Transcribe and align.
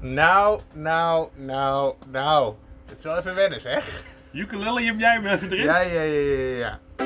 Nou, 0.00 0.60
nou, 0.72 1.28
nou, 1.34 1.94
nou. 2.10 2.54
Het 2.86 2.98
is 2.98 3.04
wel 3.04 3.18
even 3.18 3.34
wennen, 3.34 3.60
zeg. 3.60 4.02
Ukulele 4.32 4.84
hem 4.84 4.98
jij 4.98 5.12
hem 5.12 5.26
even 5.26 5.52
erin? 5.52 5.64
Ja, 5.64 5.80
ja, 5.80 6.02
ja, 6.02 6.20
ja, 6.20 6.56
ja. 6.56 6.78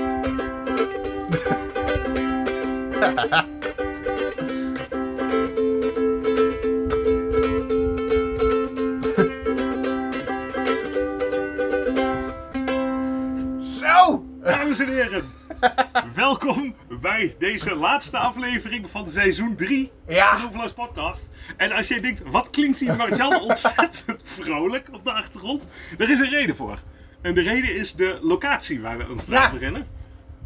Zo! 13.80 14.24
Dames 14.42 14.78
en 14.78 14.88
heren, 14.88 15.24
welkom 16.14 16.74
bij 17.00 17.34
deze 17.38 17.74
laatste 17.74 18.18
aflevering 18.18 18.90
van 18.90 19.10
seizoen 19.10 19.56
3 19.56 19.90
Ja. 20.08 20.30
van 20.30 20.40
de 20.40 20.46
Overloos 20.46 20.72
Podcast. 20.72 21.28
En 21.56 21.72
als 21.72 21.88
jij 21.88 22.00
denkt, 22.00 22.22
wat 22.30 22.50
klinkt 22.50 22.80
hier 22.80 22.96
Marjan 22.96 23.40
ontzettend 23.48 24.20
vrolijk 24.22 24.88
op 24.92 25.04
de 25.04 25.12
achtergrond? 25.12 25.64
Er 25.98 26.10
is 26.10 26.18
een 26.18 26.28
reden 26.30 26.56
voor. 26.56 26.78
En 27.20 27.34
de 27.34 27.40
reden 27.42 27.74
is 27.76 27.94
de 27.94 28.18
locatie 28.22 28.80
waar 28.80 28.98
we 28.98 29.04
het 29.04 29.24
Ja. 29.28 29.50
beginnen. 29.50 29.86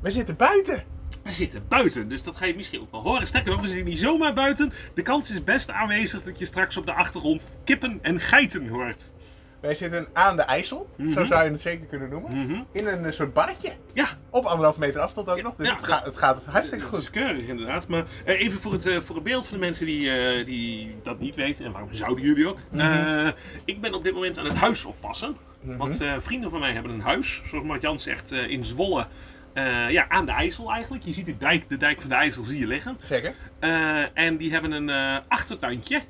We 0.03 0.11
zitten 0.11 0.37
buiten. 0.37 0.85
We 1.23 1.33
zitten 1.33 1.65
buiten, 1.69 2.09
dus 2.09 2.23
dat 2.23 2.37
ga 2.37 2.45
je 2.45 2.55
misschien 2.57 2.81
ook 2.81 2.91
wel 2.91 3.03
horen. 3.03 3.27
Sterker 3.27 3.51
nog, 3.51 3.61
we 3.61 3.67
zitten 3.67 3.87
niet 3.89 3.99
zomaar 3.99 4.35
buiten. 4.35 4.73
De 4.95 5.03
kans 5.03 5.31
is 5.31 5.45
best 5.45 5.71
aanwezig 5.71 6.23
dat 6.23 6.39
je 6.39 6.45
straks 6.45 6.77
op 6.77 6.87
de 6.87 6.93
achtergrond 6.93 7.49
kippen 7.65 7.99
en 8.03 8.21
geiten 8.21 8.69
hoort. 8.69 9.13
Wij 9.61 9.75
zitten 9.75 10.07
aan 10.13 10.37
de 10.37 10.43
IJssel, 10.43 10.91
zo 10.99 11.03
Mhm. 11.05 11.27
zou 11.27 11.45
je 11.45 11.51
het 11.51 11.61
zeker 11.61 11.87
kunnen 11.87 12.09
noemen. 12.09 12.37
Mhm. 12.37 12.63
In 12.73 12.87
een 12.87 13.05
eh, 13.05 13.13
soort 13.13 13.33
barretje. 13.33 13.73
Ja, 13.93 14.07
Op 14.31 14.45
anderhalf 14.45 14.77
meter 14.79 15.01
afstand 15.01 15.29
ook 15.29 15.43
nog. 15.43 15.55
Dus 15.57 15.69
Ja, 15.69 15.75
het, 15.77 15.85
gaat, 15.85 16.05
het 16.05 16.17
gaat 16.17 16.45
hartstikke 16.45 16.85
is 16.85 16.91
goed. 16.91 17.11
keurig 17.11 17.47
inderdaad. 17.47 17.89
Maar 17.89 18.05
eh, 18.25 18.41
even 18.41 18.61
voor 18.61 18.73
het, 18.73 18.87
eh, 18.87 19.01
voor 19.01 19.15
het 19.15 19.25
beeld 19.25 19.47
van 19.47 19.55
de 19.59 19.65
mensen 19.65 19.87
die, 19.87 20.11
eh, 20.11 20.45
die 20.47 20.97
dat 21.03 21.21
niet 21.21 21.35
weten. 21.35 21.65
En 21.65 21.73
waarom 21.73 21.93
zouden 21.95 22.25
jullie 22.25 22.49
ook? 22.49 22.59
Mhm. 22.71 22.81
Eh, 22.81 23.29
ik 23.65 23.81
ben 23.81 23.95
op 23.95 24.03
dit 24.05 24.15
moment 24.15 24.39
aan 24.39 24.45
het 24.45 24.55
huis 24.57 24.85
oppassen. 24.85 25.37
Want 25.61 26.01
eh, 26.01 26.15
vrienden 26.19 26.51
van 26.51 26.61
mij 26.61 26.73
hebben 26.73 26.93
een 26.93 27.01
huis. 27.01 27.43
Zoals 27.47 27.65
Mart-Jan 27.65 27.99
zegt, 28.01 28.33
eh, 28.33 28.49
in 28.51 28.65
Zwolle. 28.65 29.07
Eh, 29.53 29.91
ja, 29.91 30.09
aan 30.09 30.27
de 30.27 30.33
IJssel 30.33 30.73
eigenlijk. 30.73 31.05
Je 31.05 31.13
ziet 31.13 31.27
de 31.27 31.37
dijk, 31.37 31.69
de 31.69 31.77
dijk 31.77 32.01
van 32.01 32.09
de 32.11 32.17
IJssel 32.17 32.43
zie 32.45 32.59
je 32.59 32.67
liggen. 32.67 32.97
Zeker. 33.03 33.35
Eh, 33.59 34.03
en 34.15 34.37
die 34.37 34.53
hebben 34.53 34.73
een 34.73 34.89
eh, 34.91 35.17
achtertuintje. 35.29 36.01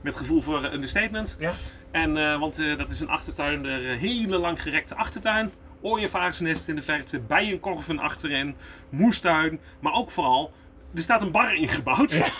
Met 0.00 0.16
gevoel 0.16 0.40
voor 0.42 0.64
een 0.64 0.72
understatement. 0.74 1.36
Ja. 1.38 1.52
En, 1.90 2.16
eh, 2.16 2.38
want 2.38 2.58
eh, 2.58 2.78
dat 2.78 2.90
is 2.90 3.00
een 3.00 3.08
achtertuin, 3.08 3.64
een 3.64 3.98
hele 3.98 4.38
lang 4.38 4.62
gerekte 4.62 4.94
achtertuin. 4.94 5.52
Ooievaarsnest 5.80 6.68
in 6.68 6.76
de 6.76 6.82
verte, 6.82 7.20
bijenkorven 7.20 7.98
achterin, 7.98 8.54
moestuin. 8.88 9.60
Maar 9.80 9.92
ook 9.92 10.10
vooral, 10.10 10.52
er 10.94 11.02
staat 11.02 11.22
een 11.22 11.30
bar 11.30 11.54
ingebouwd. 11.54 12.12
Ja. 12.12 12.26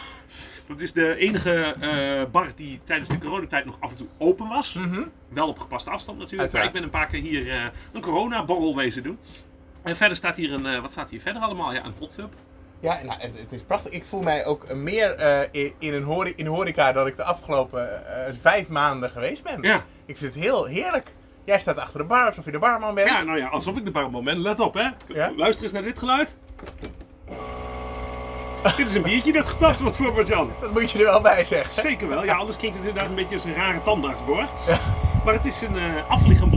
Dat 0.71 0.81
is 0.81 0.93
de 0.93 1.17
enige 1.17 1.75
eh, 1.81 2.31
bar 2.31 2.53
die 2.57 2.81
tijdens 2.85 3.09
de 3.09 3.19
coronatijd 3.19 3.65
nog 3.65 3.77
af 3.81 3.91
en 3.91 3.97
toe 3.97 4.07
open 4.19 4.49
was. 4.49 4.73
Mhm. 4.73 5.03
Wel 5.29 5.49
op 5.49 5.59
gepaste 5.59 5.91
afstand 5.91 6.19
natuurlijk. 6.19 6.43
Uiteraard. 6.43 6.67
Ik 6.67 6.73
ben 6.73 6.83
een 6.83 6.99
paar 7.01 7.07
keer 7.07 7.21
hier 7.21 7.51
eh, 7.51 7.65
een 7.93 8.01
coronaborrel 8.01 8.77
wezen 8.77 9.03
doen. 9.03 9.19
En 9.83 9.97
verder 9.97 10.17
staat 10.17 10.37
hier 10.37 10.53
een, 10.53 10.83
wat 10.83 10.91
staat 10.91 11.11
hier 11.11 11.21
verder 11.21 11.43
allemaal? 11.43 11.73
Ja, 11.73 11.85
een 11.85 11.95
hot 11.99 12.11
tub. 12.11 12.35
Ja, 12.81 13.03
nou, 13.05 13.21
het, 13.21 13.39
het 13.39 13.53
is 13.53 13.61
prachtig. 13.61 13.93
Ik 13.93 14.05
voel 14.05 14.23
mij 14.23 14.47
ook 14.47 14.75
meer 14.75 15.15
eh, 15.15 15.49
in, 15.51 15.73
in, 15.79 15.95
een 15.95 16.03
hori 16.03 16.33
in 16.37 16.47
horeca 16.47 16.93
dan 16.93 17.07
ik 17.07 17.17
de 17.17 17.25
afgelopen 17.25 18.07
eh, 18.07 18.35
vijf 18.41 18.69
maanden 18.69 19.11
geweest 19.11 19.43
ben. 19.43 19.63
Ja. 19.63 19.85
Ik 20.07 20.17
vind 20.17 20.35
het 20.35 20.45
heel 20.45 20.65
heerlijk. 20.65 21.13
Jij 21.45 21.59
staat 21.59 21.79
achter 21.79 21.99
de 21.99 22.05
bar 22.05 22.27
alsof 22.27 22.45
je 22.45 22.51
de 22.51 22.59
barman 22.59 22.95
bent. 22.95 23.09
ja, 23.09 23.23
nou 23.23 23.39
ja, 23.39 23.49
alsof 23.49 23.77
ik 23.77 23.85
de 23.85 23.91
barman 23.91 24.25
ben. 24.25 24.41
Let 24.41 24.61
op 24.61 24.75
hè. 24.75 24.89
Ja. 25.15 25.33
Luister 25.37 25.63
eens 25.63 25.73
naar 25.73 25.83
dit 25.83 25.99
geluid. 25.99 26.37
dit 28.77 28.87
is 28.87 28.95
een 28.95 29.03
biertje 29.03 29.33
dat 29.33 29.47
getapt 29.47 29.81
wordt 29.81 29.97
voor 29.97 30.13
Marjan. 30.15 30.51
Dat 30.61 30.73
moet 30.73 30.91
je 30.91 30.99
er 30.99 31.05
wel 31.05 31.21
bij 31.21 31.45
zeggen. 31.45 31.83
Zeker 31.83 32.09
wel. 32.09 32.25
Ja, 32.25 32.37
anders 32.37 32.57
klinkt 32.57 32.77
het 32.77 32.87
inderdaad 32.87 33.11
een 33.11 33.17
beetje 33.17 33.35
als 33.35 33.45
een 33.45 33.55
rare 33.55 33.83
tandartsboor. 33.83 34.47
Maar 35.25 35.35
het 35.35 35.47
is 35.47 35.63
een 35.63 35.77
afvliegend 36.09 36.50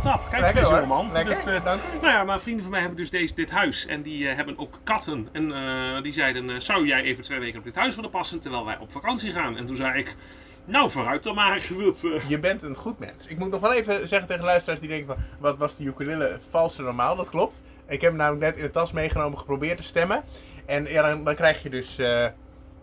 tap. 0.00 0.30
Kijk 0.30 0.42
Lekker 0.42 0.62
hoor. 0.62 0.72
jongeman. 0.72 1.12
Lekker, 1.12 1.34
Dat, 1.34 1.46
eh, 1.46 1.64
dank 1.64 1.80
u. 1.82 2.00
nou 2.00 2.12
ja, 2.12 2.24
maar 2.24 2.40
vrienden 2.40 2.62
van 2.62 2.70
mij 2.70 2.80
hebben 2.80 2.98
dus 2.98 3.10
deze, 3.10 3.34
dit 3.34 3.50
huis. 3.50 3.86
En 3.86 4.02
die 4.02 4.28
eh, 4.28 4.36
hebben 4.36 4.58
ook 4.58 4.78
katten. 4.82 5.28
En 5.32 5.52
eh, 5.52 6.02
die 6.02 6.12
zeiden, 6.12 6.62
zou 6.62 6.86
jij 6.86 7.02
even 7.02 7.24
twee 7.24 7.38
weken 7.38 7.58
op 7.58 7.64
dit 7.64 7.74
huis 7.74 7.94
willen 7.94 8.10
passen 8.10 8.40
terwijl 8.40 8.64
wij 8.64 8.78
op 8.78 8.92
vakantie 8.92 9.30
gaan? 9.32 9.56
En 9.56 9.66
toen 9.66 9.76
zei 9.76 9.98
ik, 9.98 10.16
nou 10.64 10.90
vooruit 10.90 11.22
dan 11.22 11.34
maar. 11.34 11.68
Je 12.28 12.38
bent 12.40 12.62
een 12.62 12.76
goed 12.76 12.98
mens. 12.98 13.26
Ik 13.26 13.38
moet 13.38 13.50
nog 13.50 13.60
wel 13.60 13.72
even 13.72 14.08
zeggen 14.08 14.28
tegen 14.28 14.44
luisteraars 14.44 14.80
die 14.80 14.88
denken 14.88 15.06
van... 15.06 15.24
Wat 15.38 15.58
was 15.58 15.76
die 15.76 15.86
ukulele 15.86 16.38
vals 16.50 16.78
en 16.78 16.84
normaal? 16.84 17.16
Dat 17.16 17.28
klopt. 17.30 17.60
Ik 17.88 18.00
heb 18.00 18.10
hem 18.10 18.20
namelijk 18.20 18.44
net 18.44 18.56
in 18.56 18.62
de 18.62 18.70
tas 18.70 18.92
meegenomen, 18.92 19.38
geprobeerd 19.38 19.76
te 19.76 19.82
stemmen. 19.82 20.24
En 20.66 20.84
ja, 20.84 21.02
dan, 21.08 21.24
dan 21.24 21.34
krijg 21.34 21.62
je 21.62 21.70
dus 21.70 21.98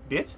dit. 0.08 0.38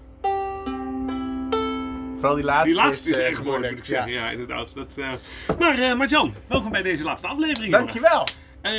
Vooral 2.19 2.35
die 2.35 2.46
laatste 2.46 2.68
die 2.68 2.75
laatste 2.75 3.09
is 3.09 3.18
eh, 3.18 3.25
erg 3.28 3.44
mooi, 3.44 3.69
moet 3.69 3.80
ik 3.80 3.85
zeggen. 3.85 4.12
Ja, 4.12 4.30
inderdaad. 4.30 4.74
Dat, 4.74 4.97
eh, 4.97 5.12
Maar 5.59 5.80
eh 5.80 5.96
Marjan, 5.96 6.34
welkom 6.47 6.72
bij 6.72 6.81
deze 6.81 7.03
laatste 7.03 7.28
aflevering. 7.28 7.72
Dankjewel. 7.72 8.28
Eh, 8.62 8.74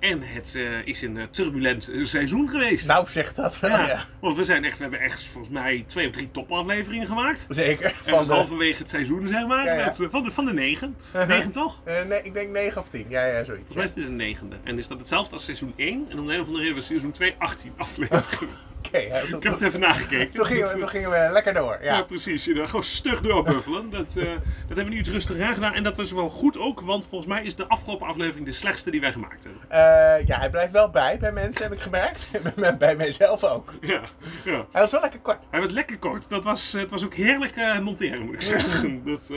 en 0.00 0.22
het 0.22 0.58
is 0.84 1.02
een 1.02 1.28
turbulent 1.30 1.90
seizoen 2.02 2.48
geweest. 2.48 2.86
Nou, 2.86 3.08
zeg 3.08 3.34
dat 3.34 3.60
wel, 3.60 3.70
ja. 3.70 3.86
ja, 3.86 4.06
want 4.20 4.36
we, 4.36 4.44
zijn 4.44 4.64
echt, 4.64 4.76
we 4.76 4.82
hebben 4.82 5.00
echt 5.00 5.24
volgens 5.24 5.54
mij 5.54 5.84
twee 5.86 6.06
of 6.06 6.12
drie 6.12 6.30
topafleveringen 6.30 7.06
gemaakt. 7.06 7.46
Zeker. 7.48 7.92
Van 7.94 8.24
de, 8.24 8.32
halverwege 8.32 8.78
het 8.78 8.88
seizoen, 8.88 9.28
zeg 9.28 9.46
maar. 9.46 9.64
Ja. 9.64 9.84
Met, 9.98 10.08
van, 10.10 10.22
de, 10.22 10.30
van 10.30 10.44
de 10.44 10.52
negen. 10.52 10.96
Uh-huh. 11.14 11.28
Negen 11.28 11.50
toch? 11.50 11.80
nee, 11.84 12.22
ik 12.22 12.32
denk 12.32 12.50
9 12.50 12.80
of 12.80 12.88
10. 12.88 13.06
Ja, 13.08 13.24
ja, 13.24 13.44
zoiets. 13.44 13.48
Volgens 13.48 13.74
mij 13.74 13.84
is 13.84 13.94
dit 13.94 14.04
de 14.04 14.10
negende. 14.10 14.56
En 14.64 14.78
is 14.78 14.88
dat 14.88 14.98
hetzelfde 14.98 15.32
als 15.32 15.44
seizoen 15.44 15.72
1. 15.76 16.06
En 16.10 16.18
om 16.18 16.26
de 16.26 16.32
een 16.32 16.40
of 16.40 16.46
andere 16.46 16.62
reden 16.62 16.76
was 16.76 16.86
seizoen 16.86 17.10
2 17.10 17.34
18 17.38 17.72
afleveringen. 17.76 18.68
Ja, 18.92 18.98
Ik 18.98 19.42
heb 19.42 19.52
het 19.52 19.60
even 19.62 19.80
nagekeken. 19.80 20.34
toen, 20.34 20.46
gingen 20.46 20.68
we, 20.68 20.78
toen 20.78 20.88
gingen 20.88 21.10
we 21.10 21.28
lekker 21.32 21.54
door. 21.54 21.78
Ja, 21.82 21.96
Ja. 21.96 22.02
precies. 22.02 22.44
Je 22.44 22.66
gewoon 22.66 22.82
stug 22.84 23.20
doorbuffelen. 23.20 23.90
Dat, 24.00 24.16
eh, 24.16 24.24
dat 24.24 24.32
hebben 24.66 24.84
we 24.84 24.90
nu 24.90 24.98
iets 24.98 25.08
rustiger 25.08 25.44
aangedaan. 25.46 25.74
En 25.74 25.82
dat 25.82 25.96
was 25.96 26.12
wel 26.12 26.28
goed 26.28 26.58
ook, 26.58 26.80
want 26.80 27.06
volgens 27.06 27.30
mij 27.30 27.42
is 27.44 27.54
de 27.54 27.66
afgelopen 27.68 28.06
aflevering 28.06 28.46
de 28.46 28.52
slechtste 28.52 28.90
die 28.90 29.00
wij 29.00 29.12
gemaakt 29.12 29.44
hebben. 29.44 29.62
Eh, 29.68 30.26
ja, 30.26 30.38
hij 30.38 30.50
blijft 30.50 30.72
wel 30.72 30.90
bij 30.90 31.18
bij 31.20 31.32
mensen, 31.32 31.62
heb 31.62 31.72
ik 31.72 31.80
gemerkt. 31.80 32.26
bij, 32.78 32.96
mijzelf 32.96 33.44
ook. 33.44 33.72
Ja, 33.80 34.00
ja. 34.44 34.66
Hij 34.72 34.80
was 34.80 34.90
wel 34.90 35.00
lekker 35.00 35.20
kort. 35.20 35.38
Hij 35.50 35.60
was 35.60 35.70
lekker 35.70 35.98
kort. 35.98 36.28
Dat 36.28 36.44
was, 36.44 36.72
het 36.72 36.90
was 36.90 37.04
ook 37.04 37.14
heerlijk 37.14 37.56
eh, 37.56 37.78
monteren, 37.78 38.22
moet 38.24 38.34
ik 38.34 38.42
zeggen. 38.56 39.02
Dat, 39.04 39.28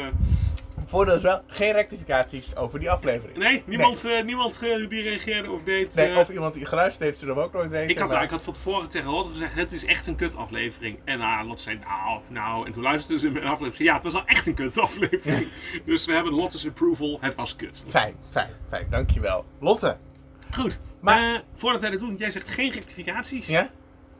Voordeel 0.85 1.15
is 1.15 1.21
wel 1.21 1.41
geen 1.47 1.71
rectificaties 1.73 2.55
over 2.55 2.79
die 2.79 2.91
aflevering. 2.91 3.37
nee, 3.37 3.63
niemand, 3.65 4.05
eh, 4.05 4.23
niemand 4.23 4.61
eh, 4.63 4.89
die 4.89 5.01
reageerde 5.01 5.51
of 5.51 5.63
deed. 5.63 5.95
Nee, 5.95 6.11
eh, 6.11 6.17
of 6.17 6.29
iemand 6.29 6.53
die 6.53 6.65
geluisterd 6.65 7.03
heeft, 7.03 7.19
zullen 7.19 7.35
we 7.35 7.41
ook 7.41 7.53
nooit 7.53 7.69
weten. 7.71 7.89
Ik 7.89 7.97
had, 7.97 8.09
nou, 8.09 8.23
ik 8.23 8.29
had 8.29 8.41
van 8.43 8.53
tevoren 8.53 8.89
tegen 8.89 9.11
Lotte 9.11 9.29
gezegd, 9.29 9.55
het 9.55 9.71
is 9.71 9.85
echt 9.85 10.07
een 10.07 10.15
kut 10.15 10.35
aflevering. 10.35 10.99
En 11.05 11.45
Lotte 11.45 11.63
zei, 11.63 11.79
nou, 11.79 12.19
nou. 12.27 12.65
En 12.65 12.71
toen 12.73 12.83
luisterde 12.83 13.19
ze 13.19 13.29
mijn 13.29 13.43
aflevering. 13.45 13.75
Zei, 13.75 13.87
ja, 13.87 13.93
het 13.95 14.03
was 14.03 14.13
al 14.13 14.25
echt 14.25 14.47
een 14.47 14.53
kut 14.53 14.77
aflevering. 14.79 15.47
dus 15.85 16.05
we 16.05 16.13
hebben 16.13 16.33
Lotte's 16.33 16.67
approval, 16.67 17.17
het 17.21 17.35
was 17.35 17.55
kut. 17.55 17.85
Fijn, 17.87 18.15
fijn, 18.31 18.49
fijn. 18.69 18.87
Dankjewel. 18.89 19.45
Lotte. 19.59 19.97
Goed, 20.51 20.79
Maar- 21.01 21.43
voordat 21.55 21.81
wij 21.81 21.89
dat 21.89 21.99
doen, 21.99 22.15
jij 22.17 22.31
zegt 22.31 22.49
geen 22.49 22.71
rectificaties. 22.71 23.47
Ja? 23.47 23.69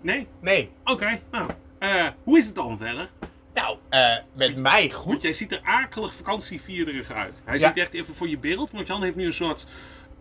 Nee? 0.02 0.28
Nee. 0.40 0.72
Oké, 0.84 1.20
nou. 1.32 1.50
eh, 1.80 2.08
hoe 2.24 2.38
is 2.38 2.46
het 2.46 2.56
dan 2.56 2.78
verder? 2.78 3.10
Nou, 3.54 3.78
eh, 3.90 4.16
met 4.36 4.56
mij 4.58 4.82
Want 4.82 4.94
goed. 4.94 5.22
jij 5.22 5.34
ziet 5.34 5.52
er 5.52 5.62
akelig 5.64 6.14
vakantievierderig 6.14 7.12
uit. 7.12 7.42
Hij 7.46 7.60
Ja. 7.60 7.68
ziet 7.68 7.78
echt 7.78 7.94
even 7.94 8.16
voor 8.16 8.28
je 8.30 8.38
beeld, 8.38 8.72
want 8.72 8.88
Jan 8.88 9.04
heeft 9.04 9.16
nu 9.16 9.26
een 9.26 9.34
soort 9.34 9.66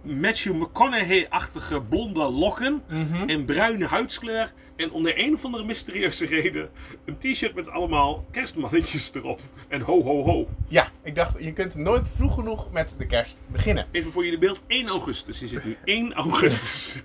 Matthew 0.03 0.55
McConaughey-achtige 0.55 1.81
blonde 1.81 2.21
lokken. 2.31 2.83
Mhm. 2.89 3.29
en 3.29 3.45
bruine 3.45 3.87
huidskleur. 3.87 4.53
En 4.77 4.91
om 4.93 5.03
de 5.03 5.19
een 5.19 5.35
of 5.35 5.45
andere 5.45 5.65
mysterieuze 5.65 6.27
reden 6.27 6.71
een 7.05 7.19
t-shirt 7.19 7.55
met 7.55 7.69
allemaal 7.69 8.25
kerstmannetjes 8.31 9.15
erop. 9.15 9.41
En 9.69 9.81
ho 9.81 10.03
ho 10.03 10.23
ho. 10.25 10.49
Ja, 10.69 10.89
ik 11.03 11.15
dacht, 11.15 11.35
je 11.45 11.53
kunt 11.53 11.75
nooit 11.75 12.09
vroeg 12.17 12.35
genoeg 12.35 12.73
met 12.73 12.95
de 12.99 13.07
kerst 13.07 13.39
beginnen. 13.47 13.87
Even 13.91 14.13
voor 14.13 14.25
jullie 14.25 14.39
beeld, 14.39 14.63
1 14.67 14.89
augustus 14.89 15.43
is 15.43 15.53
het 15.53 15.65
nu. 15.65 15.77
1 15.85 16.13
augustus. 16.13 17.03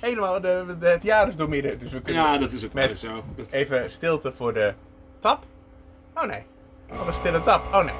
Helemaal, 0.00 0.40
de, 0.40 0.76
de- 0.80 0.86
het 0.86 1.02
jaar 1.02 1.28
is 1.28 1.36
doormidden, 1.36 1.78
dus 1.78 1.92
we 1.92 2.00
kunnen 2.00 2.22
Ja, 2.22 2.38
dat 2.38 2.52
is 2.52 2.64
ook 2.64 2.72
Met- 2.72 2.98
zo. 2.98 3.24
Dat- 3.36 3.52
even 3.52 3.90
stilte 3.90 4.32
voor 4.36 4.54
de 4.54 4.74
tap. 5.24 5.42
Oh 6.14 6.24
nee, 6.24 6.42
oh, 6.92 7.06
een 7.06 7.12
stille 7.12 7.42
tap. 7.42 7.62
Oh 7.74 7.84
nee. 7.84 7.94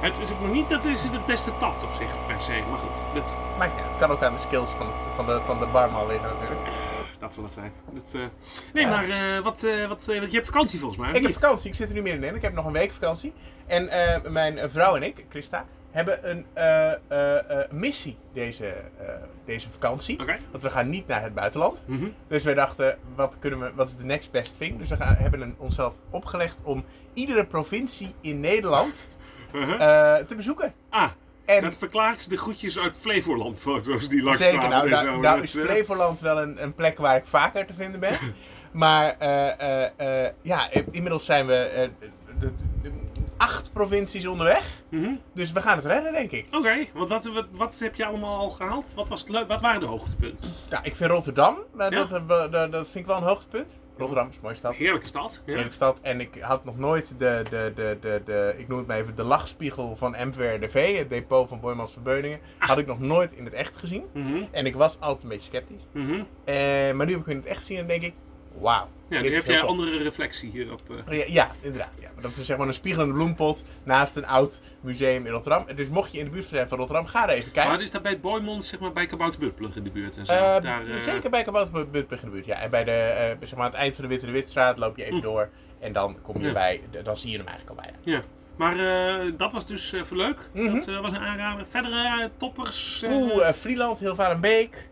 Het 0.00 0.18
is 0.18 0.32
ook 0.32 0.40
nog 0.40 0.52
niet 0.52 0.68
dat 0.68 0.82
deze 0.82 1.08
het 1.08 1.26
beste 1.26 1.50
tapt 1.58 1.82
op 1.82 1.90
zich 1.98 2.26
per 2.26 2.40
se. 2.40 2.62
Maar 2.70 2.78
goed, 2.78 3.14
dat, 3.14 3.36
Maakt 3.58 3.72
niet 3.74 3.82
uit. 3.82 3.90
Het 3.90 4.00
kan 4.00 4.10
ook 4.10 4.22
aan 4.22 4.32
de 4.32 4.40
skills 4.46 4.68
van, 4.78 4.86
van, 5.16 5.26
de, 5.26 5.40
van 5.46 5.58
de 5.58 5.66
barman 5.66 6.06
liggen 6.06 6.28
natuurlijk. 6.28 6.68
dat 7.18 7.34
zal 7.34 7.44
het 7.44 7.52
zijn. 7.52 7.72
Dat, 7.90 8.14
eh, 8.14 8.20
Nee, 8.72 8.84
Ja. 8.84 8.90
maar 8.90 9.08
eh, 9.08 9.38
wat, 9.42 9.62
eh, 9.62 9.86
wat, 9.86 10.04
je 10.04 10.30
hebt 10.30 10.46
vakantie 10.46 10.78
volgens 10.78 11.00
mij. 11.00 11.12
Ik 11.12 11.22
heb 11.22 11.32
vakantie, 11.32 11.68
ik 11.68 11.74
zit 11.74 11.88
er 11.88 11.94
nu 11.94 12.02
middenin. 12.02 12.34
Ik 12.34 12.42
heb 12.42 12.52
nog 12.52 12.64
een 12.64 12.72
week 12.72 12.92
vakantie. 12.92 13.32
En 13.66 13.84
mijn 14.32 14.70
vrouw 14.70 14.96
en 14.96 15.02
ik, 15.02 15.24
Christa, 15.28 15.64
hebben 15.90 16.30
een 16.30 16.46
eh, 16.52 16.92
eh, 16.92 17.50
eh, 17.50 17.70
missie 17.70 18.16
deze, 18.32 18.74
deze 19.44 19.70
vakantie. 19.70 20.16
Want 20.50 20.62
we 20.62 20.70
gaan 20.70 20.88
niet 20.90 21.06
naar 21.06 21.22
het 21.22 21.34
buitenland. 21.34 21.82
Mhm. 21.86 22.08
Dus 22.28 22.42
wij 22.42 22.54
dachten, 22.54 22.98
wat, 23.14 23.36
kunnen 23.38 23.60
we, 23.60 23.70
wat 23.74 23.88
is 23.88 23.96
de 23.96 24.04
next 24.04 24.30
best 24.30 24.58
thing? 24.58 24.78
Dus 24.78 24.88
we 24.88 24.96
gaan, 24.96 25.14
hebben 25.14 25.40
een, 25.40 25.54
onszelf 25.58 25.94
opgelegd 26.10 26.56
om 26.62 26.84
iedere 27.14 27.44
provincie 27.46 28.14
in 28.20 28.40
Nederland 28.40 29.08
eh, 29.52 30.16
te 30.16 30.34
bezoeken. 30.36 30.72
ah, 30.88 31.10
En 31.44 31.62
dat 31.62 31.76
verklaart 31.76 32.30
de 32.30 32.36
groetjes 32.36 32.78
uit 32.78 32.96
Flevoland 33.00 33.58
foto's 33.58 34.08
die 34.08 34.22
langs 34.22 34.40
zeker, 34.40 34.68
nou, 34.68 34.90
en 34.90 34.98
zo. 34.98 35.20
Dat, 35.20 35.42
is 35.42 35.50
Flevoland 35.50 36.20
wel 36.20 36.42
een, 36.42 36.62
een 36.62 36.74
plek 36.74 36.98
waar 36.98 37.16
ik 37.16 37.24
vaker 37.26 37.66
te 37.66 37.74
vinden 37.74 38.00
ben. 38.00 38.14
Maar 38.72 39.14
ja, 40.42 40.68
inmiddels 40.90 41.24
zijn 41.24 41.46
we 41.46 41.90
de- 42.38 42.52
acht 43.40 43.72
provincies 43.72 44.26
onderweg. 44.26 44.82
Mhm. 44.88 45.10
Dus 45.34 45.52
we 45.52 45.60
gaan 45.60 45.76
het 45.76 45.86
redden, 45.86 46.12
denk 46.12 46.30
ik. 46.30 46.46
Oké, 46.52 46.86
want 46.94 47.08
wat, 47.08 47.24
wat, 47.32 47.46
wat 47.50 47.78
heb 47.78 47.94
je 47.94 48.06
allemaal 48.06 48.38
al 48.38 48.48
gehaald? 48.50 48.92
Wat, 48.94 49.08
was 49.08 49.24
het 49.28 49.46
wat 49.46 49.60
waren 49.60 49.80
de 49.80 49.86
hoogtepunten? 49.86 50.48
Ja, 50.70 50.82
ik 50.82 50.96
vind 50.96 51.10
Rotterdam, 51.10 51.58
eh, 51.78 51.90
Ja. 51.90 52.04
dat, 52.04 52.10
we- 52.10 52.48
dat, 52.50 52.72
dat 52.72 52.84
vind 52.90 52.94
ik 52.94 53.06
wel 53.06 53.16
een 53.16 53.22
hoogtepunt. 53.28 53.80
Rotterdam 53.98 54.28
is 54.28 54.34
een 54.36 54.42
mooie 54.42 54.54
stad. 54.54 54.74
Heerlijke 54.74 55.06
stad. 55.06 55.34
Ja. 55.34 55.40
Heerlijke 55.46 55.72
stad. 55.74 56.00
En 56.00 56.20
ik 56.20 56.38
had 56.40 56.64
nog 56.64 56.78
nooit 56.78 57.08
de, 57.18 57.42
de, 57.50 57.72
de, 57.74 57.96
de, 58.00 58.22
de, 58.24 58.54
ik 58.58 58.68
noem 58.68 58.78
het 58.78 58.86
maar 58.86 58.96
even, 58.98 59.16
de 59.16 59.22
lachspiegel 59.22 59.96
van 59.96 60.16
MVRDV, 60.18 60.98
het 60.98 61.10
depot 61.10 61.48
van 61.48 61.60
Boymans 61.60 61.92
Verbeuningen, 61.92 62.40
had 62.58 62.78
ik 62.78 62.86
nog 62.86 62.98
nooit 63.00 63.32
in 63.32 63.44
het 63.44 63.54
echt 63.54 63.76
gezien. 63.76 64.04
Mhm, 64.12 64.42
En 64.50 64.66
ik 64.66 64.74
was 64.76 64.96
altijd 65.00 65.22
een 65.22 65.28
beetje 65.28 65.50
sceptisch. 65.50 65.86
mhm. 65.92 66.22
Eh, 66.44 66.54
maar 66.92 67.06
nu 67.06 67.12
heb 67.12 67.20
ik 67.20 67.26
hem 67.26 67.34
in 67.34 67.36
het 67.36 67.46
echt 67.46 67.58
gezien 67.60 67.78
en 67.78 67.86
denk 67.86 68.02
ik, 68.02 68.14
wauw. 68.58 68.88
Ja, 69.10 69.20
nu 69.20 69.34
heb 69.34 69.42
heel 69.44 69.52
jij 69.52 69.60
tof. 69.60 69.70
andere 69.70 69.98
reflectie 70.02 70.50
hierop. 70.50 70.80
eh. 71.06 71.18
Ja, 71.18 71.24
ja, 71.28 71.50
inderdaad. 71.62 71.92
Ja. 72.00 72.08
Maar 72.14 72.22
dat 72.22 72.36
is 72.36 72.46
zeg 72.46 72.56
maar 72.56 72.66
een 72.68 72.74
spiegelende 72.74 73.14
bloempot 73.14 73.64
naast 73.82 74.16
een 74.16 74.26
oud 74.26 74.60
museum 74.80 75.26
in 75.26 75.32
Rotterdam. 75.32 75.64
En 75.68 75.76
Dus 75.76 75.88
mocht 75.88 76.12
je 76.12 76.18
in 76.18 76.24
de 76.24 76.30
buurt 76.30 76.44
zijn 76.46 76.68
van 76.68 76.78
Rotterdam, 76.78 77.06
ga 77.06 77.22
er 77.28 77.34
even 77.34 77.50
kijken. 77.52 77.72
Maar 77.72 77.80
is 77.80 77.90
dat 77.90 78.02
bij 78.02 78.10
het 78.10 78.20
Boymond, 78.20 78.64
zeg 78.64 78.80
maar 78.80 78.92
bij 78.92 79.06
Kabouterbuttplug 79.06 79.76
in 79.76 79.84
de 79.84 79.90
buurt 79.90 80.18
en 80.18 80.26
zo? 80.26 80.32
Eh, 80.32 80.38
Daar, 80.62 80.86
eh, 80.86 80.96
Zeker 80.96 81.30
bij 81.30 81.42
Kabouterburg 81.42 82.20
in 82.22 82.28
de 82.28 82.30
buurt. 82.30 82.46
Ja. 82.46 82.56
En 82.56 82.70
bij 82.70 82.84
de, 82.84 82.90
eh, 82.90 83.36
zeg 83.40 83.54
maar 83.54 83.64
aan 83.64 83.70
het 83.70 83.80
eind 83.80 83.94
van 83.94 84.04
de 84.04 84.10
Witte 84.10 84.26
de 84.26 84.32
Witstraat 84.32 84.78
loop 84.78 84.96
je 84.96 85.04
even 85.04 85.16
Hm. 85.16 85.22
door. 85.22 85.48
En 85.80 85.92
dan 85.92 86.16
kom 86.22 86.40
je 86.40 86.46
Ja. 86.46 86.52
bij, 86.52 86.80
dan 87.04 87.16
zie 87.16 87.30
je 87.30 87.36
hem 87.38 87.46
eigenlijk 87.46 87.78
al 87.78 87.84
bijna. 87.84 87.98
Ja. 88.02 88.22
Maar 88.56 88.76
dat 89.36 89.52
was 89.52 89.66
dus 89.66 89.92
eh, 89.92 90.02
voor 90.02 90.16
leuk. 90.16 90.38
Mhm. 90.54 90.72
Dat 90.74 91.00
was 91.00 91.12
een 91.12 91.18
aanrader. 91.18 91.66
Verdere 91.68 92.30
toppers. 92.36 93.02
eh 93.02 93.10
Oeh, 93.12 93.48
eh, 93.48 93.54
Vlieland, 93.54 93.98
Hilvarenbeek. 93.98 94.88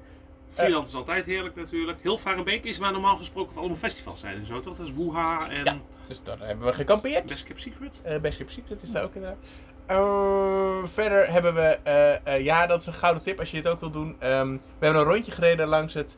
Vlieland 0.59 0.89
is 0.89 0.95
altijd 0.95 1.25
heerlijk 1.27 1.55
natuurlijk. 1.55 1.99
Hilvarenbeek 2.03 2.65
is 2.65 2.79
waar 2.79 2.93
normaal 2.93 3.17
gesproken 3.17 3.57
allemaal 3.57 3.77
festivals 3.77 4.21
zijn 4.21 4.37
en 4.39 4.47
zo, 4.47 4.61
toch? 4.61 4.77
Dat 4.77 4.87
is 4.87 4.93
Woeha 4.93 5.49
en 5.51 5.65
Ja. 5.65 5.77
Dus 6.09 6.23
daar 6.23 6.39
hebben 6.39 6.67
we 6.67 6.73
gekampeerd. 6.73 7.27
Best 7.27 7.45
Kept 7.45 7.61
Secret. 7.61 8.03
Eh 8.05 8.19
Best 8.21 8.39
Kept 8.39 8.53
Secret 8.53 8.83
is 8.83 8.91
daar 8.91 9.03
ook 9.05 9.15
inderdaad. 9.15 9.39
Eh, 9.87 10.85
verder 10.85 11.33
hebben 11.33 11.55
we, 11.55 11.79
eh, 11.83 12.27
eh, 12.35 12.45
ja, 12.45 12.67
dat 12.67 12.81
is 12.81 12.87
een 12.87 12.93
gouden 12.93 13.23
tip 13.23 13.39
als 13.39 13.51
je 13.51 13.57
dit 13.63 13.73
ook 13.73 13.81
wil 13.81 13.91
doen. 13.91 14.17
Ehm, 14.19 14.53
we 14.53 14.87
hebben 14.87 15.01
een 15.03 15.09
rondje 15.09 15.33
gereden 15.33 15.69
langs 15.69 15.95
het, 15.95 16.17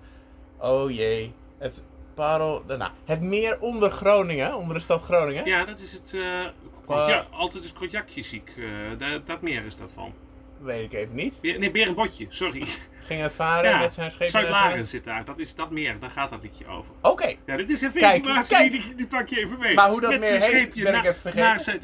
oh 0.59 0.91
jee, 0.91 1.33
het 1.59 1.83
Parel, 2.15 2.63
nou, 2.67 2.91
het 3.05 3.21
meer 3.21 3.61
onder 3.61 3.91
Groningen, 3.91 4.55
onder 4.57 4.75
de 4.77 4.83
stad 4.83 5.03
Groningen. 5.03 5.45
Ja, 5.47 5.65
dat 5.65 5.79
is 5.81 5.93
het. 5.93 6.15
eh 6.15 7.21
altijd 7.31 7.65
is 7.65 7.73
Krotjakje 7.73 8.23
ziek. 8.23 8.53
eh, 8.57 8.99
dat, 9.13 9.27
dat 9.27 9.41
meer 9.43 9.65
is 9.65 9.77
dat 9.77 9.93
van. 9.95 10.13
Weet 10.61 10.85
ik 10.85 10.93
even 10.99 11.15
niet. 11.15 11.39
Be- 11.41 11.57
Nee, 11.59 11.71
Berenbotje, 11.71 12.27
sorry. 12.29 12.65
Ging 13.05 13.23
het 13.23 13.33
varen 13.33 13.71
Ja, 13.71 13.79
met 13.79 13.93
zijn 13.93 14.11
schepen. 14.11 14.29
Zuid-Laren 14.31 14.87
zit 14.87 15.05
daar. 15.05 15.25
Dat 15.25 15.39
is 15.39 15.55
dat 15.55 15.71
meer. 15.71 15.97
Daar 16.01 16.11
gaat 16.11 16.31
dat 16.31 16.43
liedje 16.43 16.67
over. 16.67 16.91
Oké, 17.01 17.35
Ja, 17.47 17.57
dit 17.57 17.71
is 17.71 17.83
even 17.83 18.01
Kijk, 18.01 18.17
informatie, 18.17 18.57
kijk. 18.57 18.73
Die, 18.73 18.95
die 18.97 19.07
pak 19.07 19.29
je 19.29 19.37
even 19.41 19.59
mee. 19.59 19.75
Maar 19.75 19.89
hoe 19.89 20.01
dat 20.01 20.11
Met 20.11 20.21
meer 20.21 20.41
heet, 20.43 20.75
ben 20.75 20.95
ik 20.95 21.05
even 21.05 21.15
vergeten. 21.21 21.37
naar 21.37 21.55
het 21.55 21.67
het 21.67 21.83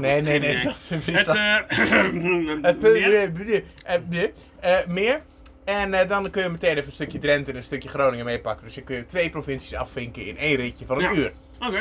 nee, 0.00 0.22
nee, 0.22 0.38
nee. 0.38 0.50
idee. 0.50 0.62
Dat 0.64 0.74
is 0.90 1.06
Het, 1.06 1.26
eh, 1.28 1.56
Het 2.62 2.80
meer? 2.82 3.32
meer. 4.08 4.32
Eh, 4.60 4.86
meer. 4.88 5.22
En 5.64 5.94
eh, 5.94 6.08
dan 6.08 6.30
kun 6.30 6.42
je 6.42 6.48
meteen 6.48 6.70
even 6.70 6.84
een 6.86 6.92
stukje 6.92 7.18
Drenthe 7.18 7.50
en 7.50 7.56
een 7.56 7.64
stukje 7.64 7.88
Groningen 7.88 8.24
meepakken. 8.24 8.64
Dus 8.66 8.74
dan 8.74 8.84
kun 8.84 8.96
je 8.96 9.06
twee 9.06 9.30
provincies 9.30 9.74
afvinken 9.74 10.26
in 10.26 10.38
één 10.38 10.56
ritje 10.56 10.86
van 10.86 10.96
een 10.96 11.02
Ja. 11.02 11.12
uur. 11.12 11.32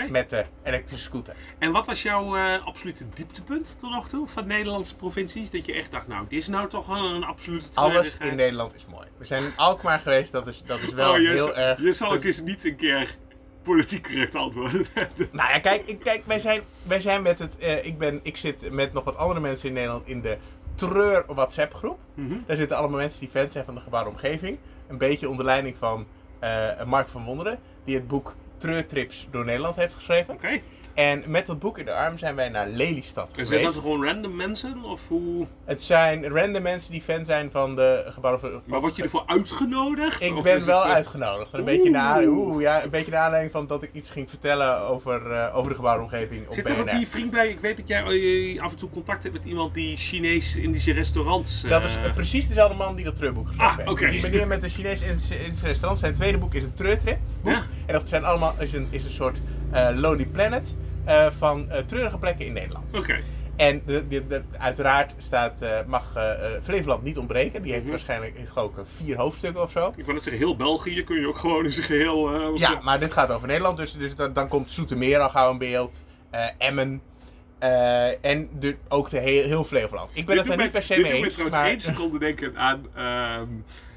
Met 0.09 0.29
de 0.29 0.45
elektrische 0.63 1.05
scooter. 1.05 1.35
En 1.59 1.71
wat 1.71 1.85
was 1.85 2.01
jouw 2.01 2.35
eh, 2.35 2.65
absolute 2.65 3.05
dieptepunt 3.13 3.75
tot 3.79 3.89
nog 3.89 4.09
toe 4.09 4.27
van 4.27 4.47
Nederlandse 4.47 4.95
provincies? 4.95 5.51
Dat 5.51 5.65
je 5.65 5.73
echt 5.73 5.91
dacht, 5.91 6.07
nou, 6.07 6.25
dit 6.27 6.39
is 6.39 6.47
nou 6.47 6.69
toch 6.69 6.85
wel 6.85 7.15
een 7.15 7.23
absolute 7.23 7.65
Alles 7.73 8.17
in 8.17 8.35
Nederland 8.35 8.75
is 8.75 8.85
mooi. 8.85 9.07
We 9.17 9.25
zijn 9.25 9.43
in 9.43 9.51
Alkmaar 9.55 9.99
geweest, 9.99 10.31
dat 10.31 10.47
is, 10.47 10.61
dat 10.65 10.79
is 10.79 10.93
wel 10.93 11.09
oh, 11.11 11.17
heel 11.17 11.37
zal- 11.37 11.55
erg... 11.55 11.81
je 11.81 11.93
zal 11.93 12.11
ook 12.13 12.23
eens 12.23 12.41
niet 12.41 12.65
een 12.65 12.75
keer 12.75 13.17
politiek 13.63 14.03
correct 14.03 14.35
antwoorden. 14.35 14.85
Nou 15.31 15.49
ja, 15.49 15.59
kijk, 15.59 15.83
ik, 15.85 15.99
kijk 15.99 16.25
wij, 16.25 16.39
zijn, 16.39 16.61
wij 16.83 17.01
zijn 17.01 17.21
met 17.21 17.39
het... 17.39 17.57
eh, 17.57 17.85
ik, 17.85 17.97
ben, 17.97 18.19
ik 18.23 18.37
zit 18.37 18.71
met 18.71 18.93
nog 18.93 19.03
wat 19.03 19.17
andere 19.17 19.39
mensen 19.39 19.67
in 19.67 19.73
Nederland 19.73 20.07
in 20.07 20.21
de 20.21 20.37
Treur 20.75 21.23
WhatsApp 21.27 21.73
groep. 21.73 21.99
Mhm. 22.13 22.33
Daar 22.45 22.57
zitten 22.57 22.77
allemaal 22.77 22.99
mensen 22.99 23.19
die 23.19 23.29
fans 23.29 23.51
zijn 23.51 23.65
van 23.65 23.75
de 23.75 23.81
gebouwde 23.81 24.09
omgeving. 24.09 24.57
Een 24.87 24.97
beetje 24.97 25.29
onder 25.29 25.45
leiding 25.45 25.75
van 25.77 26.07
eh, 26.39 26.83
Mark 26.85 27.07
van 27.07 27.23
Wonderen. 27.25 27.59
Die 27.85 27.95
het 27.95 28.07
boek 28.07 28.35
Treurtrips 28.63 29.27
door 29.31 29.45
Nederland 29.45 29.75
heeft 29.75 29.93
geschreven. 29.93 30.33
Oké. 30.33 30.61
En 30.93 31.23
met 31.27 31.45
dat 31.45 31.59
boek 31.59 31.77
in 31.77 31.85
de 31.85 31.93
arm 31.93 32.17
zijn 32.17 32.35
wij 32.35 32.49
naar 32.49 32.67
Lelystad 32.67 33.27
En 33.27 33.33
zijn 33.33 33.47
geweest. 33.47 33.63
dat 33.63 33.83
gewoon 33.83 34.05
random 34.05 34.35
mensen? 34.35 34.83
Of 34.83 35.07
hoe... 35.07 35.47
Het 35.65 35.81
zijn 35.81 36.27
random 36.27 36.61
mensen 36.61 36.91
die 36.91 37.01
fan 37.01 37.25
zijn 37.25 37.51
van 37.51 37.75
de 37.75 38.05
gebouwde 38.09 38.61
Maar 38.65 38.79
word 38.79 38.95
je 38.95 39.03
ervoor 39.03 39.23
uitgenodigd? 39.25 40.21
Ik 40.21 40.41
ben 40.41 40.65
wel 40.65 40.79
het, 40.79 40.87
eh, 40.87 40.93
uitgenodigd. 40.93 41.53
Een 41.53 41.63
beetje, 41.63 41.89
na, 41.89 42.23
Oeh. 42.23 42.37
oeh, 42.37 42.61
ja, 42.61 42.83
een 42.83 42.89
beetje 42.89 43.11
naar 43.11 43.21
aanleiding 43.21 43.53
van 43.53 43.67
dat 43.67 43.83
ik 43.83 43.93
iets 43.93 44.09
ging 44.09 44.29
vertellen 44.29 44.79
over, 44.79 45.31
eh, 45.31 45.57
over 45.57 45.69
de 45.69 45.75
gebouwde 45.75 46.03
omgeving 46.03 46.47
op 46.47 46.53
Zit 46.53 46.65
er 46.69 46.79
ook 46.79 46.91
die 46.91 47.07
vriend 47.07 47.31
bij? 47.31 47.49
Ik 47.49 47.59
weet 47.59 47.77
dat 47.77 47.87
jij 47.87 48.03
eh, 48.03 48.61
af 48.61 48.71
en 48.71 48.77
toe 48.77 48.89
contact 48.89 49.23
hebt 49.23 49.35
met 49.35 49.45
iemand 49.45 49.73
die 49.73 49.97
Chinees-Indische 49.97 50.93
restaurants... 50.93 51.61
Dat 51.61 51.83
is 51.83 51.97
precies 52.13 52.47
dezelfde 52.47 52.77
man 52.77 52.95
die 52.95 53.05
dat 53.05 53.15
treurboek 53.15 53.47
geschreven 53.47 53.85
Ah. 53.85 54.09
Die 54.11 54.21
meneer 54.21 54.47
met 54.47 54.61
de 54.61 54.69
Chinese 54.69 55.05
Indische 55.05 55.43
Indische 55.43 55.65
restaurant. 55.65 55.99
Zijn 55.99 56.13
tweede 56.13 56.37
boek 56.37 56.53
is 56.53 56.63
een 56.63 56.73
treurtrip. 56.73 57.17
Ja. 57.43 57.63
En 57.85 57.93
dat 57.93 58.09
zijn 58.09 58.23
allemaal, 58.23 58.55
is 58.59 58.73
een, 58.73 58.87
is 58.89 59.05
een 59.05 59.11
soort 59.11 59.41
Lonely 59.95 60.25
Planet 60.25 60.75
eh, 61.05 61.31
van 61.31 61.71
eh, 61.71 61.79
treurige 61.83 62.17
plekken 62.17 62.45
in 62.45 62.53
Nederland. 62.53 62.93
Oké. 62.93 63.19
En 63.55 63.81
de, 63.85 64.07
de, 64.07 64.27
de- 64.27 64.43
uiteraard 64.57 65.13
staat, 65.17 65.61
eh, 65.61 65.69
mag 65.87 66.15
Flevoland 66.63 67.03
niet 67.03 67.17
ontbreken. 67.17 67.61
Die 67.61 67.71
heeft 67.71 67.81
Mhm. 67.83 67.91
waarschijnlijk 67.91 68.35
ik 68.37 68.47
ik, 68.49 68.85
vier 68.95 69.17
hoofdstukken 69.17 69.61
of 69.61 69.71
zo. 69.71 69.87
Ik 69.95 70.01
wou 70.03 70.13
net 70.13 70.23
zeggen, 70.23 70.41
heel 70.41 70.55
België 70.55 71.03
kun 71.03 71.19
je 71.19 71.27
ook 71.27 71.37
gewoon 71.37 71.65
in 71.65 71.73
zijn 71.73 71.85
geheel... 71.85 72.33
eh, 72.33 72.55
Ja, 72.55 72.79
maar 72.81 72.99
dit 72.99 73.13
gaat 73.13 73.29
over 73.31 73.47
Nederland. 73.47 73.77
Dus, 73.77 73.91
dus 73.91 74.15
dan, 74.15 74.33
dan 74.33 74.47
komt 74.47 74.71
Zoetermeer 74.71 75.19
al 75.19 75.29
gauw 75.29 75.51
in 75.51 75.57
beeld. 75.57 76.05
Emmen. 76.57 77.01
en 78.21 78.49
de, 78.59 78.75
ook 78.89 79.09
de 79.09 79.17
heel, 79.19 79.43
heel 79.43 79.63
Flevoland. 79.63 80.09
Ik 80.13 80.25
ben 80.25 80.37
het 80.37 80.45
doet 80.45 80.57
niet 80.57 80.71
per 80.71 80.83
se 80.83 80.97
mee 81.01 81.11
eens. 81.11 81.19
mij 81.21 81.29
trouwens 81.29 81.57
Maar, 81.57 81.67
één 81.67 81.79
seconde 81.79 82.19
denken 82.19 82.57
aan... 82.57 82.85
ehm, 82.95 83.47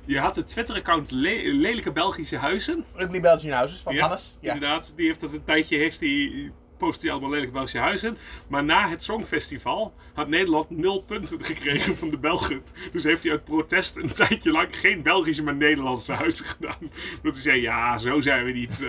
je 0.05 0.19
had 0.19 0.37
het 0.37 0.47
Twitter-account 0.47 1.11
Le- 1.11 1.43
Lelijke 1.53 1.93
Belgische 1.93 2.37
Huizen. 2.37 2.85
Ugly 2.99 3.21
Belgian 3.21 3.53
Houses 3.57 3.81
van 3.81 3.95
Ja, 3.95 4.01
Hannes. 4.01 4.37
Ja. 4.41 4.53
Inderdaad, 4.53 4.93
die 4.97 5.07
heeft 5.07 5.21
dat 5.21 5.33
een 5.33 5.45
tijdje, 5.45 5.77
heeft 5.77 5.99
die, 5.99 6.53
post 6.77 7.03
hij 7.03 7.11
allemaal 7.11 7.31
lelijke 7.31 7.53
Belgische 7.53 7.79
huizen. 7.79 8.19
Maar 8.49 8.65
na 8.65 8.89
het 8.89 9.03
Songfestival 9.03 9.95
had 10.15 10.29
Nederland 10.29 10.71
nul 10.71 11.03
punten 11.03 11.45
gekregen 11.45 11.97
van 11.97 12.11
de 12.11 12.19
Belgen. 12.19 12.63
Dus 12.93 13.05
heeft 13.05 13.23
hij 13.23 13.33
uit 13.33 13.45
protest 13.45 13.97
een 13.97 14.13
tijdje 14.13 14.51
lang 14.51 14.69
geen 14.77 15.03
Belgische, 15.03 15.43
maar 15.43 15.55
Nederlandse 15.55 16.13
huizen 16.13 16.45
gedaan. 16.47 16.91
Dat 17.23 17.33
hij 17.33 17.43
zei, 17.43 17.61
ja, 17.61 17.99
zo 17.99 18.21
zijn 18.21 18.45
we 18.45 18.51
niet. 18.53 18.83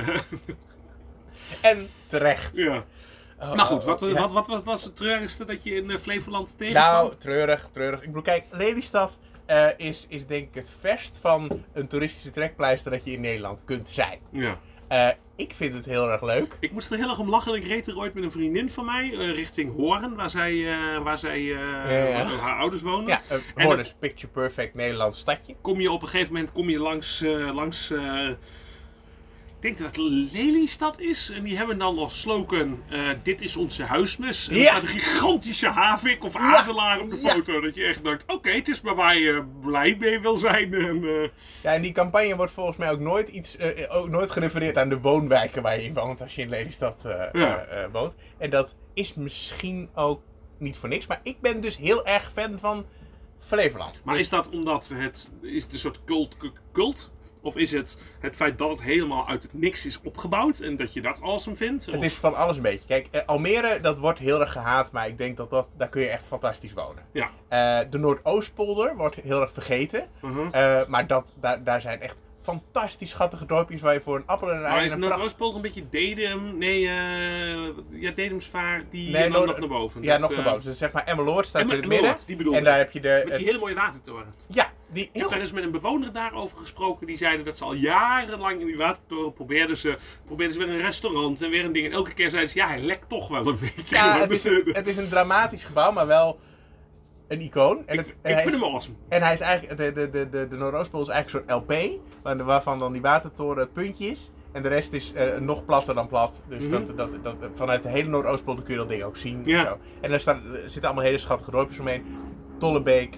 En 1.62 1.88
terecht. 2.08 2.56
ja. 2.56 2.86
Oh, 3.40 3.56
Maar 3.56 3.66
goed, 3.66 4.02
oh, 4.02 4.10
ja. 4.10 4.20
wat, 4.20 4.32
wat, 4.32 4.48
wat 4.48 4.64
was 4.64 4.84
het 4.84 4.96
treurigste 4.96 5.46
dat 5.46 5.64
je 5.64 5.76
in 5.76 5.92
eh, 5.92 5.98
Flevoland 5.98 6.58
tegenkwam? 6.58 6.84
Nou, 6.84 7.16
treurig, 7.18 7.70
treurig. 7.72 8.00
Ik 8.00 8.06
bedoel, 8.06 8.22
kijk, 8.22 8.44
Lelystad 8.52 9.20
eh, 9.46 9.68
is, 9.78 10.06
is 10.10 10.28
denk 10.28 10.48
ik 10.48 10.56
het 10.56 10.72
verst 10.80 11.18
van 11.22 11.64
een 11.74 11.88
toeristische 11.88 12.32
trekpleister 12.32 12.92
dat 12.92 13.06
je 13.06 13.12
in 13.12 13.22
Nederland 13.22 13.62
kunt 13.66 13.90
zijn. 13.90 14.20
ja. 14.32 14.60
Eh, 14.88 15.10
ik 15.36 15.54
vind 15.56 15.74
het 15.74 15.86
heel 15.86 16.12
erg 16.12 16.22
leuk. 16.22 16.58
Ik 16.60 16.72
moest 16.72 16.92
er 16.92 16.98
heel 16.98 17.10
erg 17.10 17.20
om 17.20 17.30
lachen. 17.30 17.54
Ik 17.54 17.68
reed 17.68 17.88
er 17.88 17.98
ooit 17.98 18.14
met 18.14 18.24
een 18.24 18.32
vriendin 18.32 18.70
van 18.70 18.86
mij 18.86 19.14
eh, 19.14 19.36
richting 19.36 19.76
Hoorn, 19.76 20.16
waar 20.16 20.30
zij, 20.30 20.68
eh, 20.68 21.04
waar 21.04 21.18
zij 21.18 21.42
ja. 21.42 22.14
waar 22.14 22.26
haar 22.26 22.60
ouders 22.60 22.82
wonen. 22.82 23.08
Ja, 23.08 23.22
Hoorn 23.56 23.80
is 23.80 23.96
picture 24.00 24.32
perfect 24.32 24.74
Nederlands 24.74 25.20
stadje. 25.20 25.56
kom 25.62 25.82
je 25.82 25.92
op 25.92 26.02
een 26.02 26.08
gegeven 26.08 26.34
moment 26.34 26.52
kom 26.52 26.70
je 26.70 26.80
langs, 26.80 27.24
langs 27.54 27.94
ik 29.60 29.64
denk 29.64 29.78
dat 29.78 29.88
het 29.88 29.98
Lelystad 30.34 31.00
is. 31.00 31.30
En 31.30 31.44
die 31.44 31.58
hebben 31.58 31.78
dan 31.78 31.98
als 31.98 32.20
slogan, 32.22 32.84
eh, 32.90 33.10
dit 33.24 33.42
is 33.42 33.56
onze 33.56 33.84
huismus. 33.84 34.50
En 34.50 34.56
Ja. 34.58 34.64
staat 34.64 34.82
een 34.82 34.88
gigantische 34.88 35.68
havik 35.70 36.24
of 36.24 36.34
Ja. 36.34 36.58
adelaar 36.58 37.00
op 37.00 37.10
de 37.10 37.20
Ja. 37.22 37.30
foto. 37.34 37.62
Dat 37.62 37.76
je 37.76 37.84
echt 37.86 38.04
denkt, 38.04 38.24
oké, 38.28 38.50
het 38.52 38.68
is 38.68 38.82
maar 38.82 38.96
waar 38.96 39.18
je 39.18 39.46
blij 39.62 39.96
mee 40.00 40.20
wil 40.20 40.38
zijn. 40.38 40.74
En, 40.74 41.04
eh, 41.04 41.30
Ja, 41.64 41.74
en 41.74 41.82
die 41.82 41.92
campagne 41.92 42.36
wordt 42.36 42.52
volgens 42.52 42.78
mij 42.78 42.92
ook 42.92 43.00
nooit, 43.00 43.30
iets, 43.30 43.56
eh, 43.58 43.96
ook 43.96 44.10
nooit 44.10 44.32
gerefereerd 44.32 44.78
aan 44.78 44.90
de 44.90 45.00
woonwijken 45.00 45.62
waar 45.62 45.76
je 45.76 45.84
in 45.84 45.94
woont 45.94 46.22
als 46.22 46.36
je 46.36 46.42
in 46.42 46.50
Lelystad 46.50 47.02
Ja. 47.32 47.66
woont. 47.92 48.16
En 48.38 48.50
dat 48.50 48.76
is 48.94 49.14
misschien 49.14 49.90
ook 49.96 50.22
niet 50.60 50.78
voor 50.78 50.90
niks, 50.90 51.08
maar 51.08 51.20
ik 51.24 51.42
ben 51.42 51.62
dus 51.62 51.78
heel 51.78 52.06
erg 52.06 52.32
fan 52.34 52.60
van 52.60 52.86
Flevoland. 53.40 54.02
maar 54.04 54.14
Dus 54.14 54.24
is 54.24 54.30
dat 54.30 54.50
omdat 54.50 54.92
het, 54.94 55.30
is 55.42 55.64
het 55.64 55.74
een 55.74 55.80
soort 55.80 56.04
cult, 56.06 56.38
cult? 56.74 57.12
Of 57.48 57.56
is 57.56 57.72
het 57.72 58.00
het 58.20 58.36
feit 58.36 58.58
dat 58.58 58.70
het 58.70 58.82
helemaal 58.82 59.28
uit 59.28 59.44
het 59.44 59.54
niks 59.54 59.86
is 59.86 60.00
opgebouwd 60.04 60.60
en 60.60 60.76
dat 60.76 60.94
je 60.94 61.02
dat 61.02 61.22
awesome 61.22 61.56
vindt? 61.56 61.86
het 61.86 61.96
Of- 61.96 62.04
is 62.04 62.14
van 62.14 62.34
alles 62.36 62.56
een 62.58 62.62
beetje. 62.62 62.88
Kijk, 62.88 63.08
eh, 63.12 63.22
Almere, 63.26 63.80
dat 63.80 63.98
wordt 63.98 64.20
heel 64.20 64.40
erg 64.42 64.52
gehaat, 64.52 64.92
maar 64.92 65.08
ik 65.08 65.18
denk 65.18 65.38
dat, 65.38 65.50
dat 65.50 65.68
daar 65.78 65.90
kun 65.90 66.02
je 66.02 66.08
echt 66.10 66.26
fantastisch 66.26 66.74
wonen. 66.74 67.04
Ja. 67.12 67.30
Eh, 67.48 67.90
de 67.90 67.98
Noordoostpolder 67.98 68.96
wordt 68.96 69.16
heel 69.16 69.42
erg 69.42 69.52
vergeten, 69.54 70.08
Uh-huh. 70.22 70.80
eh, 70.82 70.88
maar 70.88 71.08
dat, 71.08 71.34
daar, 71.40 71.64
daar 71.64 71.82
zijn 71.82 72.02
echt 72.02 72.16
fantastisch 72.42 73.10
schattige 73.10 73.46
dorpjes 73.46 73.82
waar 73.82 73.94
je 73.94 74.02
voor 74.02 74.16
een 74.16 74.24
appel 74.28 74.50
en 74.52 74.58
een 74.58 74.64
ei 74.64 74.74
Maar 74.76 74.84
is 74.84 74.96
Noordoostpolder 74.96 75.56
een 75.56 75.62
beetje 75.62 75.90
Dedem? 75.90 76.58
Nee, 76.58 76.88
eh 76.88 78.02
ja, 78.02 78.12
Dedemsvaart, 78.12 78.84
die 78.92 79.12
Nee, 79.12 79.30
Noord- 79.30 79.46
nog 79.46 79.60
naar 79.60 79.68
boven. 79.68 80.02
Ja, 80.04 80.18
Dat, 80.18 80.30
nog 80.30 80.38
naar 80.38 80.54
boven. 80.54 80.70
Dus 80.70 80.78
zeg 80.78 80.92
maar 80.92 81.04
Emmeloord 81.04 81.48
staat 81.48 81.62
Emmer- 81.62 81.76
in 81.76 81.82
het 81.82 81.90
midden. 81.92 82.08
Emmeloord, 82.08 82.28
die 82.28 82.36
bedoel 82.36 82.54
En 82.56 82.64
daar 82.64 82.78
heb 82.78 82.92
je 82.92 83.00
de... 83.00 83.22
Met 83.26 83.36
die 83.38 83.46
hele 83.46 83.60
mooie 83.60 83.76
watertoren. 83.76 84.34
Ja, 84.48 84.72
Die 84.90 85.10
Ik 85.14 85.22
heb 85.22 85.30
daar 85.30 85.40
eens 85.40 85.52
met 85.52 85.64
een 85.64 85.72
bewoner 85.72 86.12
daarover 86.14 86.58
gesproken. 86.58 87.08
Die 87.08 87.18
zeiden 87.18 87.46
dat 87.46 87.58
ze 87.58 87.64
al 87.64 87.74
jarenlang 87.74 88.60
in 88.60 88.66
die 88.66 88.78
watertoren 88.78 89.34
probeerden 89.34 89.78
ze, 89.78 89.98
probeerden 90.26 90.54
ze 90.60 90.66
weer 90.66 90.70
een 90.76 90.82
restaurant 90.82 91.42
en 91.42 91.50
weer 91.50 91.66
een 91.66 91.72
ding. 91.74 91.86
En 91.86 91.92
elke 91.92 92.14
keer 92.14 92.30
zeiden 92.30 92.52
ze, 92.52 92.58
ja, 92.58 92.68
hij 92.68 92.80
lekt 92.82 93.10
toch 93.10 93.28
wel 93.28 93.48
een 93.48 93.58
beetje. 93.60 93.96
Ja, 93.96 94.18
het 94.20 94.30
Dus 94.30 94.46
is, 94.46 94.52
een, 94.58 94.62
de- 94.66 94.72
het 94.72 94.88
is 94.88 94.98
een 94.98 95.10
dramatisch 95.10 95.64
gebouw, 95.64 95.92
maar 95.92 96.08
wel 96.08 96.40
een 97.28 97.42
icoon. 97.42 97.84
En, 97.88 97.98
het, 97.98 98.16
en 98.22 98.32
ik 98.32 98.38
vind 98.38 98.54
is, 98.54 98.60
hem 98.60 98.70
awesome. 98.70 98.96
en 99.10 99.22
hij 99.22 99.34
is 99.34 99.40
eigenlijk, 99.40 99.78
de, 99.80 99.92
de, 99.92 100.10
de, 100.10 100.30
de, 100.30 100.48
de 100.48 100.56
Noordoostpool 100.56 101.02
is 101.02 101.08
eigenlijk 101.08 101.50
een 101.50 101.56
soort 101.58 101.92
LP, 101.92 102.00
waar- 102.24 102.44
waarvan 102.46 102.80
dan 102.80 102.92
die 102.94 103.02
watertoren 103.02 103.60
het 103.60 103.74
puntje 103.74 104.06
is. 104.06 104.32
En 104.52 104.64
de 104.64 104.70
rest 104.70 104.94
is 104.94 105.14
eh, 105.14 105.38
nog 105.38 105.66
platter 105.66 105.94
dan 105.96 106.08
plat. 106.08 106.44
Dus 106.50 106.62
Mhm. 106.64 106.72
dat, 106.72 106.98
dat, 106.98 107.24
dat, 107.24 107.36
vanuit 107.56 107.84
de 107.84 107.90
hele 107.90 108.10
Noordoostpool 108.10 108.56
kun 108.56 108.74
je 108.74 108.80
dat 108.80 108.90
ding 108.90 109.04
ook 109.04 109.18
zien. 109.18 109.42
Ja. 109.46 109.64
Zo. 109.64 109.78
En 110.02 110.10
daar, 110.10 110.20
staan, 110.20 110.42
zitten 110.66 110.84
allemaal 110.84 111.04
hele 111.04 111.18
schattige 111.18 111.52
dorpjes 111.52 111.80
omheen. 111.80 112.06
Tollebeek, 112.60 113.16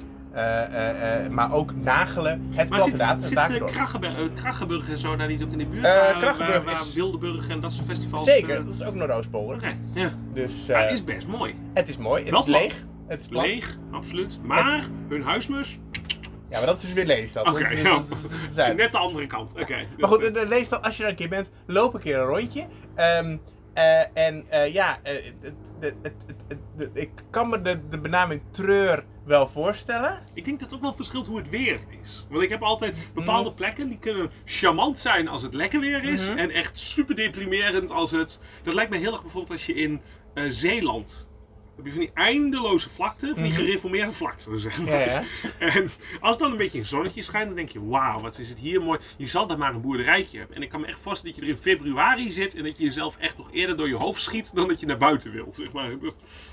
maar 1.29 1.53
ook 1.53 1.75
Nagelen. 1.75 2.47
Het 2.55 2.69
Maar 2.69 2.81
zit, 2.81 2.97
zit 3.19 3.37
eh, 3.37 3.55
eh, 3.55 4.29
Krachenburg 4.35 4.89
en 4.89 4.97
zo 4.97 5.15
daar 5.15 5.27
niet 5.27 5.43
ook 5.43 5.51
in 5.51 5.57
de 5.57 5.65
buurt? 5.65 5.85
Eh, 5.85 5.91
Krachenburg 6.19 6.37
waar, 6.37 6.63
waar 6.63 6.81
is- 6.81 6.93
Wildeburg 6.93 7.47
en 7.49 7.59
dat 7.59 7.73
soort 7.73 7.87
festivals? 7.87 8.23
Zeker, 8.23 8.57
eh, 8.59 8.65
dat 8.65 8.73
is 8.73 8.83
ook 8.83 8.93
Noordoostpool. 8.93 9.43
hoor. 9.43 9.55
Oké, 9.55 9.77
ja. 9.93 10.09
Dus 10.33 10.69
eh, 10.69 10.81
het 10.81 10.91
is 10.91 11.03
best 11.03 11.27
mooi. 11.27 11.55
het 11.73 11.89
is 11.89 11.97
mooi, 11.97 12.21
het 12.21 12.31
Wel 12.31 12.39
is 12.39 12.45
plat. 12.45 12.61
leeg. 12.61 12.85
Het 13.07 13.21
is 13.21 13.27
plat. 13.27 13.45
Leeg, 13.45 13.77
absoluut. 13.91 14.39
Maar 14.43 14.85
hun 15.09 15.23
huismus? 15.23 15.79
Ja, 16.49 16.57
maar 16.57 16.65
dat 16.65 16.75
is 16.75 16.81
dus 16.81 16.93
weer 16.93 17.05
Lelystad. 17.05 17.47
Oké, 17.47 17.67
is- 17.69 17.81
ja. 18.55 18.71
Net 18.73 18.91
de 18.91 18.97
andere 18.97 19.27
kant. 19.27 19.51
Oké. 19.59 19.75
Maar 19.97 20.09
goed, 20.09 20.19
de 20.21 20.45
Lelystad, 20.47 20.83
als 20.83 20.97
je 20.97 21.03
er 21.03 21.09
een 21.09 21.15
keer 21.15 21.29
bent, 21.29 21.49
loop 21.65 21.93
een 21.93 21.99
keer 21.99 22.17
een 22.19 22.25
rondje. 22.25 22.65
Eh, 23.73 24.17
en 24.17 24.45
eh, 24.49 24.73
ja, 24.73 24.97
eh, 25.03 25.31
ik 26.93 27.09
kan 27.29 27.49
me 27.49 27.61
de, 27.61 27.79
de 27.89 27.99
benaming 27.99 28.41
treur 28.51 29.05
wel 29.29 29.47
voorstellen. 29.47 30.19
Ik 30.33 30.45
denk 30.45 30.59
dat 30.59 30.69
het 30.69 30.77
ook 30.79 30.83
wel 30.85 30.93
verschilt 30.95 31.27
hoe 31.27 31.37
het 31.37 31.49
weer 31.49 31.79
is. 32.03 32.25
Want 32.29 32.43
ik 32.43 32.49
heb 32.49 32.61
altijd 32.61 32.95
bepaalde 33.13 33.49
Mhm. 33.49 33.57
plekken 33.57 33.89
die 33.89 33.99
kunnen 33.99 34.31
charmant 34.45 34.99
zijn 34.99 35.27
als 35.27 35.41
het 35.41 35.53
lekker 35.53 35.79
weer 35.79 36.03
is. 36.03 36.27
Mhm. 36.27 36.37
En 36.37 36.49
echt 36.51 36.79
super 36.79 37.15
deprimerend 37.15 37.91
als 37.91 38.11
het. 38.11 38.39
Dat 38.63 38.73
lijkt 38.73 38.91
me 38.91 38.97
heel 38.97 39.11
erg 39.11 39.21
bijvoorbeeld 39.21 39.51
als 39.53 39.65
je 39.65 39.73
in 39.73 40.01
eh, 40.33 40.43
Zeeland. 40.49 41.28
Heb 41.83 41.93
je 41.93 41.99
van 41.99 41.99
die 42.15 42.23
eindeloze 42.25 42.89
vlakte, 42.89 43.25
van 43.33 43.43
die 43.43 43.51
Mhm. 43.51 43.61
gereformeerde 43.61 44.13
vlakte, 44.13 44.59
zeg 44.59 44.79
maar. 44.79 44.99
Ja. 44.99 45.23
En 45.59 45.91
als 46.19 46.37
dan 46.37 46.51
een 46.51 46.57
beetje 46.57 46.79
een 46.79 46.85
zonnetje 46.85 47.21
schijnt, 47.21 47.47
dan 47.47 47.55
denk 47.55 47.69
je, 47.69 47.85
wauw, 47.85 48.21
wat 48.21 48.39
is 48.39 48.49
het 48.49 48.59
hier 48.59 48.81
mooi. 48.81 48.99
Je 49.17 49.27
zal 49.27 49.47
daar 49.47 49.57
maar 49.57 49.73
een 49.73 49.81
boerderijtje 49.81 50.37
hebben. 50.37 50.55
En 50.55 50.61
ik 50.61 50.69
kan 50.69 50.81
me 50.81 50.87
echt 50.87 50.99
voorstellen 50.99 51.35
dat 51.35 51.45
je 51.45 51.51
er 51.51 51.57
in 51.57 51.63
februari 51.63 52.31
zit 52.31 52.55
en 52.55 52.63
dat 52.63 52.77
je 52.77 52.83
jezelf 52.83 53.17
echt 53.17 53.37
nog 53.37 53.49
eerder 53.51 53.77
door 53.77 53.87
je 53.87 53.95
hoofd 53.95 54.21
schiet 54.21 54.51
dan 54.53 54.67
dat 54.67 54.79
je 54.79 54.85
naar 54.85 54.97
buiten 54.97 55.31
wilt, 55.31 55.55
zeg 55.55 55.71
maar. 55.71 55.89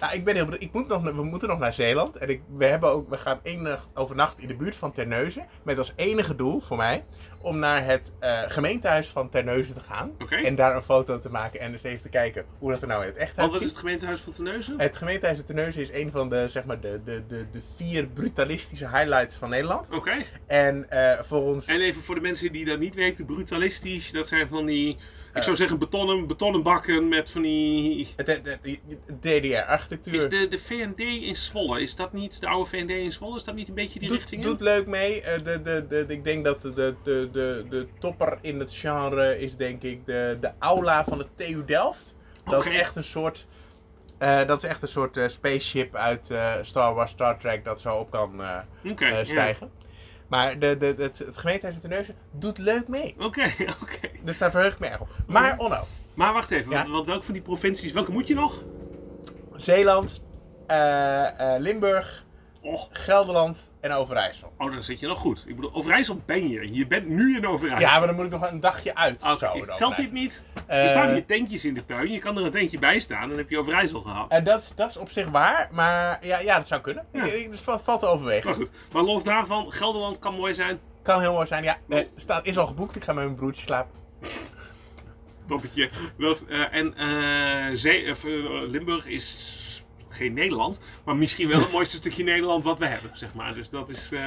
Nou, 0.00 0.14
ik 0.14 0.24
ben 0.24 0.34
heel. 0.34 0.46
Ik 0.58 0.72
moet 0.72 0.88
nog, 0.88 1.02
we 1.02 1.24
moeten 1.24 1.48
nog 1.48 1.58
naar 1.58 1.74
Zeeland. 1.74 2.16
En 2.16 2.28
ik, 2.28 2.40
we, 2.56 2.64
hebben 2.64 2.90
ook, 2.92 3.08
we 3.10 3.16
gaan 3.16 3.40
één 3.42 3.62
nacht 3.62 3.96
overnachten 3.96 4.42
in 4.42 4.48
de 4.48 4.54
buurt 4.56 4.76
van 4.76 4.92
Terneuzen. 4.92 5.46
Met 5.62 5.78
als 5.78 5.92
enige 5.96 6.34
doel 6.36 6.60
voor 6.60 6.76
mij 6.76 7.04
om 7.40 7.58
naar 7.58 7.84
het 7.84 8.12
eh, 8.18 8.42
gemeentehuis 8.46 9.08
van 9.08 9.28
Terneuzen 9.28 9.74
te 9.74 9.80
gaan. 9.80 10.12
En 10.44 10.54
daar 10.54 10.76
een 10.76 10.82
foto 10.82 11.18
te 11.18 11.30
maken 11.30 11.60
en 11.60 11.72
eens 11.72 11.82
even 11.82 12.02
te 12.02 12.08
kijken 12.08 12.44
hoe 12.58 12.70
dat 12.70 12.82
er 12.82 12.88
nou 12.88 13.02
in 13.02 13.08
het 13.08 13.16
echt 13.16 13.36
Want 13.36 13.52
wat 13.52 13.60
uitziet. 13.60 13.62
is 13.62 13.70
het 13.70 13.80
gemeentehuis 13.80 14.20
van 14.20 14.32
Terneuzen? 14.32 14.80
Het 14.80 14.96
gemeentehuis 14.96 15.38
van 15.38 15.46
Terneuzen 15.46 15.82
is 15.82 15.90
een 15.92 16.10
van 16.10 16.28
de, 16.28 16.48
zeg 16.48 16.64
maar, 16.64 16.80
de, 16.80 17.00
de, 17.04 17.22
de, 17.28 17.46
de 17.50 17.60
vier 17.76 18.06
brutalistische 18.06 18.88
highlights 18.88 19.36
van 19.36 19.50
Nederland. 19.50 19.90
Oké. 19.90 20.24
En 20.46 20.90
eh, 20.90 21.22
voor 21.22 21.42
ons... 21.42 21.66
En 21.66 21.80
even 21.80 22.02
voor 22.02 22.14
de 22.14 22.20
mensen 22.20 22.52
die 22.52 22.64
dat 22.64 22.78
niet 22.78 22.94
weten, 22.94 23.24
brutalistisch, 23.24 24.12
dat 24.12 24.28
zijn 24.28 24.48
van 24.48 24.66
die, 24.66 24.96
ik 25.36 25.42
Eh. 25.42 25.44
zou 25.44 25.56
zeggen 25.56 25.78
betonnen, 25.78 26.26
betonnen 26.26 26.62
bakken 26.62 27.08
met 27.08 27.30
van 27.30 27.42
die... 27.42 28.08
DDR-architectuur 29.20 30.14
Is 30.14 30.28
de, 30.28 30.48
de 30.48 30.58
VND 30.58 30.98
in 30.98 31.36
Zwolle, 31.36 31.80
is 31.82 31.96
dat 31.96 32.12
niet, 32.12 32.40
de 32.40 32.46
oude 32.48 32.70
VND 32.70 32.90
in 32.90 33.12
Zwolle, 33.12 33.36
is 33.36 33.44
dat 33.44 33.54
niet 33.54 33.68
een 33.68 33.74
beetje 33.74 33.98
die 33.98 34.08
doet, 34.08 34.18
richting 34.18 34.42
in? 34.42 34.48
doet 34.48 34.60
leuk 34.60 34.86
mee. 34.86 35.22
Eh, 35.22 35.44
de, 35.44 35.62
de, 35.62 35.86
de, 35.88 36.04
ik 36.08 36.24
denk 36.24 36.44
dat 36.44 36.62
de, 36.62 36.72
de, 36.74 36.94
de, 37.32 37.64
de, 37.68 37.86
topper 37.98 38.38
in 38.40 38.58
het 38.60 38.72
genre 38.74 39.38
is 39.40 39.56
denk 39.56 39.82
ik 39.82 40.06
de, 40.06 40.36
de 40.40 40.50
aula 40.58 41.04
van 41.04 41.18
de 41.18 41.26
TU 41.34 41.64
Delft. 41.64 42.14
Dat 42.44 42.54
Oké. 42.60 42.70
is 42.70 42.78
echt 42.78 42.96
een 42.96 43.04
soort... 43.04 43.46
eh, 44.18 44.46
dat 44.46 44.62
is 44.62 44.68
echt 44.68 44.82
een 44.82 44.88
soort 44.88 45.16
eh, 45.16 45.28
spaceship 45.28 45.94
uit 45.94 46.30
eh, 46.30 46.54
Star 46.62 46.94
Wars, 46.94 47.10
Star 47.10 47.38
Trek 47.38 47.64
dat 47.64 47.80
zo 47.80 47.94
op 47.94 48.10
kan 48.10 48.42
eh, 48.42 48.58
eh, 49.20 49.26
stijgen. 49.26 49.70
Maar 50.28 50.58
de, 50.58 50.76
de, 50.76 50.86
het, 50.86 51.18
het 51.18 51.38
gemeentehuis 51.38 51.74
in 51.74 51.80
Terneuzen 51.80 52.14
doet 52.30 52.58
leuk 52.58 52.88
mee. 52.88 53.14
Oké, 53.18 53.44
oké. 53.82 54.08
Dus 54.22 54.38
daar 54.38 54.50
verheug 54.50 54.72
ik 54.72 54.78
me 54.78 54.86
erg 54.86 55.00
op. 55.00 55.08
Maar 55.26 55.58
Onno, 55.58 55.84
Maar 56.14 56.32
wacht 56.32 56.50
even, 56.50 56.70
Ja. 56.70 56.76
want, 56.78 56.90
want 56.90 57.06
welke 57.06 57.24
van 57.24 57.34
die 57.34 57.42
provincies, 57.42 57.92
welke 57.92 58.12
moet 58.12 58.28
je 58.28 58.34
nog? 58.34 58.62
Zeeland, 59.56 60.20
eh, 60.66 61.54
eh, 61.54 61.60
Limburg, 61.60 62.24
Oh, 62.66 62.82
Gelderland 62.90 63.70
en 63.80 63.92
Overijssel. 63.92 64.52
oh, 64.58 64.72
dan 64.72 64.82
zit 64.82 65.00
je 65.00 65.06
nog 65.06 65.18
goed. 65.18 65.44
Ik 65.46 65.54
bedoel, 65.56 65.74
Overijssel 65.74 66.20
ben 66.26 66.48
je. 66.48 66.74
Je 66.74 66.86
bent 66.86 67.06
nu 67.08 67.36
in 67.36 67.46
Overijssel. 67.46 67.88
Ja, 67.88 67.98
maar 67.98 68.06
dan 68.06 68.16
moet 68.16 68.24
ik 68.24 68.30
nog 68.30 68.50
een 68.50 68.60
dagje 68.60 68.94
uit. 68.94 69.22
Of 69.24 69.38
zo 69.38 69.64
telt 69.74 69.96
dit 69.96 70.12
niet? 70.12 70.42
Eh, 70.66 70.82
er 70.82 70.88
staan 70.88 71.12
hier 71.12 71.26
tentjes 71.26 71.64
in 71.64 71.74
de 71.74 71.84
tuin, 71.84 72.10
je 72.12 72.18
kan 72.18 72.36
er 72.38 72.44
een 72.44 72.50
tentje 72.50 72.78
bij 72.78 72.98
staan 72.98 73.22
en 73.22 73.28
dan 73.28 73.38
heb 73.38 73.50
je 73.50 73.58
Overijssel 73.58 74.00
gehad. 74.00 74.30
En 74.30 74.44
dat, 74.44 74.72
dat 74.76 74.90
is 74.90 74.96
op 74.96 75.10
zich 75.10 75.28
waar, 75.28 75.68
maar 75.72 76.18
ja, 76.26 76.38
ja 76.38 76.56
dat 76.58 76.66
zou 76.66 76.80
kunnen. 76.80 77.04
Ja. 77.12 77.24
Ik- 77.24 77.32
ik- 77.32 77.50
Dus 77.50 77.60
valt, 77.60 77.82
valt 77.82 78.00
te 78.00 78.06
overwegen. 78.06 78.44
Maar 78.44 78.54
goed, 78.54 78.70
maar 78.92 79.02
los 79.02 79.24
daarvan, 79.24 79.72
Gelderland 79.72 80.18
kan 80.18 80.34
mooi 80.34 80.54
zijn. 80.54 80.78
Kan 81.02 81.20
heel 81.20 81.32
mooi 81.32 81.46
zijn. 81.46 81.64
Ja, 81.64 81.76
eh, 81.88 82.04
staat, 82.16 82.46
is 82.46 82.58
al 82.58 82.66
geboekt. 82.66 82.96
Ik 82.96 83.04
ga 83.04 83.12
met 83.12 83.24
mijn 83.24 83.36
broertje 83.36 83.62
slapen. 83.62 83.90
Toppetje. 85.48 85.90
Dat, 86.18 86.44
eh, 86.48 86.74
en 86.74 86.94
eh, 86.96 87.74
Zee, 87.76 88.10
of, 88.10 88.24
eh, 88.24 88.32
Limburg 88.68 89.06
is 89.06 89.54
geen 90.16 90.32
Nederland, 90.32 90.80
maar 91.04 91.16
misschien 91.16 91.48
wel 91.48 91.60
het 91.60 91.72
mooiste 91.72 91.96
stukje 92.02 92.24
Nederland 92.24 92.64
wat 92.64 92.78
we 92.78 92.86
hebben, 92.86 93.10
zeg 93.14 93.34
maar. 93.34 93.54
Dus 93.54 93.70
dat 93.70 93.88
is... 93.88 94.08
eh, 94.12 94.20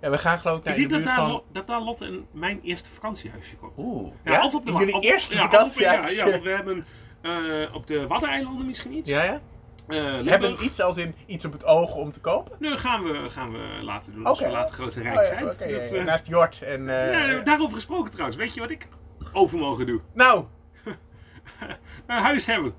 Ja, 0.00 0.10
we 0.10 0.18
gaan 0.18 0.40
geloof 0.40 0.58
ik 0.58 0.64
naar 0.64 0.72
ik 0.78 0.78
denk 0.78 0.90
de 0.90 0.96
dat 0.96 1.16
daar, 1.16 1.28
van... 1.28 1.42
Dat 1.52 1.66
daar 1.66 1.80
Lotte 1.82 2.04
en 2.06 2.26
mijn 2.32 2.60
eerste 2.62 2.90
vakantiehuisje 2.90 3.56
komt. 3.56 3.72
Oeh, 3.76 4.12
Ja, 4.24 4.32
ja? 4.32 4.44
of 4.44 4.54
op 4.54 4.66
de 4.66 4.72
jullie 4.72 4.94
op- 4.94 5.02
eerste 5.02 5.34
ja, 5.34 5.40
vakantiehuisje. 5.40 6.14
Ja, 6.16 6.24
ja, 6.24 6.30
want 6.30 6.42
we 6.42 6.50
hebben 6.50 6.86
eh, 7.22 7.74
op 7.74 7.86
de 7.86 8.06
Waddeneilanden 8.06 8.66
misschien 8.66 8.92
iets. 8.96 9.10
Ja, 9.10 9.22
ja? 9.22 9.40
Limburg. 9.88 10.28
Hebben 10.28 10.56
we 10.56 10.64
iets 10.64 10.80
als 10.80 10.96
in 10.98 11.14
iets 11.26 11.44
op 11.44 11.52
het 11.52 11.64
oog 11.64 11.94
om 11.94 12.12
te 12.12 12.20
kopen? 12.20 12.56
Nu 12.58 12.76
gaan 12.76 13.02
we, 13.04 13.30
gaan 13.30 13.52
we 13.52 13.78
laten 13.82 14.14
doen 14.14 14.24
als 14.26 14.38
Oké. 14.38 14.48
we 14.48 14.54
later 14.54 14.74
grote 14.74 15.00
rijk 15.00 15.16
Oh, 15.16 15.22
ja, 15.22 15.28
zijn. 15.28 15.44
oké, 15.50 15.64
ja, 15.64 15.78
Dat, 15.78 15.88
ja. 15.90 15.96
eh, 15.96 16.04
Naast 16.04 16.26
Jort 16.26 16.62
en... 16.62 16.84
ja, 16.84 17.40
daarover 17.40 17.74
gesproken 17.74 18.10
trouwens. 18.10 18.36
Weet 18.38 18.54
je 18.54 18.60
wat 18.60 18.70
ik 18.70 18.88
overmorgen 19.32 19.86
doe? 19.86 20.00
Nou, 20.14 20.44
Een 22.06 22.16
huis 22.22 22.46
hebben. 22.46 22.74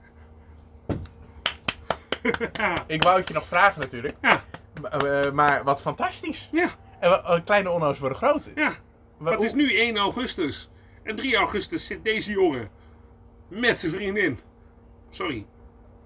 ik 2.88 3.04
wou 3.04 3.18
het 3.20 3.28
je 3.28 3.34
nog 3.34 3.48
vragen 3.48 3.82
natuurlijk. 3.82 4.16
ja, 4.22 4.44
Maar, 4.82 4.92
eh, 4.92 5.32
maar 5.32 5.64
wat 5.64 5.82
fantastisch. 5.82 6.50
ja, 6.52 6.70
En 7.00 7.12
eh, 7.24 7.40
kleine 7.46 7.70
onno's 7.70 8.00
worden 8.00 8.18
groot. 8.18 8.50
ja. 8.56 8.74
Het 9.24 9.42
is 9.42 9.54
nu 9.54 9.78
1 9.78 9.98
augustus. 9.98 10.70
En 11.04 11.16
3 11.16 11.36
augustus 11.36 11.86
zit 11.86 12.04
deze 12.04 12.32
jongen 12.32 12.70
met 13.48 13.80
zijn 13.80 13.92
vriendin. 13.92 14.40
Sorry. 15.10 15.46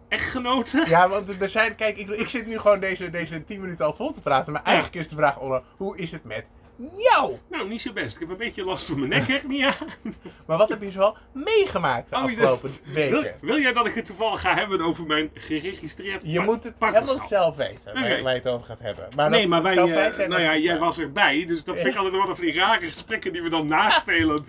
Echtgenoten? 0.07 0.89
Ja, 0.89 1.09
want 1.09 1.41
er 1.41 1.49
zijn, 1.49 1.75
kijk, 1.75 1.97
ik, 1.97 2.09
ik 2.09 2.27
zit 2.27 2.47
nu 2.47 2.57
gewoon 2.59 2.79
deze, 2.79 3.09
deze 3.09 3.43
10 3.43 3.61
minuten 3.61 3.85
al 3.85 3.93
vol 3.93 4.11
te 4.11 4.21
praten. 4.21 4.53
Maar 4.53 4.63
eigenlijk 4.63 4.95
is 4.95 5.07
de 5.07 5.15
vraag, 5.15 5.39
Onno, 5.39 5.63
hoe 5.77 5.97
is 5.97 6.11
het 6.11 6.23
met 6.23 6.47
jou? 6.97 7.37
Nou, 7.49 7.67
niet 7.69 7.81
zo 7.81 7.93
best. 7.93 8.13
Ik 8.13 8.19
heb 8.19 8.29
een 8.29 8.37
beetje 8.37 8.63
last 8.63 8.85
van 8.85 8.97
mijn 8.99 9.09
nekhernia. 9.09 9.73
Maar 10.47 10.57
wat 10.57 10.69
heb 10.69 10.81
je 10.81 10.91
zoal 10.91 11.17
meegemaakt 11.33 12.09
de 12.09 12.15
Oh, 12.15 12.23
afgelopen 12.23 12.69
Wil, 12.83 12.93
weken? 12.93 13.35
wil 13.41 13.59
jij 13.59 13.73
dat 13.73 13.87
ik 13.87 13.93
het 13.93 14.05
toevallig 14.05 14.41
ga 14.41 14.55
hebben 14.55 14.81
over 14.81 15.05
mijn 15.05 15.29
geregistreerd 15.33 16.21
Je 16.25 16.39
moet 16.39 16.63
het 16.63 16.75
helemaal 16.79 17.27
zelf 17.27 17.55
weten 17.55 17.93
waar, 17.93 18.09
je 18.09 18.27
het 18.27 18.47
over 18.47 18.65
gaat 18.65 18.79
hebben. 18.79 19.07
Maar 19.15 19.29
nee, 19.29 19.39
dat 19.41 19.49
maar 19.49 19.61
wij, 19.61 19.77
eh, 19.77 20.13
zijn 20.13 20.29
nou 20.29 20.41
ja, 20.41 20.57
jij 20.57 20.79
was 20.79 20.99
erbij, 20.99 21.45
dus 21.45 21.63
dat 21.63 21.75
vind 21.75 21.87
ik 21.87 21.95
altijd 22.01 22.15
wel 22.25 22.35
van 22.35 22.45
die 22.45 22.53
rare 22.53 22.87
gesprekken 22.87 23.33
die 23.33 23.41
we 23.41 23.49
dan 23.49 23.67
naspelen, 23.67 24.45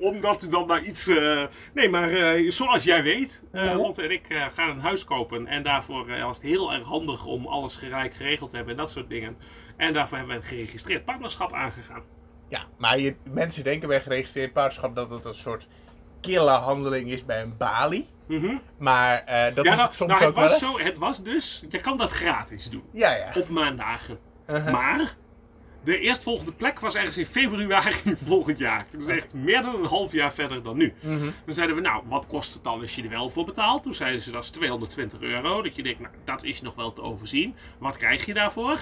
omdat 0.00 0.42
we 0.42 0.48
dan 0.48 0.66
naar 0.66 0.82
iets... 0.82 1.06
eh, 1.06 1.44
Nee, 1.74 1.88
maar 1.88 2.10
eh, 2.10 2.50
zoals 2.50 2.84
jij 2.84 3.02
weet. 3.02 3.42
Lotte 3.52 4.02
en 4.02 4.10
ik 4.10 4.24
gaan 4.52 4.70
een 4.70 4.80
huis 4.80 5.04
kopen 5.04 5.46
en 5.46 5.62
daarvoor 5.62 6.06
was 6.06 6.36
het 6.36 6.46
heel 6.46 6.72
erg 6.72 6.82
handig 6.82 7.24
om 7.26 7.46
alles 7.46 7.76
gelijk 7.76 8.14
geregeld 8.14 8.50
te 8.50 8.56
hebben 8.56 8.74
en 8.74 8.80
dat 8.80 8.90
soort 8.90 9.08
dingen. 9.08 9.36
En 9.76 9.92
daarvoor 9.92 10.18
hebben 10.18 10.36
we 10.36 10.42
een 10.42 10.48
geregistreerd 10.48 11.04
partnerschap 11.04 11.52
aangegaan. 11.52 12.02
Ja, 12.48 12.60
maar 12.78 12.98
je, 12.98 13.14
mensen 13.30 13.64
denken 13.64 13.88
bij 13.88 14.00
geregistreerd 14.00 14.52
partnerschap 14.52 14.94
dat 14.94 15.10
het 15.10 15.24
een 15.24 15.34
soort 15.34 15.66
kille 16.20 16.50
handeling 16.50 17.10
is 17.10 17.24
bij 17.24 17.42
een 17.42 17.56
balie. 17.56 18.08
Mhm. 18.26 18.56
Maar 18.78 19.22
eh, 19.24 19.54
dat 19.54 19.64
ja, 19.64 19.70
is 19.70 19.78
dat, 19.78 19.86
het 19.86 19.94
soms 19.94 20.10
nou, 20.10 20.20
het 20.24 20.30
ook 20.30 20.36
wel 20.36 20.44
was 20.44 20.62
eens. 20.62 20.72
zo, 20.72 20.78
het 20.78 20.96
was 20.96 21.22
dus, 21.22 21.64
je 21.68 21.80
kan 21.80 21.96
dat 21.96 22.10
gratis 22.10 22.70
doen, 22.70 22.82
Ja, 22.92 23.14
ja. 23.14 23.30
op 23.34 23.48
maandagen. 23.48 24.18
Uh-huh. 24.46 24.72
Maar 24.72 25.16
de 25.84 25.98
eerstvolgende 25.98 26.52
plek 26.52 26.80
was 26.80 26.94
ergens 26.94 27.18
in 27.18 27.26
februari 27.26 28.16
volgend 28.24 28.58
jaar. 28.58 28.86
Dus 28.90 29.06
echt 29.06 29.34
meer 29.34 29.62
dan 29.62 29.74
een 29.74 29.88
half 29.88 30.12
jaar 30.12 30.32
verder 30.32 30.62
dan 30.62 30.76
nu. 30.76 30.94
Mhm. 31.00 31.30
Dan 31.44 31.54
zeiden 31.54 31.76
we, 31.76 31.82
nou, 31.82 32.02
wat 32.06 32.26
kost 32.26 32.54
het 32.54 32.64
dan 32.64 32.80
als 32.80 32.94
je 32.94 33.02
er 33.02 33.08
wel 33.08 33.30
voor 33.30 33.44
betaalt? 33.44 33.82
Toen 33.82 33.94
zeiden 33.94 34.22
ze, 34.22 34.30
dat 34.30 34.44
is 34.44 34.50
220 34.50 35.20
euro. 35.20 35.62
Dat 35.62 35.76
je 35.76 35.82
denkt, 35.82 36.00
nou, 36.00 36.14
dat 36.24 36.44
is 36.44 36.62
nog 36.62 36.74
wel 36.74 36.92
te 36.92 37.02
overzien. 37.02 37.54
Wat 37.78 37.96
krijg 37.96 38.26
je 38.26 38.34
daarvoor? 38.34 38.78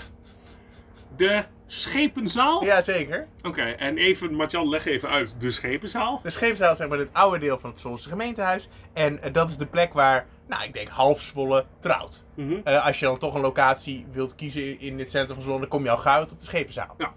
De 1.16 1.44
Schepenzaal? 1.66 2.64
Ja, 2.64 2.82
zeker. 2.82 3.28
Oké, 3.42 3.62
en 3.62 3.96
even, 3.96 4.34
Marjan, 4.34 4.68
leg 4.68 4.86
even 4.86 5.08
uit. 5.08 5.40
De 5.40 5.50
Schepenzaal? 5.50 6.20
De 6.22 6.30
scheepzaal 6.30 6.70
is 6.70 6.76
zeg 6.76 6.88
maar 6.88 6.98
het 6.98 7.08
oude 7.12 7.38
deel 7.38 7.58
van 7.58 7.70
het 7.70 7.78
Zwolse 7.78 8.08
gemeentehuis. 8.08 8.68
En 8.92 9.22
eh, 9.22 9.32
dat 9.32 9.50
is 9.50 9.56
de 9.56 9.66
plek 9.66 9.92
waar, 9.92 10.26
nou, 10.48 10.64
ik 10.64 10.72
denk 10.72 10.88
half 10.88 11.20
Zwolle 11.20 11.64
trouwt. 11.80 12.24
Mhm. 12.34 12.54
Eh, 12.64 12.86
als 12.86 12.98
je 12.98 13.06
dan 13.06 13.18
toch 13.18 13.34
een 13.34 13.40
locatie 13.40 14.06
wilt 14.12 14.34
kiezen 14.34 14.80
in 14.80 14.98
het 14.98 15.10
centrum 15.10 15.34
van 15.34 15.44
Zwolle, 15.44 15.60
dan 15.60 15.68
kom 15.68 15.84
je 15.84 15.90
al 15.90 15.96
gauw 15.96 16.18
uit 16.18 16.32
op 16.32 16.38
de 16.38 16.46
schepenzaal. 16.46 16.94
Ja. 16.98 17.12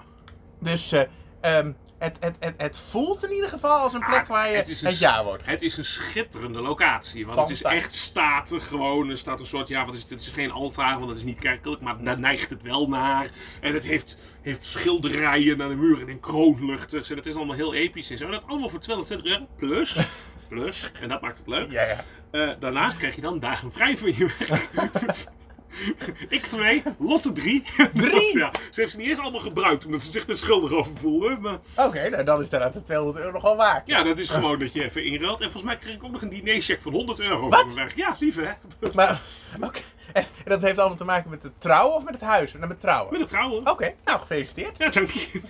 Dus 0.60 0.92
eh, 0.92 1.02
ehm, 1.42 1.72
het, 1.98 2.18
het, 2.20 2.36
het, 2.40 2.54
het 2.58 2.80
voelt 2.80 3.24
in 3.24 3.32
ieder 3.32 3.50
geval 3.50 3.78
als 3.78 3.94
een 3.94 4.06
plek 4.06 4.22
Ah, 4.22 4.28
waar 4.28 4.52
je 4.52 4.58
het 4.58 5.00
jaar 5.00 5.24
wordt. 5.24 5.46
Het 5.46 5.62
is 5.62 5.78
een 5.78 5.86
schitterende 5.86 6.62
locatie. 6.62 7.26
Want 7.26 7.40
het 7.40 7.50
is 7.50 7.64
echt 7.64 7.94
statig 7.94 8.68
gewoon. 8.68 9.10
Er 9.10 9.18
staat 9.18 9.40
een 9.40 9.46
soort, 9.46 9.68
ja, 9.68 9.86
wat 9.86 9.94
is 9.94 10.02
het? 10.02 10.10
Het 10.10 10.22
is 10.22 10.30
geen 10.30 10.52
altaar, 10.52 10.98
want 10.98 11.10
het 11.10 11.18
is 11.18 11.24
niet 11.24 11.40
kerkelijk, 11.40 11.82
maar 11.82 12.04
daar 12.04 12.20
neigt 12.20 12.50
het 12.50 12.62
wel 12.62 12.88
naar. 12.90 13.30
En 13.62 13.74
het 13.74 13.86
heeft, 13.86 14.18
heeft 14.42 14.66
schilderijen 14.66 15.62
aan 15.62 15.70
de 15.70 15.76
muren 15.76 16.10
en 16.10 16.20
kroonluchters. 16.20 17.10
En 17.10 17.18
het 17.18 17.26
is 17.26 17.36
allemaal 17.36 17.56
heel 17.56 17.74
episch 17.74 18.10
en 18.10 18.18
zo. 18.18 18.26
En 18.26 18.32
dat 18.32 18.48
allemaal 18.48 18.70
voor 18.70 18.80
220 18.80 19.32
euro. 19.32 19.48
Plus, 19.58 19.98
plus, 20.50 20.92
en 21.02 21.10
dat 21.10 21.22
maakt 21.22 21.38
het 21.38 21.48
leuk. 21.48 21.72
Ja, 21.72 21.84
ja. 21.84 22.04
Eh, 22.32 22.50
daarnaast 22.60 22.98
krijg 22.98 23.16
je 23.16 23.22
dan 23.22 23.40
dagen 23.40 23.72
vrij 23.72 23.98
van 23.98 24.14
je 24.18 24.30
werk. 24.38 24.70
Ik 26.30 26.46
twee, 26.46 26.84
Lotte 27.00 27.32
drie. 27.32 27.64
Drie? 27.94 28.38
ja, 28.38 28.52
ze 28.72 28.80
heeft 28.80 28.92
ze 28.92 28.98
niet 28.98 29.08
eens 29.08 29.20
allemaal 29.20 29.42
gebruikt 29.42 29.86
omdat 29.86 30.04
ze 30.04 30.12
zich 30.12 30.28
er 30.28 30.36
schuldig 30.38 30.72
over 30.72 30.98
voelde. 30.98 31.38
Maar 31.42 31.60
Oké, 31.76 32.10
nou 32.10 32.24
dan 32.24 32.38
is 32.38 32.44
inderdaad 32.44 32.74
de 32.74 32.82
200 32.82 33.26
euro 33.26 33.42
wel 33.42 33.56
waard. 33.56 33.88
ja, 33.88 34.04
dat 34.04 34.18
is 34.18 34.30
gewoon 34.30 34.60
dat 34.60 34.74
je 34.74 34.84
even 34.84 35.06
inruilt. 35.06 35.42
En 35.42 35.52
volgens 35.52 35.64
mij 35.64 35.76
kreeg 35.76 35.96
ik 35.96 36.04
ook 36.04 36.12
nog 36.12 36.22
een 36.22 36.30
dinercheck 36.30 36.82
van 36.82 36.92
100 36.92 37.20
euro 37.20 37.50
Wat? 37.50 37.74
Ja, 37.96 38.16
lief 38.20 38.36
hè. 38.36 38.52
Maar, 38.94 39.22
oké. 39.68 39.80
En 40.14 40.24
en 40.24 40.54
dat 40.54 40.62
heeft 40.62 40.80
allemaal 40.80 40.98
te 40.98 41.06
maken 41.06 41.30
met 41.30 41.44
het 41.44 41.62
trouwen 41.62 41.96
of 41.96 42.04
met 42.04 42.14
het 42.14 42.24
huis? 42.24 42.54
Nou, 42.54 42.68
met 42.68 42.80
trouwen. 42.80 43.12
Met 43.12 43.22
het 43.22 43.30
trouwen. 43.30 43.70
Oké, 43.70 43.94
nou 44.06 44.20
gefeliciteerd. 44.20 44.78
Ja, 44.78 44.90
dank 44.90 45.10
je. 45.10 45.42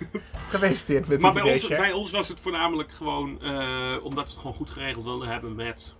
Gefeliciteerd 0.48 1.08
met 1.08 1.20
Maar 1.20 1.32
de 1.32 1.40
bij 1.42 1.52
ons, 1.52 1.66
bij 1.66 1.92
ons 1.92 2.10
was 2.10 2.28
het 2.28 2.40
voornamelijk 2.40 2.92
gewoon 2.92 3.42
eh, 3.42 3.96
omdat 4.02 4.24
we 4.24 4.30
het 4.30 4.38
gewoon 4.38 4.54
goed 4.54 4.70
geregeld 4.70 5.04
wilden 5.04 5.28
hebben 5.28 5.54
met 5.54 5.94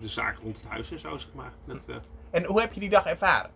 de 0.00 0.08
zaak 0.08 0.38
rond 0.38 0.56
het 0.56 0.66
huis 0.66 0.90
en 0.90 0.98
zo, 0.98 1.16
zeg 1.18 1.30
maar. 1.34 1.52
Met, 1.64 1.88
eh, 1.88 1.96
En 2.30 2.44
hoe 2.44 2.60
heb 2.60 2.72
je 2.72 2.80
die 2.80 2.88
dag 2.88 3.06
ervaren? 3.06 3.50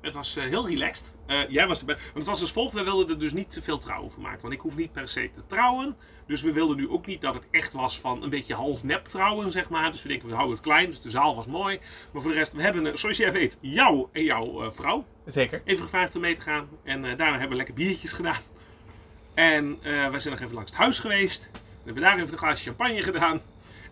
Het 0.00 0.12
was 0.14 0.36
eh, 0.36 0.44
heel 0.44 0.68
relaxed. 0.68 1.14
Eh, 1.26 1.48
jij 1.48 1.66
was 1.66 1.78
erbij. 1.80 1.94
Want 1.94 2.14
het 2.14 2.26
was 2.26 2.40
als 2.40 2.52
volgt: 2.52 2.72
we 2.74 2.82
wilden 2.82 3.08
er 3.08 3.18
dus 3.18 3.32
niet 3.32 3.50
te 3.50 3.62
veel 3.62 3.78
trouwen 3.78 4.10
van 4.10 4.22
maken. 4.22 4.40
Want 4.42 4.54
ik 4.54 4.60
hoef 4.60 4.76
niet 4.76 4.92
per 4.92 5.08
se 5.08 5.30
te 5.30 5.46
trouwen. 5.46 5.96
Dus 6.26 6.42
we 6.42 6.52
wilden 6.52 6.76
nu 6.76 6.88
ook 6.88 7.06
niet 7.06 7.20
dat 7.20 7.34
het 7.34 7.46
echt 7.50 7.72
was 7.72 8.00
van 8.00 8.22
een 8.22 8.30
beetje 8.30 8.54
half 8.54 8.82
nep 8.84 9.06
trouwen, 9.06 9.52
zeg 9.52 9.68
maar. 9.70 9.90
Dus 9.90 10.02
we 10.02 10.08
denken, 10.08 10.28
we 10.28 10.34
houden 10.34 10.54
het 10.56 10.64
klein. 10.64 10.86
Dus 10.86 11.00
de 11.00 11.10
zaal 11.10 11.36
was 11.36 11.46
mooi. 11.46 11.80
Maar 12.12 12.22
voor 12.22 12.30
de 12.30 12.36
rest, 12.36 12.52
we 12.52 12.62
hebben, 12.62 12.86
eh, 12.86 12.94
zoals 12.96 13.16
jij 13.16 13.32
weet, 13.32 13.58
jou 13.60 14.06
en 14.12 14.24
jouw 14.24 14.62
eh, 14.62 14.70
vrouw 14.72 15.04
Zeker. 15.26 15.62
even 15.64 15.82
gevraagd 15.84 16.14
om 16.14 16.20
mee 16.20 16.34
te 16.34 16.40
gaan. 16.40 16.68
En 16.84 17.04
eh, 17.04 17.16
daarna 17.16 17.30
hebben 17.32 17.48
we 17.48 17.56
lekker 17.56 17.74
biertjes 17.74 18.12
gedaan. 18.12 18.40
En 19.34 19.78
eh, 19.82 20.08
wij 20.08 20.20
zijn 20.20 20.34
nog 20.34 20.42
even 20.42 20.54
langs 20.54 20.70
het 20.70 20.80
huis 20.80 20.98
geweest. 20.98 21.50
We 21.52 21.58
hebben 21.84 22.02
daar 22.02 22.16
even 22.18 22.32
een 22.32 22.38
glaasje 22.38 22.64
champagne 22.64 23.02
gedaan. 23.02 23.40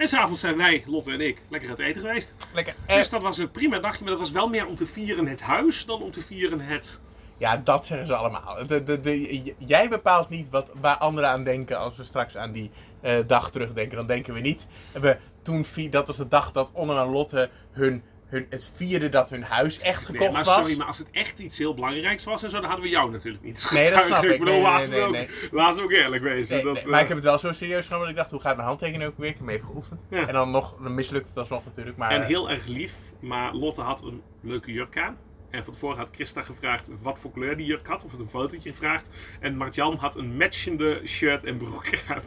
En 0.01 0.09
s'avonds 0.09 0.41
zijn 0.41 0.57
wij, 0.57 0.83
Lotte 0.87 1.13
en 1.13 1.21
ik, 1.21 1.43
lekker 1.49 1.71
aan 1.71 1.77
het 1.77 1.85
eten 1.85 2.01
geweest. 2.01 2.35
Lekker. 2.55 2.75
Eh, 2.87 2.97
Dus 2.97 3.09
dat 3.09 3.23
was 3.23 3.39
een 3.39 3.51
prima 3.51 3.79
dagje, 3.79 4.01
maar 4.03 4.11
dat 4.11 4.21
was 4.21 4.31
wel 4.31 4.49
meer 4.49 4.67
om 4.67 4.77
te 4.77 4.87
vieren 4.87 5.27
het 5.27 5.41
huis 5.41 5.87
dan 5.87 6.03
om 6.03 6.11
te 6.11 6.21
vieren 6.21 6.61
het... 6.61 7.01
Ja, 7.39 7.57
dat 7.57 7.85
zeggen 7.87 8.07
ze 8.07 8.15
allemaal. 8.15 8.67
De, 8.67 8.83
de, 8.83 9.01
de, 9.01 9.43
j- 9.45 9.55
jij 9.59 9.89
bepaalt 9.89 10.29
niet 10.29 10.49
wat, 10.51 10.71
waar 10.81 10.97
anderen 10.97 11.31
aan 11.31 11.45
denken 11.45 11.79
als 11.79 11.97
we 11.97 12.05
straks 12.05 12.37
aan 12.37 12.53
die 12.53 12.71
eh, 13.01 13.19
dag 13.27 13.51
terugdenken. 13.51 13.97
Dan 13.97 14.07
denken 14.07 14.35
we 14.35 14.41
niet. 14.41 14.67
We, 14.93 15.17
toen, 15.43 15.65
vi- 15.65 15.89
dat 15.91 16.07
was 16.07 16.17
de 16.17 16.29
dag 16.29 16.53
dat 16.53 16.71
Onno 16.73 16.99
en 17.03 17.11
Lotte 17.11 17.51
hun, 17.71 18.03
hun, 18.31 18.47
het 18.51 18.71
vierde 18.75 19.09
dat 19.09 19.31
hun 19.31 19.43
huis 19.43 19.79
echt 19.79 19.99
gekocht 20.05 20.19
Nee, 20.19 20.31
maar 20.33 20.45
was. 20.45 20.55
sorry, 20.55 20.77
maar 20.77 20.87
als 20.87 20.99
het 20.99 21.09
echt 21.11 21.39
iets 21.39 21.59
heel 21.59 21.75
belangrijks 21.75 22.25
was 22.25 22.43
en 22.43 22.51
zo, 22.51 22.57
dan 22.61 22.65
hadden 22.69 22.85
we 22.85 22.91
jou 22.91 23.11
natuurlijk 23.11 23.45
niet. 23.45 23.71
Nee, 23.75 23.91
dat 23.91 24.05
snap 24.05 24.25
ik. 24.25 24.39
bedoel, 24.39 24.55
Nee, 24.55 24.63
laten, 24.63 24.91
nee, 24.91 25.01
we 25.01 25.07
ook, 25.07 25.13
nee. 25.13 25.29
laten 25.51 25.77
we 25.77 25.83
ook 25.83 25.91
eerlijk 25.93 26.23
wezen. 26.23 26.55
Nee, 26.55 26.65
dat, 26.65 26.75
nee, 26.75 26.83
eh, 26.83 26.89
maar 26.89 27.01
ik 27.01 27.07
heb 27.09 27.17
het 27.17 27.27
wel 27.27 27.39
zo 27.39 27.53
serieus 27.53 27.85
genomen 27.87 28.05
dat 28.07 28.15
ik 28.15 28.21
dacht, 28.21 28.31
hoe 28.31 28.41
gaat 28.41 28.57
mijn 28.57 28.69
handtekening 28.69 29.11
ook 29.11 29.19
weer? 29.19 29.29
Ik 29.29 29.37
heb 29.37 29.47
hem 29.47 29.55
even 29.55 29.67
geoefend. 29.67 30.01
Ja. 30.11 30.27
En 30.27 30.33
dan 30.33 30.51
nog, 30.51 30.77
dan 30.83 30.95
mislukt 30.95 31.29
het 31.29 31.37
alsnog 31.37 31.65
natuurlijk. 31.65 31.97
Maar, 31.97 32.11
En 32.11 32.25
heel 32.27 32.51
erg 32.51 32.67
lief, 32.67 32.95
maar 33.21 33.55
Lotte 33.55 33.81
had 33.81 34.03
een 34.03 34.23
leuke 34.41 34.73
jurk 34.73 34.99
aan. 34.99 35.17
En 35.51 35.65
van 35.65 35.73
tevoren 35.73 35.97
had 35.99 36.11
Christa 36.15 36.43
gevraagd 36.43 36.89
wat 37.01 37.19
voor 37.19 37.31
kleur 37.33 37.57
die 37.57 37.67
jurk 37.67 37.87
had, 37.87 38.05
of 38.05 38.11
het 38.11 38.21
een 38.21 38.29
fotootje 38.29 38.71
gevraagd. 38.71 39.09
En 39.41 39.57
Martjan 39.57 39.97
had 39.97 40.17
een 40.17 40.37
matchende 40.37 41.01
shirt 41.07 41.45
en 41.45 41.57
broek 41.57 41.85
aan. 42.09 42.23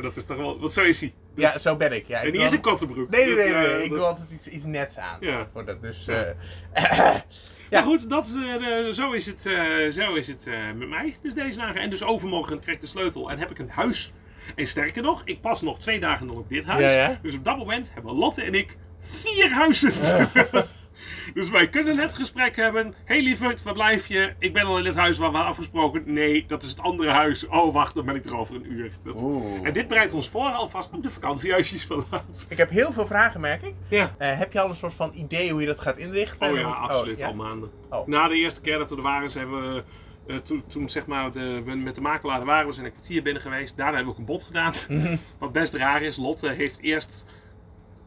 Dat 0.00 0.16
is 0.16 0.24
toch 0.24 0.36
wel, 0.36 0.58
wat 0.60 0.72
zou 0.72 0.86
je 0.86 0.92
zien? 0.92 1.12
Ja, 1.34 1.58
zo 1.58 1.76
ben 1.76 1.92
ik. 1.92 2.06
Ja, 2.06 2.18
en 2.18 2.24
niet 2.24 2.32
wil- 2.32 2.42
eens 2.42 2.52
een 2.52 2.60
korte 2.60 2.86
broek. 2.86 3.10
Nee, 3.10 3.24
nee, 3.24 3.34
nee. 3.34 3.66
Eh, 3.66 3.84
ik 3.84 3.90
wil 3.92 4.06
altijd 4.06 4.30
iets, 4.30 4.48
iets 4.48 4.64
nets 4.64 4.96
aan. 4.98 5.16
Ja. 5.20 5.48
Voor 5.52 5.64
dat, 5.64 5.82
dus, 5.82 6.04
Ja. 6.04 6.34
eh, 6.72 7.14
Ja, 7.70 7.82
goed, 7.82 8.10
dat, 8.10 8.36
eh, 8.60 8.92
zo 8.92 9.12
is 9.12 9.26
het, 9.26 9.40
zo 9.94 10.14
is 10.14 10.26
het 10.26 10.46
met 10.76 10.88
mij. 10.88 11.16
Dus 11.22 11.34
deze 11.34 11.58
dagen. 11.58 11.80
En 11.80 11.90
dus 11.90 12.02
overmorgen 12.02 12.60
krijg 12.60 12.76
ik 12.76 12.82
de 12.82 12.88
sleutel 12.88 13.30
en 13.30 13.38
heb 13.38 13.50
ik 13.50 13.58
een 13.58 13.70
huis. 13.70 14.12
En 14.54 14.66
sterker 14.66 15.02
nog, 15.02 15.22
ik 15.24 15.40
pas 15.40 15.62
nog 15.62 15.78
twee 15.78 16.00
dagen 16.00 16.26
dan 16.26 16.36
op 16.36 16.48
dit 16.48 16.64
huis. 16.64 16.94
Ja. 16.94 17.18
Dus 17.22 17.34
op 17.34 17.44
dat 17.44 17.56
moment 17.58 17.90
hebben 17.94 18.14
Lotte 18.14 18.42
en 18.42 18.54
ik 18.54 18.76
vier 19.00 19.50
huizen. 19.50 19.92
dus 21.34 21.50
wij 21.50 21.68
kunnen 21.68 21.98
het 21.98 22.14
gesprek 22.14 22.56
hebben. 22.56 22.94
hey, 23.04 23.22
lieverd, 23.22 23.62
waar 23.62 23.72
blijf 23.72 24.06
je? 24.06 24.32
Ik 24.38 24.52
ben 24.52 24.62
al 24.64 24.78
in 24.78 24.84
het 24.84 24.96
huis 24.96 25.18
waar 25.18 25.32
we 25.32 25.38
afgesproken. 25.38 26.02
Nee, 26.06 26.44
dat 26.48 26.62
is 26.62 26.70
het 26.70 26.80
andere 26.80 27.10
huis. 27.10 27.46
Oh, 27.46 27.72
wacht, 27.74 27.94
dan 27.94 28.04
ben 28.04 28.14
ik 28.14 28.24
er 28.24 28.36
over 28.36 28.54
een 28.54 28.72
uur. 28.72 28.90
Dat- 29.04 29.14
Oeh. 29.22 29.60
En 29.66 29.72
dit 29.72 29.88
bereidt 29.88 30.12
ons 30.12 30.28
voor 30.28 30.48
alvast 30.48 30.92
op 30.92 31.02
de 31.02 31.10
vakantiehuisjes 31.10 31.86
van 31.86 32.04
laat. 32.10 32.46
Ik 32.48 32.56
heb 32.56 32.70
heel 32.70 32.92
veel 32.92 33.06
vragen, 33.06 33.40
merk 33.40 33.62
ik. 33.62 33.74
Ja. 33.88 34.14
Eh, 34.18 34.38
heb 34.38 34.52
je 34.52 34.60
al 34.60 34.68
een 34.68 34.76
soort 34.76 34.94
van 34.94 35.10
idee 35.14 35.50
hoe 35.50 35.60
je 35.60 35.66
dat 35.66 35.80
gaat 35.80 35.96
inrichten? 35.98 36.50
Oh 36.50 36.56
ja, 36.56 36.62
Want- 36.62 36.78
absoluut. 36.78 37.18
ja? 37.18 37.26
Al 37.26 37.34
maanden. 37.34 37.70
Oh. 37.90 38.06
Na 38.06 38.28
de 38.28 38.34
eerste 38.34 38.60
keer 38.60 38.78
dat 38.78 38.90
we 38.90 38.96
er 38.96 39.02
waren, 39.02 39.30
zijn 39.30 39.50
we. 39.50 39.82
eh, 40.26 40.36
toen, 40.36 40.64
toen 40.66 40.88
zeg 40.88 41.06
maar 41.06 41.32
de, 41.32 41.62
we 41.64 41.74
met 41.74 41.94
de 41.94 42.00
makelaar 42.00 42.44
waren, 42.44 42.66
we 42.66 42.72
zijn 42.72 42.86
een 42.86 42.92
kwartier 42.92 43.22
binnen 43.22 43.42
geweest. 43.42 43.76
Daarna 43.76 43.94
hebben 43.96 44.14
we 44.14 44.20
ook 44.20 44.26
een 44.28 44.34
bod 44.34 44.44
gedaan. 44.44 44.72
Mhm. 44.88 45.16
Wat 45.38 45.52
best 45.52 45.74
raar 45.74 46.02
is, 46.02 46.16
Lotte 46.16 46.48
heeft 46.48 46.80
eerst 46.80 47.24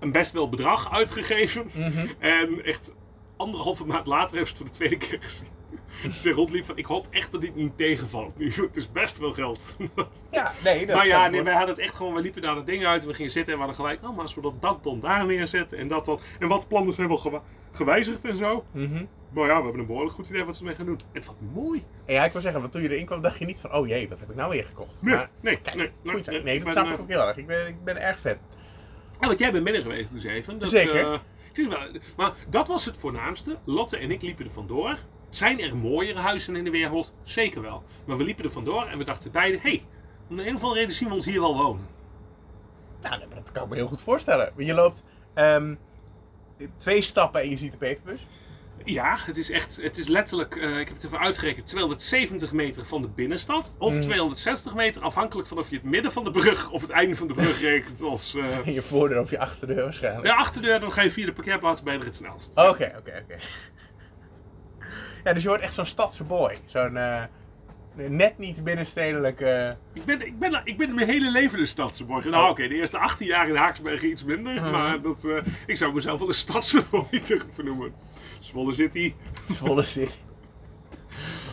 een 0.01 0.11
best 0.11 0.31
wel 0.31 0.49
bedrag 0.49 0.91
uitgegeven. 0.91 1.65
Mhm. 1.73 2.07
En 2.19 2.63
echt 2.65 2.95
anderhalve 3.37 3.85
maand 3.85 4.07
later 4.07 4.37
heeft 4.37 4.57
ze 4.57 4.63
het 4.63 4.63
voor 4.63 4.65
de 4.65 4.71
tweede 4.89 4.97
keer 4.97 5.19
gezien. 5.21 5.47
Ze 6.21 6.31
rondliep 6.31 6.65
van, 6.65 6.77
ik 6.77 6.85
hoop 6.85 7.07
echt 7.09 7.31
dat 7.31 7.41
dit 7.41 7.55
niet 7.55 7.77
tegenvalt 7.77 8.37
nu. 8.37 8.51
Het 8.53 8.77
is 8.77 8.91
best 8.91 9.17
wel 9.17 9.31
geld. 9.31 9.75
Ja, 10.31 10.51
nee. 10.63 10.85
Dat 10.85 10.95
maar 10.95 11.07
ja, 11.07 11.27
nee, 11.27 11.43
wij 11.43 11.53
hadden 11.53 11.75
het 11.75 11.83
echt 11.83 11.95
gewoon, 11.95 12.13
we 12.13 12.21
liepen 12.21 12.41
daar 12.41 12.55
dat 12.55 12.65
ding 12.65 12.85
uit 12.85 13.01
en 13.01 13.07
we 13.07 13.13
gingen 13.13 13.31
zitten 13.31 13.53
en 13.53 13.59
we 13.59 13.65
hadden 13.65 13.85
gelijk, 13.85 14.03
oh 14.03 14.15
maar 14.15 14.21
als 14.25 14.35
we 14.35 14.41
dat, 14.41 14.61
dat 14.61 14.83
dan 14.83 14.99
daar 14.99 15.25
neerzetten 15.25 15.77
en 15.77 15.87
dat 15.87 16.05
dan. 16.05 16.19
En 16.39 16.47
wat 16.47 16.67
plannen 16.67 16.93
zijn 16.93 17.07
wel 17.07 17.17
gewa- 17.17 17.43
gewijzigd 17.71 18.25
en 18.25 18.35
zo. 18.35 18.65
Mhm. 18.71 19.05
Maar 19.33 19.47
ja, 19.47 19.57
we 19.57 19.63
hebben 19.63 19.79
een 19.79 19.85
behoorlijk 19.85 20.15
goed 20.15 20.29
idee 20.29 20.43
wat 20.43 20.53
ze 20.55 20.61
ermee 20.61 20.75
gaan 20.75 20.85
doen. 20.85 20.99
En 21.11 21.21
wat 21.25 21.35
mooi. 21.53 21.83
En 22.05 22.13
ja, 22.13 22.25
ik 22.25 22.31
wil 22.31 22.41
zeggen, 22.41 22.61
want 22.61 22.73
toen 22.73 22.81
je 22.81 22.89
erin 22.89 23.05
kwam, 23.05 23.21
dacht 23.21 23.39
je 23.39 23.45
niet 23.45 23.59
van, 23.59 23.73
oh 23.73 23.87
jee, 23.87 24.09
wat 24.09 24.19
heb 24.19 24.29
ik 24.29 24.35
nou 24.35 24.49
weer 24.49 24.65
gekocht? 24.65 25.01
Nee, 25.01 25.15
Maar, 25.15 25.29
nee, 25.39 25.57
kijk, 25.61 25.75
nee, 25.75 25.89
nee, 26.03 26.21
nee, 26.25 26.43
nee, 26.43 26.55
ik 26.55 26.63
dat 26.63 26.71
snap 26.71 26.85
ik 26.85 26.93
eh, 26.93 26.99
ook 26.99 27.09
heel 27.09 27.27
erg. 27.27 27.37
Ik 27.37 27.47
ben, 27.47 27.67
ik 27.67 27.83
ben 27.83 28.01
erg 28.01 28.19
fan. 28.19 28.35
Ja, 29.21 29.27
want 29.27 29.39
jij 29.39 29.51
bent 29.51 29.63
binnen 29.63 29.81
geweest 29.81 30.11
dus 30.11 30.23
even. 30.23 30.59
Dat, 30.59 30.69
Zeker. 30.69 30.99
eh, 30.99 31.19
het 31.47 31.57
is 31.57 31.67
wel, 31.67 31.79
maar 32.17 32.33
dat 32.49 32.67
was 32.67 32.85
het 32.85 32.97
voornaamste. 32.97 33.57
Lotte 33.63 33.97
en 33.97 34.11
ik 34.11 34.21
liepen 34.21 34.45
er 34.45 34.51
vandoor. 34.51 34.97
Zijn 35.29 35.59
er 35.61 35.77
mooiere 35.77 36.19
huizen 36.19 36.55
in 36.55 36.63
de 36.63 36.69
wereld? 36.69 37.13
Zeker 37.23 37.61
wel. 37.61 37.83
Maar 38.05 38.17
we 38.17 38.23
liepen 38.23 38.43
er 38.43 38.51
vandoor 38.51 38.85
en 38.85 38.97
we 38.97 39.03
dachten 39.03 39.31
beide, 39.31 39.57
hé, 39.57 39.69
hey, 39.69 39.83
om 40.29 40.35
de 40.35 40.47
een 40.47 40.55
of 40.55 40.61
andere 40.61 40.79
reden 40.79 40.95
zien 40.95 41.07
we 41.07 41.13
ons 41.13 41.25
hier 41.25 41.39
wel 41.39 41.57
wonen. 41.57 41.87
Nou, 43.01 43.21
dat 43.35 43.51
kan 43.51 43.63
ik 43.63 43.69
me 43.69 43.75
heel 43.75 43.87
goed 43.87 44.01
voorstellen. 44.01 44.53
Je 44.57 44.73
loopt 44.73 45.03
ehm, 45.33 45.75
twee 46.77 47.01
stappen 47.01 47.41
en 47.41 47.49
je 47.49 47.57
ziet 47.57 47.71
de 47.71 47.77
peperbus. 47.77 48.27
Ja, 48.85 49.17
het 49.25 49.37
is 49.37 49.51
echt, 49.51 49.79
het 49.81 49.97
is 49.97 50.07
letterlijk, 50.07 50.55
eh, 50.55 50.79
ik 50.79 50.87
heb 50.87 50.95
het 50.95 51.05
even 51.05 51.19
uitgerekend, 51.19 51.67
270 51.67 52.51
meter 52.53 52.85
van 52.85 53.01
de 53.01 53.07
binnenstad. 53.07 53.73
Of 53.77 53.93
Mm. 53.93 53.99
260 54.01 54.75
meter, 54.75 55.01
afhankelijk 55.01 55.47
van 55.47 55.57
of 55.57 55.69
je 55.69 55.75
het 55.75 55.83
midden 55.83 56.11
van 56.11 56.23
de 56.23 56.31
brug 56.31 56.69
of 56.71 56.81
het 56.81 56.89
einde 56.89 57.15
van 57.15 57.27
de 57.27 57.33
brug 57.33 57.61
rekent 57.61 58.01
als... 58.01 58.35
eh, 58.35 58.57
In 58.67 58.73
je 58.73 58.81
voordeur 58.81 59.19
of 59.19 59.29
je 59.29 59.39
achterdeur 59.39 59.83
waarschijnlijk. 59.83 60.25
de 60.25 60.33
achterdeur, 60.35 60.79
dan 60.79 60.91
ga 60.91 61.01
je 61.01 61.11
via 61.11 61.25
de 61.25 61.33
parkeerplaats 61.33 61.81
er 61.99 62.05
het 62.05 62.15
snelst. 62.15 62.49
Oké, 62.55 62.93
oké, 62.97 63.23
oké. 63.23 63.35
Ja, 65.23 65.33
dus 65.33 65.41
je 65.43 65.47
wordt 65.47 65.63
echt 65.63 65.73
zo'n 65.73 65.85
stadse 65.85 66.23
boy. 66.23 66.57
Zo'n 66.65 66.97
eh, 66.97 67.23
net 67.95 68.37
niet 68.37 68.63
binnenstedelijke... 68.63 69.77
Ik 69.93 70.05
ben, 70.05 70.25
ik, 70.25 70.39
ben, 70.39 70.61
ik 70.63 70.77
ben 70.77 70.95
mijn 70.95 71.07
hele 71.07 71.31
leven 71.31 71.59
een 71.59 71.67
stadseboy. 71.67 72.21
Nou, 72.23 72.43
Oh. 72.43 72.49
oké, 72.49 72.67
de 72.67 72.75
eerste 72.75 72.97
18 72.97 73.27
jaar 73.27 73.49
in 73.49 73.55
Haaksbergen 73.55 74.09
iets 74.09 74.23
minder. 74.23 74.53
Mhm. 74.53 74.71
Maar 74.71 75.01
dat, 75.01 75.25
eh, 75.25 75.37
ik 75.65 75.77
zou 75.77 75.93
mezelf 75.93 76.19
wel 76.19 76.27
een 76.27 76.33
stadseboy 76.33 77.05
durven 77.27 77.65
noemen. 77.65 77.93
Zwolle 78.39 78.73
City. 78.73 79.13
volle 79.49 79.83
zin. 79.83 80.09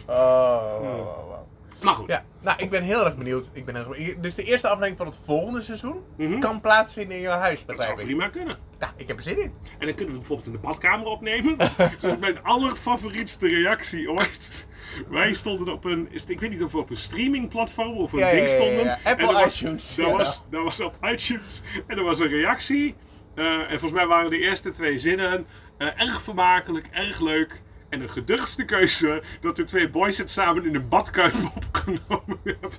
Oh, 0.07 0.81
wow, 0.81 0.83
wow, 0.83 1.29
wow. 1.29 1.47
Maar 1.83 1.95
goed. 1.95 2.09
Ja, 2.09 2.25
nou, 2.41 2.63
ik 2.63 2.71
ben 2.71 2.83
heel 2.83 3.05
erg 3.05 3.17
benieuwd. 3.17 3.51
Ik 3.53 3.65
ben 3.65 3.75
heel 3.75 3.85
erg 3.85 3.97
benieuwd. 3.97 4.23
Dus 4.23 4.35
de 4.35 4.43
eerste 4.45 4.67
aflevering 4.67 4.97
van 4.97 5.07
het 5.07 5.19
volgende 5.25 5.63
seizoen 5.63 6.01
Mhm. 6.17 6.39
kan 6.39 6.61
plaatsvinden 6.61 7.17
in 7.17 7.23
jouw 7.23 7.39
huis, 7.39 7.65
Dat 7.67 7.81
zou 7.83 7.99
ik. 7.99 8.05
prima 8.05 8.29
kunnen. 8.29 8.59
Nou, 8.79 8.93
ik 8.97 9.09
heb 9.09 9.17
er 9.17 9.23
zin 9.23 9.39
in. 9.43 9.53
En 9.79 9.87
dan 9.87 9.95
kunnen 9.95 9.97
we 9.97 10.03
het 10.05 10.19
bijvoorbeeld 10.19 10.47
in 10.47 10.53
de 10.53 10.59
badkamer 10.59 11.07
opnemen. 11.07 11.57
Mijn 12.21 12.43
allerfavorietste 12.43 13.49
reactie 13.49 14.11
ooit. 14.11 14.67
Wij 15.09 15.35
stonden 15.35 15.73
op 15.75 15.85
een, 15.85 16.09
ik 16.27 16.41
weet 16.41 16.51
niet 16.51 16.63
of 16.63 16.73
we 16.73 16.79
op 16.79 16.91
een 16.91 16.97
streamingplatform 16.97 17.97
of 17.97 18.13
een 18.13 18.19
Ja, 18.19 18.27
ja, 18.29 18.33
ding 18.35 18.49
ja, 18.49 18.55
ja, 18.55 18.61
stonden. 18.63 18.85
ja. 18.85 18.99
Apple 19.05 19.27
En 19.29 19.33
was, 19.35 19.61
iTunes, 19.63 19.95
Dat 19.95 20.07
ja. 20.07 20.13
was, 20.13 20.43
dat 20.51 20.63
was 20.65 20.81
op 20.81 20.95
iTunes. 21.03 21.63
En 21.87 21.97
er 21.99 22.05
was 22.05 22.21
een 22.21 22.29
reactie. 22.29 22.95
Eh, 23.35 23.45
en 23.61 23.69
volgens 23.69 23.93
mij 23.93 24.07
waren 24.07 24.31
de 24.31 24.39
eerste 24.39 24.71
twee 24.71 24.99
zinnen 24.99 25.47
eh, 25.79 25.87
erg 26.01 26.23
vermakelijk, 26.23 26.87
erg 26.91 27.21
leuk. 27.21 27.63
En 27.89 28.01
een 28.01 28.11
gedurfde 28.11 28.65
keuze 28.65 29.23
dat 29.41 29.57
de 29.57 29.65
twee 29.65 29.89
boys 29.91 30.19
het 30.19 30.31
samen 30.31 30.65
in 30.65 30.75
een 30.75 30.89
badkuip 30.89 31.35
opgenomen 31.57 32.39
hebben. 32.45 32.71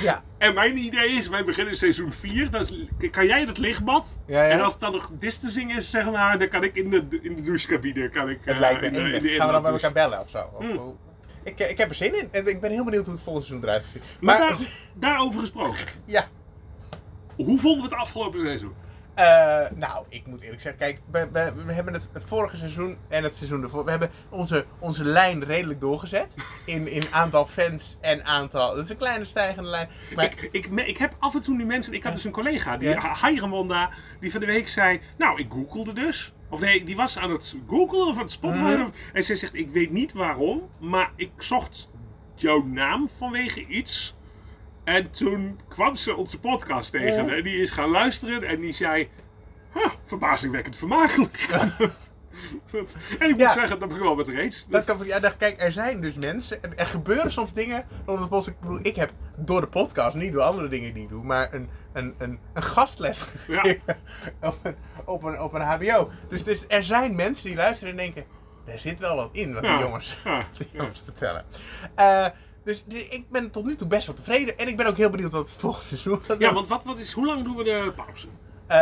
Ja, 0.00 0.22
En 0.38 0.54
mijn 0.54 0.76
idee 0.78 1.10
is, 1.10 1.28
wij 1.28 1.44
beginnen 1.44 1.76
seizoen 1.76 2.12
4. 2.12 2.50
Dan 2.50 2.60
is- 2.60 2.86
kan 3.10 3.26
jij 3.26 3.44
dat 3.44 3.58
lichtbad? 3.58 4.16
Ja, 4.26 4.42
ja. 4.44 4.50
En 4.50 4.60
als 4.60 4.72
het 4.72 4.80
dan 4.80 4.92
nog 4.92 5.10
distancing 5.18 5.76
is, 5.76 5.90
zeg 5.90 6.10
maar, 6.10 6.38
dan 6.38 6.48
kan 6.48 6.62
ik 6.64 6.74
in 6.74 6.90
de, 6.90 7.18
in 7.22 7.36
de 7.36 7.42
douchecabine. 7.42 8.08
Kan 8.08 8.28
ik, 8.28 8.38
het 8.44 8.54
eh, 8.54 8.60
lijkt 8.60 8.80
me 8.80 8.86
in 8.86 8.92
de- 8.92 9.00
in 9.12 9.22
de 9.22 9.28
Gaan 9.28 9.46
we 9.46 9.52
dan 9.52 9.62
bij 9.62 9.72
elkaar 9.72 9.92
bellen 9.92 10.20
of 10.20 10.30
zo? 10.30 10.38
Of 10.54 10.64
Hmm. 10.64 10.96
Ik, 11.44 11.58
ik 11.58 11.78
heb 11.78 11.88
er 11.88 11.94
zin 11.94 12.18
in. 12.18 12.28
En 12.30 12.46
ik 12.46 12.60
ben 12.60 12.70
heel 12.70 12.84
benieuwd 12.84 13.04
hoe 13.04 13.14
het 13.14 13.22
volgende 13.22 13.46
seizoen 13.48 13.68
eruit 13.68 13.84
ziet. 13.92 14.02
Maar 14.20 14.38
Maar, 14.38 14.48
daar, 14.48 14.58
daarover 14.94 15.40
gesproken. 15.40 15.84
ja. 16.04 16.28
Hoe 17.36 17.58
vonden 17.58 17.82
we 17.88 17.94
het 17.94 18.00
afgelopen 18.00 18.40
seizoen? 18.40 18.72
Eh, 19.18 19.70
nou, 19.74 20.04
ik 20.08 20.26
moet 20.26 20.40
eerlijk 20.40 20.60
zeggen, 20.60 20.80
kijk, 20.80 21.00
we, 21.10 21.28
we, 21.32 21.64
we 21.66 21.72
hebben 21.72 21.92
het 21.94 22.08
vorige 22.24 22.56
seizoen 22.56 22.96
en 23.08 23.22
het 23.22 23.36
seizoen 23.36 23.62
ervoor, 23.62 23.84
we 23.84 23.90
hebben 23.90 24.10
onze, 24.28 24.64
onze 24.78 25.04
lijn 25.04 25.44
redelijk 25.44 25.80
doorgezet. 25.80 26.34
In, 26.64 26.88
in 26.88 27.02
aantal 27.10 27.46
fans 27.46 27.96
en 28.00 28.24
aantal, 28.24 28.74
dat 28.74 28.84
is 28.84 28.90
een 28.90 28.96
kleine 28.96 29.24
stijgende 29.24 29.68
lijn. 29.68 29.88
Maar 30.14 30.24
Ik, 30.24 30.68
ik, 30.86 30.96
heb 30.98 31.14
af 31.18 31.34
en 31.34 31.40
toe 31.40 31.56
nu 31.56 31.64
mensen. 31.64 31.92
Ik 31.92 32.02
had 32.02 32.14
dus 32.14 32.24
een 32.24 32.30
collega, 32.30 32.76
die 32.76 32.88
Ja. 32.88 32.94
die 34.20 34.30
van 34.30 34.40
de 34.40 34.46
week 34.46 34.68
zei. 34.68 35.00
Nou, 35.16 35.40
ik 35.40 35.46
googelde 35.50 35.92
dus. 35.92 36.32
Of 36.50 36.60
nee, 36.60 36.84
die 36.84 36.96
was 36.96 37.18
aan 37.18 37.30
het 37.30 37.56
googelen 37.68 38.06
of 38.06 38.14
aan 38.14 38.22
het 38.22 38.30
Spotify. 38.30 38.62
Mhm. 38.62 38.88
En 39.12 39.22
zij 39.22 39.36
zegt: 39.36 39.54
Ik 39.54 39.70
weet 39.70 39.90
niet 39.90 40.12
waarom, 40.12 40.68
maar 40.78 41.12
ik 41.16 41.30
zocht 41.36 41.90
jouw 42.34 42.64
naam 42.64 43.08
vanwege 43.16 43.66
iets. 43.66 44.16
En 44.88 45.10
toen 45.10 45.60
kwam 45.68 45.96
ze 45.96 46.16
onze 46.16 46.40
podcast 46.40 46.90
tegen. 46.90 47.26
Ja. 47.26 47.34
En 47.36 47.42
die 47.42 47.60
is 47.60 47.70
gaan 47.70 47.90
luisteren 47.90 48.42
en 48.42 48.60
die 48.60 48.72
zei: 48.72 49.08
huh, 49.72 49.86
Verbazingwekkend 50.04 50.76
vermakelijk. 50.76 51.46
en 53.18 53.28
ik 53.28 53.30
moet 53.30 53.40
Ja. 53.40 53.48
zeggen, 53.52 53.78
dat 53.78 53.96
wel 53.96 54.14
met 54.14 54.26
haar 54.26 54.36
eens. 54.36 54.66
Dat 54.68 54.84
kan, 54.84 54.98
ja, 55.04 55.20
dacht, 55.20 55.36
kijk, 55.36 55.60
er 55.60 55.72
zijn 55.72 56.00
dus 56.00 56.14
mensen, 56.14 56.62
er, 56.62 56.76
er 56.76 56.86
gebeuren 56.86 57.32
soms 57.32 57.52
dingen, 57.52 57.84
podcast. 58.04 58.46
ik 58.46 58.60
bedoel, 58.60 58.78
ik 58.82 58.96
heb 58.96 59.12
door 59.36 59.60
de 59.60 59.66
podcast, 59.66 60.16
niet 60.16 60.32
door 60.32 60.42
andere 60.42 60.68
dingen 60.68 60.94
die 60.94 61.02
ik 61.02 61.08
doe, 61.08 61.24
maar 61.24 61.54
een, 61.54 61.68
een, 61.92 62.14
een, 62.18 62.38
een 62.52 62.62
gastles 62.62 63.24
op, 64.40 64.58
een, 64.62 64.76
op, 65.04 65.22
een, 65.22 65.40
op 65.40 65.52
een 65.52 65.62
hbo. 65.62 66.10
Dus, 66.28 66.44
dus 66.44 66.64
er 66.68 66.84
zijn 66.84 67.14
mensen 67.16 67.44
die 67.44 67.56
luisteren 67.56 67.90
en 67.90 67.98
denken, 67.98 68.24
er 68.64 68.78
zit 68.78 68.98
wel 68.98 69.16
wat 69.16 69.28
in 69.32 69.54
wat 69.54 69.62
die 69.62 69.78
jongens, 69.78 70.16
die 70.58 70.68
jongens 70.72 71.02
vertellen. 71.04 71.44
Eh, 71.94 72.26
dus 72.68 72.84
ik 73.10 73.24
ben 73.30 73.50
tot 73.50 73.64
nu 73.64 73.74
toe 73.76 73.86
best 73.86 74.06
wel 74.06 74.14
tevreden 74.16 74.58
en 74.58 74.68
ik 74.68 74.76
ben 74.76 74.86
ook 74.86 74.96
heel 74.96 75.10
benieuwd 75.10 75.32
wat 75.32 75.48
het 75.50 75.60
volgende 75.60 75.86
seizoen 75.86 76.20
gaat 76.20 76.38
Ja, 76.38 76.44
doen. 76.46 76.54
want 76.54 76.68
wat, 76.68 76.84
wat 76.84 76.98
is, 76.98 77.12
hoe 77.12 77.26
lang 77.26 77.44
doen 77.44 77.56
we 77.56 77.64
de 77.64 77.92
pauze? 77.96 78.26
Eh, 78.66 78.76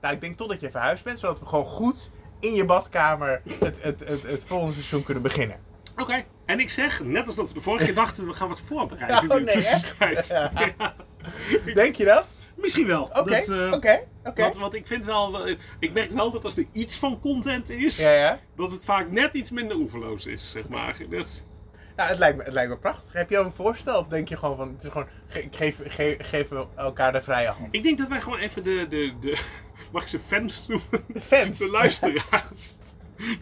nou, 0.00 0.14
ik 0.14 0.20
denk 0.20 0.36
totdat 0.36 0.60
je 0.60 0.70
verhuisd 0.70 1.04
bent, 1.04 1.18
zodat 1.18 1.40
we 1.40 1.46
gewoon 1.46 1.64
goed 1.64 2.10
in 2.40 2.54
je 2.54 2.64
badkamer 2.64 3.42
het, 3.60 3.82
het, 3.82 4.00
het, 4.08 4.22
het 4.22 4.44
volgende 4.46 4.72
seizoen 4.74 5.02
kunnen 5.02 5.22
beginnen. 5.22 5.56
Oké, 5.96 6.24
en 6.46 6.60
ik 6.60 6.70
zeg, 6.70 7.02
net 7.04 7.26
als 7.26 7.34
dat 7.34 7.48
we 7.48 7.54
de 7.54 7.60
vorige 7.60 7.84
keer 7.84 7.94
dachten, 7.94 8.26
we 8.26 8.34
gaan 8.34 8.48
wat 8.48 8.60
voorbereiden 8.60 9.16
Oh, 9.30 9.38
in 9.38 9.44
de 9.44 9.52
nee, 9.52 9.54
tussentijd. 9.54 10.26
Ja. 10.78 10.94
Denk 11.74 11.94
je 11.96 12.04
dat? 12.04 12.24
misschien 12.54 12.86
wel. 12.86 13.02
Oké, 13.12 13.30
Dat, 13.30 13.48
eh, 13.48 13.72
oké, 14.24 14.58
want 14.58 14.74
ik 14.74 14.86
vind 14.86 15.04
wel, 15.04 15.46
eh, 15.46 15.56
ik 15.78 15.92
merk 15.92 16.10
wel 16.10 16.30
dat 16.30 16.44
als 16.44 16.56
er 16.56 16.66
iets 16.72 16.98
van 16.98 17.20
content 17.20 17.70
is, 17.70 17.96
Ja, 17.96 18.12
ja. 18.12 18.38
dat 18.56 18.70
het 18.70 18.84
vaak 18.84 19.10
net 19.10 19.34
iets 19.34 19.50
minder 19.50 19.76
oeverloos 19.76 20.26
is, 20.26 20.50
zeg 20.50 20.68
maar. 20.68 20.96
Dat, 21.10 21.44
Nou, 21.96 22.08
het 22.10 22.18
lijkt, 22.18 22.36
me, 22.36 22.42
het 22.44 22.52
lijkt 22.52 22.70
me 22.70 22.76
prachtig. 22.76 23.12
Heb 23.12 23.30
je 23.30 23.38
ook 23.38 23.44
een 23.46 23.52
voorstel? 23.52 23.98
Of 23.98 24.06
denk 24.06 24.28
je 24.28 24.36
gewoon 24.36 24.56
van, 24.56 24.68
het 24.74 24.84
is 24.84 24.90
gewoon, 24.90 25.06
ge- 25.28 25.48
geef, 25.50 25.76
ge- 25.88 26.66
elkaar 26.76 27.12
de 27.12 27.22
vrije 27.22 27.48
hand? 27.48 27.68
ik 27.74 27.82
denk 27.82 27.98
dat 27.98 28.08
wij 28.08 28.20
gewoon 28.20 28.38
even 28.38 28.62
de, 28.64 28.86
de, 28.88 29.12
de 29.20 29.40
mag 29.92 30.02
ik 30.02 30.08
ze 30.08 30.18
fans 30.26 30.66
noemen? 30.68 31.04
De 31.06 31.20
fans. 31.20 31.58
De 31.58 31.68
luisteraars. 31.70 32.76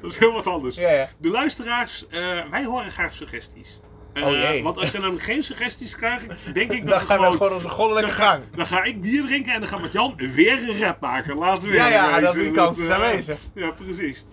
Dat 0.00 0.10
is 0.12 0.18
heel 0.18 0.32
wat 0.32 0.46
anders. 0.46 0.76
Ja, 0.76 0.90
ja. 0.90 1.08
De 1.18 1.28
luisteraars, 1.28 2.06
eh, 2.08 2.50
wij 2.50 2.64
horen 2.64 2.90
graag 2.90 3.14
suggesties. 3.14 3.80
Eh, 4.12 4.26
Oh. 4.26 4.62
Want 4.62 4.76
als 4.76 4.90
je 4.90 5.00
dan 5.00 5.18
geen 5.20 5.42
suggesties 5.42 5.96
krijgt, 5.96 6.26
denk 6.54 6.72
ik 6.72 6.80
dat 6.86 6.90
Dan 6.90 7.00
gaan 7.00 7.16
we 7.18 7.22
gewoon 7.24 7.32
gewoon 7.36 7.52
onze 7.52 7.68
goddelijke 7.68 8.10
gang. 8.10 8.42
dan 8.56 8.66
ga 8.66 8.82
ik 8.84 9.00
bier 9.00 9.22
drinken 9.26 9.52
en 9.52 9.60
dan 9.60 9.68
gaat 9.68 9.92
Jan 9.92 10.14
weer 10.16 10.68
een 10.68 10.78
rap 10.80 11.00
maken. 11.00 11.36
Laten 11.36 11.68
we 11.68 11.74
Ja, 11.74 11.88
ja, 11.88 12.20
dat- 12.20 12.34
wezen. 12.34 12.40
die 12.40 12.50
kans 12.62 12.78
is 12.78 12.88
eh, 12.88 12.94
aanwezig. 12.94 13.38
Ja, 13.54 13.70
precies. 13.70 14.24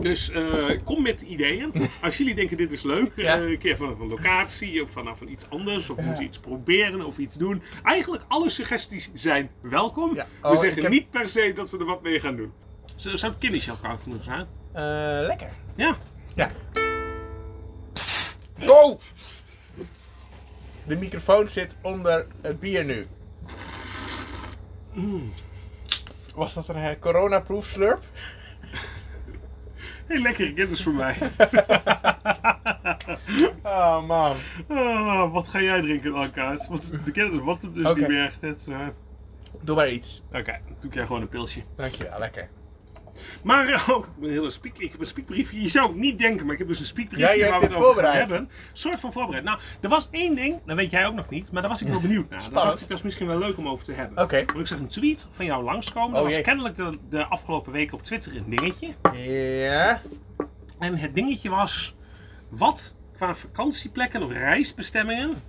Dus 0.00 0.30
eh, 0.30 0.78
kom 0.84 1.02
met 1.02 1.20
ideeën. 1.22 1.72
Als 2.02 2.16
jullie 2.16 2.34
denken 2.34 2.56
dit 2.56 2.72
is 2.72 2.82
leuk, 2.82 3.12
Ja. 3.16 3.36
eh, 3.36 3.50
een 3.50 3.58
keer 3.58 3.76
vanaf 3.76 3.98
een 3.98 4.08
locatie 4.08 4.82
of 4.82 4.90
vanaf 4.90 5.20
een 5.20 5.30
iets 5.30 5.46
anders, 5.50 5.90
of 5.90 5.96
Ja. 5.96 6.02
moeten 6.02 6.24
iets 6.24 6.38
proberen 6.38 7.04
of 7.06 7.18
iets 7.18 7.36
doen. 7.36 7.62
Eigenlijk 7.82 8.24
alle 8.28 8.50
suggesties 8.50 9.10
zijn 9.14 9.50
welkom. 9.60 10.14
Ja. 10.14 10.26
we 10.42 10.48
Oh, 10.48 10.58
zeggen 10.58 10.82
heb- 10.82 10.90
niet 10.92 11.10
per 11.10 11.28
se 11.28 11.52
dat 11.54 11.70
we 11.70 11.78
er 11.78 11.84
wat 11.84 12.02
mee 12.02 12.20
gaan 12.20 12.36
doen. 12.36 12.52
Zou 12.94 13.32
het 13.32 13.38
kindershell 13.38 13.74
koud 13.82 14.02
genoeg 14.02 14.24
zijn? 14.24 14.46
Eh, 14.72 15.26
lekker. 15.26 15.48
Ja. 15.74 15.96
Ja. 16.34 16.50
Go! 18.58 18.98
De 20.86 20.96
microfoon 20.96 21.48
zit 21.48 21.74
onder 21.82 22.26
het 22.40 22.60
bier 22.60 22.84
nu. 22.84 23.06
Mm. 24.92 25.32
Was 26.34 26.54
dat 26.54 26.68
een 26.68 26.76
uh, 26.76 26.88
corona-proof 27.00 27.66
slurp? 27.66 28.02
Heel 30.12 30.20
lekkere 30.20 30.52
kennis 30.52 30.82
voor 30.82 30.92
mij. 30.92 31.16
Oh 33.62 34.06
man. 34.06 34.36
Ah, 34.68 35.32
wat 35.32 35.48
ga 35.48 35.60
jij 35.60 35.80
drinken 35.80 36.12
dan, 36.12 36.30
Kaat? 36.30 36.68
Want 36.68 37.04
de 37.04 37.10
kennis 37.10 37.40
wordt 37.40 37.62
hem 37.62 37.74
dus 37.74 37.94
niet 37.94 38.08
meer. 38.08 38.32
Dit, 38.40 38.68
eh, 38.68 38.86
Doe 39.60 39.76
maar 39.76 39.90
iets. 39.90 40.22
Oké, 40.32 40.60
doe 40.80 40.90
ik 40.90 40.94
jij 40.94 41.06
gewoon 41.06 41.22
een 41.22 41.28
pilsje. 41.28 41.62
Dankjewel, 41.76 42.18
lekker. 42.18 42.48
Maar 43.42 43.68
eh, 43.68 43.88
ook 43.88 44.08
een 44.22 44.30
hele 44.30 44.50
speak, 44.50 44.78
ik 44.78 44.90
heb 44.90 45.00
een 45.00 45.06
speakbriefje. 45.06 45.62
Je 45.62 45.68
zou 45.68 45.86
het 45.86 45.96
niet 45.96 46.18
denken, 46.18 46.42
maar 46.44 46.52
ik 46.52 46.58
heb 46.58 46.68
dus 46.68 46.80
een 46.80 46.86
speakbriefje 46.86 47.36
Ja, 47.36 47.50
waar 47.50 47.60
we 47.60 47.66
dit 47.66 47.74
het 47.74 47.84
over 47.84 48.02
gaan 48.02 48.12
voorbereid. 48.12 48.18
hebben. 48.18 48.38
Een 48.38 48.48
soort 48.72 49.00
van 49.00 49.12
voorbereid. 49.12 49.44
Nou, 49.44 49.58
er 49.80 49.88
was 49.88 50.08
één 50.10 50.34
ding, 50.34 50.60
dat 50.66 50.76
weet 50.76 50.90
jij 50.90 51.06
ook 51.06 51.14
nog 51.14 51.28
niet, 51.28 51.52
maar 51.52 51.62
daar 51.62 51.70
was 51.70 51.82
ik 51.82 51.88
wel 51.88 52.00
benieuwd 52.00 52.30
naar. 52.30 52.40
Spannend. 52.40 52.68
dacht 52.70 52.82
ik, 52.82 52.88
dat 52.88 52.98
is 52.98 53.04
misschien 53.04 53.26
wel 53.26 53.38
leuk 53.38 53.56
om 53.58 53.68
over 53.68 53.84
te 53.84 53.92
hebben. 53.92 54.22
Oké. 54.24 54.36
Want 54.46 54.58
ik 54.58 54.66
zag 54.66 54.78
een 54.78 54.86
tweet 54.88 55.26
van 55.30 55.44
jou 55.44 55.64
langskomen. 55.64 56.08
Oh, 56.08 56.14
dat 56.14 56.22
was 56.24 56.32
jee. 56.34 56.42
kennelijk 56.42 56.76
de, 56.76 56.98
de 57.08 57.24
afgelopen 57.26 57.72
weken 57.72 57.94
op 57.94 58.02
Twitter 58.04 58.36
een 58.36 58.44
dingetje. 58.56 58.88
Ja. 59.14 60.00
En 60.78 60.96
het 60.96 61.14
dingetje 61.14 61.48
was, 61.50 61.94
wat 62.48 62.94
qua 63.16 63.34
vakantieplekken 63.34 64.22
of 64.22 64.32
reisbestemmingen 64.32 65.42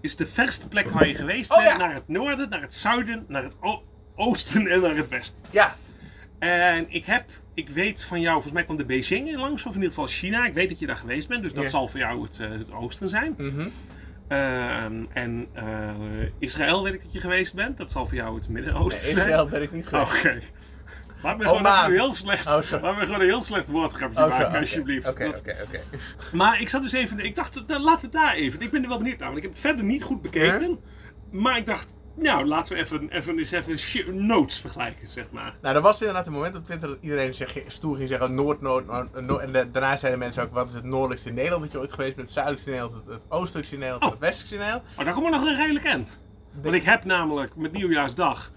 is 0.00 0.16
de 0.16 0.26
verste 0.26 0.68
plek 0.68 0.90
waar 0.90 1.08
je 1.08 1.14
geweest 1.14 1.50
Oh, 1.50 1.56
bent 1.58 1.70
ja. 1.70 1.76
naar 1.76 1.94
het 1.94 2.08
noorden, 2.08 2.48
naar 2.48 2.60
het 2.60 2.74
zuiden, 2.74 3.24
naar 3.28 3.42
het 3.42 3.56
oosten 4.14 4.66
en 4.66 4.80
naar 4.80 4.96
het 4.96 5.08
westen. 5.08 5.38
Ja. 5.50 5.76
En 6.38 6.86
ik 6.88 7.04
heb, 7.04 7.24
ik 7.54 7.68
weet 7.68 8.04
van 8.04 8.20
jou, 8.20 8.32
volgens 8.32 8.52
mij 8.52 8.64
kwam 8.64 8.76
de 8.76 8.84
Beijing 8.84 9.36
langs, 9.36 9.62
of 9.66 9.68
in 9.74 9.80
ieder 9.80 9.88
geval 9.88 10.06
China. 10.06 10.46
Ik 10.46 10.54
weet 10.54 10.68
dat 10.68 10.78
je 10.78 10.86
daar 10.86 10.96
geweest 10.96 11.28
bent, 11.28 11.42
dus 11.42 11.52
dat 11.52 11.70
zal 11.70 11.88
voor 11.88 12.00
jou 12.00 12.22
het, 12.22 12.40
eh, 12.40 12.50
het 12.50 12.72
oosten 12.72 13.08
zijn. 13.08 13.34
Mhm. 13.38 13.68
Ehm, 14.28 15.04
en 15.12 15.46
eh, 15.52 15.64
Israël 16.38 16.84
weet 16.84 16.94
ik 16.94 17.02
dat 17.02 17.12
je 17.12 17.20
geweest 17.20 17.54
bent, 17.54 17.76
dat 17.76 17.90
zal 17.90 18.06
voor 18.06 18.14
jou 18.16 18.34
het 18.36 18.48
Midden-Oosten 18.48 19.04
Nee, 19.04 19.12
zijn. 19.14 19.26
Israël 19.28 19.48
ben 19.48 19.62
ik 19.62 19.72
niet 19.72 19.86
geweest. 19.86 20.10
Oké. 20.10 20.40
Laat 21.22 21.38
me 21.38 21.44
Oh, 21.44 21.56
gewoon 21.56 21.84
een 21.84 21.92
heel 21.92 22.12
slecht, 22.12 22.46
Oh, 22.46 22.82
laat 22.82 22.96
me 22.96 23.04
gewoon 23.04 23.20
een 23.20 23.26
heel 23.26 23.40
slecht 23.42 23.68
woordgrapje 23.68 24.24
Oh, 24.24 24.28
maken, 24.28 24.58
alsjeblieft. 24.58 25.08
Oké, 25.10 25.28
oké. 25.28 25.56
maar 26.32 26.60
ik 26.60 26.68
zat 26.68 26.82
dus 26.82 26.92
even, 26.92 27.18
ik 27.18 27.34
dacht, 27.34 27.62
nou, 27.66 27.82
laten 27.82 28.10
we 28.10 28.16
daar 28.16 28.34
even. 28.34 28.60
Ik 28.60 28.70
ben 28.70 28.82
er 28.82 28.88
wel 28.88 28.98
benieuwd 28.98 29.18
naar, 29.18 29.26
want 29.26 29.36
ik 29.38 29.42
heb 29.42 29.52
het 29.52 29.60
verder 29.60 29.84
niet 29.84 30.02
goed 30.02 30.22
bekeken. 30.22 30.78
Maar 31.30 31.56
ik 31.56 31.66
dacht, 31.66 31.94
nou, 32.18 32.46
laten 32.46 32.74
we 32.76 32.80
even, 32.82 33.08
even, 33.08 33.38
eens 33.38 33.50
even 33.50 34.26
notes 34.26 34.58
vergelijken, 34.60 35.08
zeg 35.08 35.24
maar. 35.30 35.54
Nou, 35.62 35.74
er 35.76 35.80
was 35.82 35.98
inderdaad 35.98 36.26
een 36.26 36.32
moment 36.32 36.56
op 36.56 36.64
Twitter 36.64 36.88
dat 36.88 36.98
iedereen 37.00 37.34
zeg, 37.34 37.56
stoer 37.66 37.96
ging 37.96 38.08
zeggen 38.08 38.34
Noord, 38.34 38.60
Noord, 38.60 38.86
Noord, 38.86 39.20
Noord- 39.26 39.42
En 39.42 39.52
de- 39.52 39.70
daarna 39.70 39.96
zeiden 39.96 40.20
mensen 40.20 40.42
ook, 40.42 40.52
wat 40.52 40.68
is 40.68 40.74
het 40.74 40.84
noordelijkste 40.84 41.30
Nederland 41.30 41.62
dat 41.62 41.72
je 41.72 41.78
ooit 41.78 41.92
geweest 41.92 42.14
bent? 42.14 42.26
Het 42.26 42.36
zuidelijkste 42.36 42.70
Nederland, 42.72 43.04
het, 43.04 43.14
het 43.14 43.22
oostelijkste 43.28 43.76
Nederland, 43.76 44.04
Oh. 44.04 44.10
het 44.10 44.18
westelijkste 44.18 44.56
Nederland. 44.58 44.84
Maar 44.96 45.04
daar 45.04 45.14
komt 45.14 45.26
er 45.26 45.32
nog 45.32 45.42
een 45.42 45.56
redelijk 45.56 45.84
end. 45.84 46.20
Want 46.62 46.74
ik 46.74 46.82
heb 46.82 47.04
namelijk 47.04 47.56
met 47.56 47.72
Nieuwjaarsdag 47.72 48.52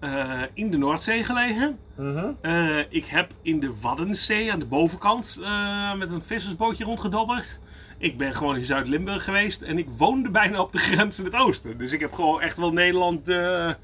eh, 0.00 0.42
in 0.54 0.70
de 0.70 0.76
Noordzee 0.78 1.24
gelegen. 1.24 1.78
Mhm. 1.96 2.30
Eh, 2.40 2.78
ik 2.88 3.04
heb 3.06 3.30
in 3.42 3.60
de 3.60 3.72
Waddenzee 3.80 4.52
aan 4.52 4.58
de 4.58 4.66
bovenkant 4.66 5.38
eh, 5.42 5.94
met 5.94 6.10
een 6.12 6.22
vissersbootje 6.22 6.84
rondgedobberd. 6.84 7.60
Ik 8.00 8.16
ben 8.18 8.34
gewoon 8.34 8.56
in 8.56 8.64
Zuid-Limburg 8.64 9.24
geweest 9.24 9.62
en 9.62 9.78
ik 9.78 9.86
woonde 9.96 10.30
bijna 10.30 10.60
op 10.60 10.72
de 10.72 10.78
grens 10.78 11.18
in 11.18 11.24
het 11.24 11.34
oosten. 11.34 11.78
Dus 11.78 11.92
ik 11.92 12.00
heb 12.00 12.12
gewoon 12.12 12.40
echt 12.40 12.56
wel 12.58 12.72
Nederland 12.72 13.24
de, 13.26 13.74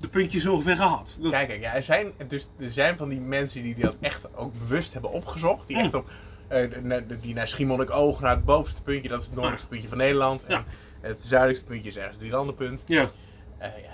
de 0.00 0.08
puntjes 0.08 0.46
ongeveer 0.46 0.76
gehad. 0.76 1.18
Dat- 1.20 1.30
Kijk, 1.32 1.48
kijk 1.48 1.60
ja, 1.60 1.74
er, 1.74 1.82
zijn, 1.82 2.12
dus, 2.28 2.48
er 2.58 2.70
zijn 2.70 2.96
van 2.96 3.08
die 3.08 3.20
mensen 3.20 3.62
die 3.62 3.74
dat 3.78 3.96
echt 4.00 4.36
ook 4.36 4.52
bewust 4.58 4.92
hebben 4.92 5.10
opgezocht. 5.10 5.66
Die 5.66 5.76
Mm. 5.76 5.82
echt 5.82 5.94
op, 5.94 6.10
eh, 6.48 7.00
die 7.20 7.34
naar 7.34 7.48
Schiermonnikoog, 7.48 8.20
naar 8.20 8.34
het 8.36 8.44
bovenste 8.44 8.82
puntje, 8.82 9.08
dat 9.08 9.18
is 9.18 9.24
het 9.24 9.32
noordelijkste 9.34 9.68
puntje 9.70 9.88
van 9.88 9.98
Nederland. 9.98 10.44
Ja. 10.48 10.56
En 10.56 10.64
het 11.10 11.22
zuidelijkste 11.24 11.66
puntje 11.68 11.88
is 11.88 11.94
ergens 11.96 12.12
het 12.14 12.20
drielandenpunt. 12.20 12.82
ja. 12.86 13.10
Eh 13.58 13.68
ja, 13.82 13.90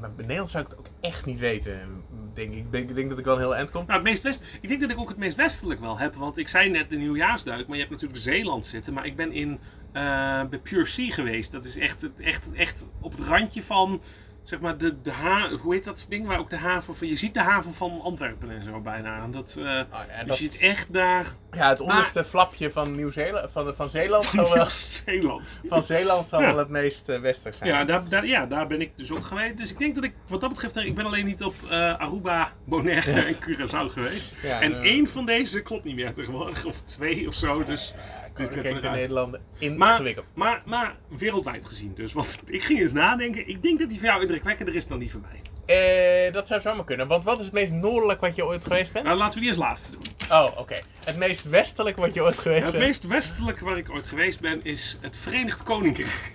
maar 0.00 0.12
bij 0.14 0.24
Nederland 0.24 0.50
zou 0.50 0.64
ik 0.64 0.70
het 0.70 0.78
ook 0.78 0.88
echt 1.00 1.26
niet 1.26 1.38
weten, 1.38 2.04
denk 2.34 2.54
ik. 2.54 2.72
Denk, 2.72 2.94
denk 2.94 3.08
dat 3.08 3.18
ik 3.18 3.24
wel 3.24 3.34
een 3.34 3.40
heel 3.40 3.54
eind 3.54 3.70
kom. 3.70 3.84
Nou, 3.86 3.98
het 3.98 4.08
meest 4.08 4.22
west, 4.22 4.44
ik 4.60 4.68
denk 4.68 4.80
dat 4.80 4.90
ik 4.90 4.98
ook 4.98 5.08
het 5.08 5.18
meest 5.18 5.36
westelijk 5.36 5.80
wel 5.80 5.98
heb. 5.98 6.14
Want 6.14 6.36
ik 6.36 6.48
zei 6.48 6.70
net 6.70 6.88
de 6.88 6.96
nieuwjaarsduik, 6.96 7.66
maar 7.66 7.76
je 7.76 7.82
hebt 7.82 7.94
natuurlijk 7.94 8.20
Zeeland 8.20 8.66
zitten. 8.66 8.94
Maar 8.94 9.06
ik 9.06 9.16
ben 9.16 9.32
in, 9.32 9.58
eh, 9.92 10.44
bij 10.44 10.58
Pure 10.62 10.86
Sea 10.86 11.10
geweest. 11.10 11.52
Dat 11.52 11.64
is 11.64 11.76
echt, 11.76 12.10
echt, 12.16 12.52
echt 12.52 12.86
op 13.00 13.10
het 13.10 13.20
randje 13.20 13.62
van, 13.62 14.00
zeg 14.48 14.60
maar, 14.60 14.78
de, 14.78 15.00
de 15.02 15.10
ha 15.10 15.50
hoe 15.50 15.74
heet 15.74 15.84
dat 15.84 16.06
ding? 16.08 16.26
Waar 16.26 16.38
ook 16.38 16.50
de 16.50 16.56
haven 16.56 16.96
van, 16.96 17.06
je 17.06 17.16
ziet 17.16 17.34
de 17.34 17.40
haven 17.42 17.74
van 17.74 18.00
Antwerpen 18.02 18.50
en 18.50 18.64
zo 18.64 18.80
bijna. 18.80 19.22
En 19.22 19.30
Dat, 19.30 19.54
eh, 19.58 19.64
ja, 19.64 19.86
dat- 20.26 20.38
je 20.38 20.44
ziet 20.50 20.58
echt 20.60 20.92
daar 20.92 21.26
Ja, 21.52 21.68
het 21.68 21.80
onderste 21.80 22.24
flapje 22.24 22.70
van, 22.72 22.94
Nieuw-Zeeland, 22.96 23.50
van, 23.52 23.74
van 23.76 23.88
Zeeland 23.88 24.26
van 24.26 24.46
zal 24.46 24.54
wel, 24.56 24.66
Zeeland. 24.70 25.60
van 25.68 25.82
Zeeland 25.82 26.26
zal 26.28 26.40
Ja. 26.40 26.46
wel 26.46 26.58
het 26.58 26.68
meest 26.68 27.08
eh, 27.08 27.20
westelijk 27.20 27.56
zijn. 27.56 27.70
Ja 27.70 27.84
daar, 27.84 28.08
daar, 28.08 28.26
ja, 28.26 28.46
daar 28.46 28.66
ben 28.66 28.80
ik 28.80 28.90
dus 28.96 29.10
ook 29.12 29.24
geweest. 29.24 29.56
Dus 29.56 29.70
ik 29.70 29.78
denk 29.78 29.94
dat 29.94 30.04
ik, 30.04 30.12
wat 30.26 30.40
dat 30.40 30.48
betreft, 30.50 30.76
ik 30.76 30.94
ben 30.94 31.06
alleen 31.06 31.24
niet 31.24 31.42
op 31.44 31.54
eh, 31.70 31.94
Aruba, 31.94 32.52
Bonaire 32.64 33.12
en 33.12 33.34
Curaçao 33.34 33.92
geweest. 33.92 34.32
En 34.42 34.82
één 34.82 35.06
van 35.08 35.26
deze 35.26 35.62
klopt 35.62 35.84
niet 35.84 35.94
meer 35.96 36.12
tegenwoordig, 36.12 36.64
of 36.64 36.80
twee 36.82 37.28
of 37.28 37.34
zo. 37.34 37.64
Dus 37.64 37.94
ja, 38.38 38.44
Koninkrijk 38.46 38.82
der 38.82 38.90
Nederlanden 38.90 39.40
Maar, 39.76 39.90
ingewikkeld. 39.92 40.26
maar, 40.34 40.62
maar 40.66 40.96
wereldwijd 41.08 41.66
gezien 41.66 41.92
dus. 41.94 42.12
Want 42.12 42.38
ik 42.46 42.62
ging 42.62 42.80
eens 42.80 42.92
nadenken. 42.92 43.48
Ik 43.48 43.62
denk 43.62 43.78
dat 43.78 43.88
die 43.88 43.98
voor 43.98 44.08
jou 44.08 44.20
indrukwekkender 44.20 44.74
is 44.74 44.86
dan 44.86 44.98
die 44.98 45.10
voor 45.10 45.20
mij. 45.20 45.40
Eh, 46.26 46.32
dat 46.32 46.46
zou 46.46 46.60
zomaar 46.60 46.84
kunnen. 46.84 47.06
Want 47.08 47.24
wat 47.24 47.38
is 47.38 47.44
het 47.44 47.54
meest 47.54 47.70
noordelijk 47.72 48.20
wat 48.20 48.34
je 48.34 48.44
ooit 48.44 48.62
geweest 48.64 48.92
bent? 48.92 49.04
Nou, 49.04 49.16
laten 49.18 49.34
we 49.34 49.40
die 49.40 49.48
als 49.48 49.58
laatste 49.58 49.90
doen. 49.92 50.02
Oh, 50.30 50.58
oké. 50.58 50.78
Het 51.04 51.16
meest 51.16 51.44
westelijk 51.48 51.96
wat 51.96 52.14
je 52.14 52.22
ooit 52.22 52.38
geweest 52.38 52.62
Het 52.62 52.72
bent? 52.72 52.84
meest 52.84 53.06
westelijke 53.06 53.64
waar 53.64 53.78
ik 53.78 53.90
ooit 53.90 54.06
geweest 54.06 54.40
ben 54.40 54.64
is 54.64 54.98
het 55.00 55.16
Verenigd 55.16 55.62
Koninkrijk. 55.62 56.32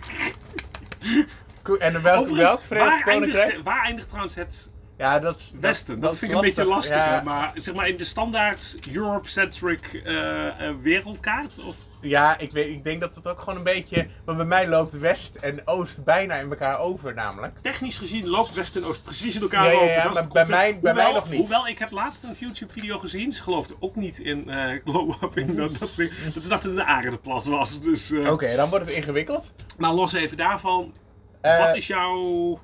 Ko- 1.61 1.75
En 1.75 2.01
welk, 2.01 2.27
Verenigd 2.27 2.67
waar, 2.69 3.03
Koninkrijk? 3.03 3.43
eindigt, 3.43 3.63
waar 3.63 3.83
eindigt 3.83 4.07
trouwens 4.07 4.35
het 4.35 4.69
Ja, 4.97 5.19
dat 5.19 5.39
is... 5.39 5.51
Westen? 5.59 5.99
Dat, 5.99 6.17
vind 6.17 6.31
ik 6.31 6.37
een 6.37 6.43
beetje 6.43 6.65
lastig. 6.65 6.95
Ja, 6.95 7.21
Maar 7.25 7.51
zeg 7.55 7.73
maar 7.75 7.87
in 7.87 7.97
de 7.97 8.03
standaard 8.05 8.75
Europe-centric 8.93 10.01
eh, 10.03 10.47
eh, 10.67 10.75
wereldkaart? 10.81 11.59
Of? 11.59 11.75
Ja, 12.03 12.37
ik, 12.37 12.51
weet, 12.51 12.67
ik 12.67 12.83
denk 12.83 13.01
dat 13.01 13.15
het 13.15 13.27
ook 13.27 13.39
gewoon 13.39 13.55
een 13.57 13.63
beetje... 13.63 14.07
Maar 14.25 14.35
bij 14.35 14.45
mij 14.45 14.67
loopt 14.67 14.91
West 14.99 15.35
en 15.35 15.61
Oost 15.65 16.03
bijna 16.03 16.35
in 16.35 16.49
elkaar 16.49 16.79
over 16.79 17.13
namelijk. 17.13 17.53
Technisch 17.61 17.97
gezien 17.97 18.27
loopt 18.27 18.53
West 18.53 18.75
en 18.75 18.83
Oost 18.83 19.03
precies 19.03 19.35
in 19.35 19.41
elkaar 19.41 19.63
Ja, 19.65 19.69
ja, 19.71 19.75
over. 19.75 19.87
ja, 19.89 20.07
is 20.09 20.13
maar 20.13 20.27
bij 20.27 20.45
mij- 20.47 20.79
bij 20.79 20.93
mij 20.93 21.13
nog 21.13 21.29
niet. 21.29 21.39
Hoewel, 21.39 21.67
ik 21.67 21.79
heb 21.79 21.91
laatst 21.91 22.23
een 22.23 22.35
YouTube-video 22.37 22.97
gezien. 22.97 23.31
Ze 23.33 23.43
geloofden 23.43 23.77
ook 23.79 23.95
niet 23.95 24.19
in 24.19 24.49
eh 24.49 24.79
glow-upping. 24.85 25.55
Dat, 25.57 25.77
dat, 25.79 25.91
ze- 25.91 26.11
dat 26.33 26.43
ze 26.43 26.49
dachten 26.49 26.69
dat 26.75 26.77
de 26.85 26.91
aarde 26.91 27.17
plat 27.17 27.45
was. 27.45 27.81
Dus, 27.81 28.11
eh, 28.11 28.31
Oké, 28.31 28.55
dan 28.55 28.69
wordt 28.69 28.85
het 28.85 28.95
ingewikkeld. 28.95 29.53
Maar 29.77 29.93
los 29.93 30.13
even 30.13 30.37
daarvan. 30.37 30.93
Eh, 31.41 31.65
wat 31.65 31.75
is 31.75 31.87
jouw... 31.87 32.59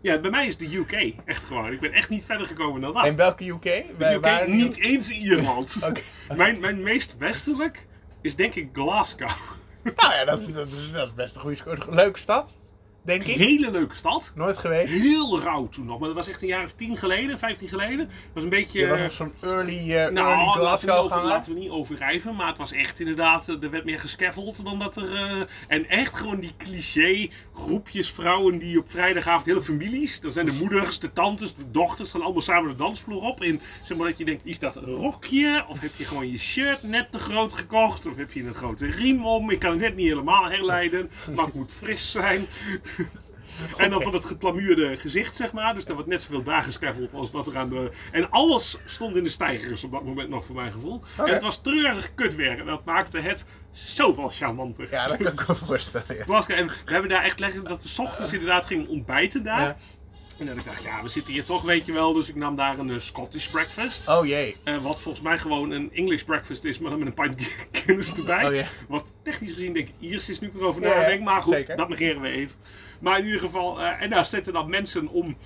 Ja, 0.00 0.18
bij 0.18 0.30
mij 0.30 0.46
is 0.46 0.56
de 0.56 0.76
UK. 0.76 1.14
Echt 1.24 1.44
gewoon. 1.44 1.72
Ik 1.72 1.80
ben 1.80 1.92
echt 1.92 2.08
niet 2.08 2.24
verder 2.24 2.46
gekomen 2.46 2.80
dan 2.80 2.92
dat. 2.94 3.04
En 3.06 3.16
welke 3.16 3.44
UK? 3.48 3.64
UK 4.00 4.46
niet 4.46 4.78
eens 4.78 5.08
Ierland. 5.10 5.76
Oké. 5.88 6.00
mijn, 6.36 6.60
mijn 6.60 6.82
meest 6.82 7.16
westelijk 7.18 7.86
is 8.22 8.36
denk 8.36 8.54
ik 8.54 8.68
Glasgow. 8.72 9.30
Nou 9.82 10.14
ja, 10.14 10.24
dat 10.24 10.40
is, 10.40 10.46
is, 10.46 11.14
best 11.14 11.34
een 11.34 11.40
goede. 11.40 11.76
Leuke 11.88 12.18
stad, 12.18 12.56
denk 13.02 13.22
ik. 13.22 13.36
Hele 13.36 13.70
leuke 13.70 13.94
stad. 13.94 14.32
Nooit 14.34 14.58
geweest. 14.58 14.92
Heel 14.92 15.40
rauw 15.40 15.68
toen 15.68 15.86
nog, 15.86 15.98
maar 15.98 16.08
dat 16.08 16.16
was 16.16 16.28
echt 16.28 16.42
een 16.42 16.48
jaar 16.48 16.64
of 16.64 16.72
tien 16.76 16.96
geleden, 16.96 17.38
vijftien 17.38 17.68
geleden. 17.68 17.98
Dat 17.98 18.08
was 18.32 18.42
een 18.42 18.48
beetje... 18.48 18.80
Je 18.80 18.86
was 18.86 19.00
nog 19.00 19.12
zo'n 19.12 19.32
early, 19.40 19.92
nou, 19.92 20.16
early 20.16 20.44
laten, 20.44 20.86
we 20.86 20.92
niet 20.92 21.00
Glasgow 21.00 21.12
ganger. 21.12 21.26
laten 21.26 21.54
we 21.54 21.60
niet 21.60 21.70
overdrijven, 21.70 22.34
maar 22.36 22.46
het 22.46 22.58
was 22.58 22.72
echt 22.72 23.00
inderdaad, 23.00 23.48
eh, 23.48 23.62
er 23.62 23.70
werd 23.70 23.84
meer 23.84 23.98
gescaffeld 23.98 24.64
dan 24.64 24.78
dat 24.78 24.96
er... 24.96 25.14
eh, 25.14 25.40
en 25.68 25.88
echt 25.88 26.16
gewoon 26.16 26.40
die 26.40 26.52
cliché 26.56 27.28
groepjes 27.54 28.10
vrouwen 28.10 28.58
die 28.58 28.78
op 28.78 28.90
vrijdagavond, 28.90 29.46
hele 29.46 29.62
families, 29.62 30.20
dan 30.20 30.32
zijn 30.32 30.46
de 30.46 30.52
moeders, 30.52 30.98
de 30.98 31.12
tantes, 31.12 31.54
de 31.54 31.70
dochters, 31.70 32.12
dan 32.12 32.22
allemaal 32.22 32.42
samen 32.42 32.70
de 32.70 32.76
dansvloer 32.76 33.22
op. 33.22 33.40
En 33.40 33.60
zeg 33.82 33.98
maar 33.98 34.08
dat 34.08 34.18
je 34.18 34.24
denkt, 34.24 34.46
is 34.46 34.58
dat 34.58 34.76
een 34.76 34.84
rokje? 34.84 35.64
Of 35.68 35.80
heb 35.80 35.90
je 35.96 36.04
gewoon 36.04 36.30
je 36.30 36.38
shirt 36.38 36.82
net 36.82 37.12
te 37.12 37.18
groot 37.18 37.52
gekocht? 37.52 38.06
Of 38.06 38.16
heb 38.16 38.32
je 38.32 38.44
een 38.44 38.54
grote 38.54 38.86
riem 38.86 39.26
om? 39.26 39.50
Ik 39.50 39.58
kan 39.58 39.70
het 39.70 39.80
net 39.80 39.96
niet 39.96 40.08
helemaal 40.08 40.50
herleiden, 40.50 41.10
maar 41.34 41.44
het 41.44 41.54
moet 41.54 41.72
fris 41.72 42.10
zijn. 42.10 42.46
En 43.76 43.90
dan 43.90 44.02
van 44.02 44.12
het 44.12 44.24
geplamuurde 44.24 44.96
gezicht, 44.96 45.36
zeg 45.36 45.52
maar. 45.52 45.74
Dus 45.74 45.84
er 45.84 45.94
wordt 45.94 46.08
net 46.08 46.22
zoveel 46.22 46.42
dagen 46.42 46.64
gescaffeld 46.64 47.14
als 47.14 47.30
dat 47.30 47.46
er 47.46 47.56
aan 47.56 47.68
de... 47.68 47.90
En 48.10 48.30
alles 48.30 48.78
stond 48.84 49.16
in 49.16 49.24
de 49.24 49.30
stijgers 49.30 49.84
op 49.84 49.92
dat 49.92 50.04
moment 50.04 50.28
nog, 50.28 50.44
voor 50.44 50.54
mijn 50.54 50.72
gevoel. 50.72 51.02
En 51.16 51.32
het 51.32 51.42
was 51.42 51.62
treurig 51.62 52.14
kutwerk. 52.14 52.58
En 52.58 52.66
dat 52.66 52.84
maakte 52.84 53.18
het 53.18 53.46
zoveel 53.72 54.28
charmanter. 54.28 54.90
Ja, 54.90 55.06
dat 55.06 55.16
kan 55.16 55.32
ik 55.32 55.48
me 55.48 55.54
voorstellen. 55.54 56.16
ja. 56.16 56.24
We 56.84 56.92
hebben 56.92 57.10
daar 57.10 57.24
echt 57.24 57.38
leggen 57.38 57.64
dat 57.64 57.82
we 57.82 57.88
's 57.88 57.98
ochtends 57.98 58.32
inderdaad 58.32 58.66
gingen 58.66 58.88
ontbijten 58.88 59.42
daar. 59.42 59.60
Ja. 59.60 59.76
En 60.42 60.48
dat 60.48 60.56
ik 60.56 60.64
dacht, 60.64 60.82
ja, 60.82 61.02
we 61.02 61.08
zitten 61.08 61.32
hier 61.32 61.44
toch, 61.44 61.62
weet 61.62 61.86
je 61.86 61.92
wel. 61.92 62.12
Dus 62.12 62.28
ik 62.28 62.34
nam 62.34 62.56
daar 62.56 62.78
een 62.78 62.90
eh, 62.90 62.98
Scottish 62.98 63.46
breakfast. 63.46 64.08
Oh 64.08 64.26
jee. 64.26 64.56
Eh, 64.64 64.82
wat 64.82 65.00
volgens 65.00 65.24
mij 65.24 65.38
gewoon 65.38 65.70
een 65.70 65.92
English 65.92 66.22
breakfast 66.22 66.64
is, 66.64 66.78
maar 66.78 66.90
dan 66.90 66.98
met 66.98 67.08
een 67.08 67.14
pint 67.14 67.54
Guinness 67.72 68.14
erbij. 68.18 68.46
Oh 68.46 68.54
ja. 68.54 68.64
Wat 68.88 69.14
technisch 69.22 69.52
gezien 69.52 69.72
denk 69.72 69.88
ik 69.88 69.94
Iers 69.98 70.28
is 70.28 70.40
nu 70.40 70.48
ik 70.48 70.54
erover 70.54 70.82
ja, 70.82 70.88
nadenk. 70.88 71.22
Maar 71.22 71.42
goed, 71.42 71.54
zeker. 71.54 71.76
dat 71.76 71.88
negeren 71.88 72.20
we 72.20 72.28
even. 72.28 72.56
Maar 73.00 73.18
in 73.18 73.24
ieder 73.24 73.40
geval, 73.40 73.80
eh, 73.80 74.02
en 74.02 74.10
daar 74.10 74.26
zitten 74.26 74.52
dan 74.52 74.70
mensen 74.70 75.08
om 75.08 75.36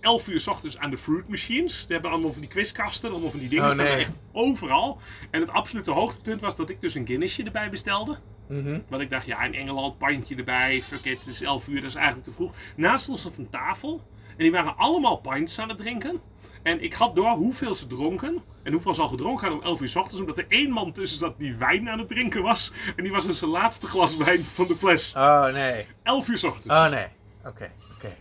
11 0.00 0.28
uur 0.28 0.40
s 0.40 0.46
ochtends 0.46 0.78
aan 0.78 0.90
de 0.90 0.98
fruit 0.98 1.28
machines. 1.28 1.80
Die 1.86 1.92
hebben 1.92 2.10
allemaal 2.10 2.32
van 2.32 2.40
die 2.40 2.50
quizkasten, 2.50 3.10
allemaal 3.10 3.30
van 3.30 3.40
die 3.40 3.48
dingen. 3.48 3.64
Oh, 3.64 3.72
staan 3.72 3.84
nee. 3.84 3.96
echt 3.96 4.16
overal. 4.32 4.98
En 5.30 5.40
het 5.40 5.50
absolute 5.50 5.90
hoogtepunt 5.90 6.40
was 6.40 6.56
dat 6.56 6.70
ik 6.70 6.80
dus 6.80 6.94
een 6.94 7.06
Guinnessje 7.06 7.42
erbij 7.42 7.70
bestelde. 7.70 8.18
Mhm. 8.48 8.80
Want 8.88 9.02
ik 9.02 9.10
dacht, 9.10 9.26
ja, 9.26 9.42
in 9.42 9.54
Engeland, 9.54 9.98
pintje 9.98 10.36
erbij. 10.36 10.82
Fuck 10.82 11.04
it, 11.04 11.18
het 11.18 11.26
is 11.26 11.42
11 11.42 11.68
uur, 11.68 11.80
dat 11.80 11.90
is 11.90 11.94
eigenlijk 11.94 12.26
te 12.26 12.32
vroeg. 12.32 12.54
Naast 12.76 13.08
ons 13.08 13.22
zat 13.22 13.36
een 13.36 13.50
tafel. 13.50 14.02
En 14.36 14.42
die 14.42 14.50
waren 14.52 14.76
allemaal 14.76 15.16
pints 15.16 15.58
aan 15.58 15.68
het 15.68 15.78
drinken. 15.78 16.20
En 16.62 16.82
ik 16.82 16.92
had 16.94 17.14
door 17.14 17.30
hoeveel 17.30 17.74
ze 17.74 17.86
dronken. 17.86 18.42
En 18.62 18.72
hoeveel 18.72 18.94
ze 18.94 19.00
al 19.00 19.08
gedronken 19.08 19.40
hadden 19.46 19.58
om 19.64 19.66
11 19.70 19.80
uur 19.80 19.88
s 19.88 19.96
ochtends. 19.96 20.20
Omdat 20.20 20.38
er 20.38 20.46
één 20.48 20.70
man 20.70 20.92
tussen 20.92 21.18
zat 21.18 21.38
die 21.38 21.54
wijn 21.54 21.88
aan 21.90 21.98
het 21.98 22.08
drinken 22.08 22.42
was. 22.42 22.72
En 22.96 23.02
die 23.02 23.12
was 23.12 23.24
in 23.24 23.34
zijn 23.34 23.50
laatste 23.50 23.86
glas 23.86 24.16
wijn 24.16 24.44
van 24.44 24.66
de 24.66 24.76
fles. 24.76 25.12
Oh 25.16 25.52
nee. 25.52 25.86
11 26.02 26.28
uur 26.28 26.38
s 26.38 26.44
ochtends. 26.44 26.66
Oh 26.68 26.88
nee. 26.88 27.06
Oké, 27.46 27.70
oké. 27.94 28.16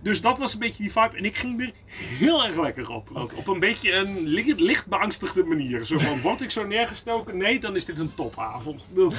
Dus 0.00 0.20
dat 0.20 0.38
was 0.38 0.52
een 0.52 0.58
beetje 0.58 0.82
die 0.82 0.92
vibe. 0.92 1.16
En 1.16 1.24
ik 1.24 1.36
ging 1.36 1.60
er 1.60 1.72
heel 2.18 2.44
erg 2.44 2.56
lekker 2.60 2.90
op. 2.90 3.08
Op 3.36 3.46
een 3.48 3.60
beetje 3.60 3.92
een 3.94 4.18
li- 4.26 4.54
licht 4.56 4.86
beangstigde 4.86 5.44
manier. 5.44 5.84
Zo 5.86 5.96
van, 5.98 6.20
word 6.20 6.40
ik 6.40 6.50
zo 6.50 6.66
neergestoken? 6.66 7.36
Nee, 7.36 7.60
dan 7.60 7.76
is 7.76 7.84
dit 7.84 7.98
een 7.98 8.14
topavond. 8.14 8.86
Nou, 8.94 9.12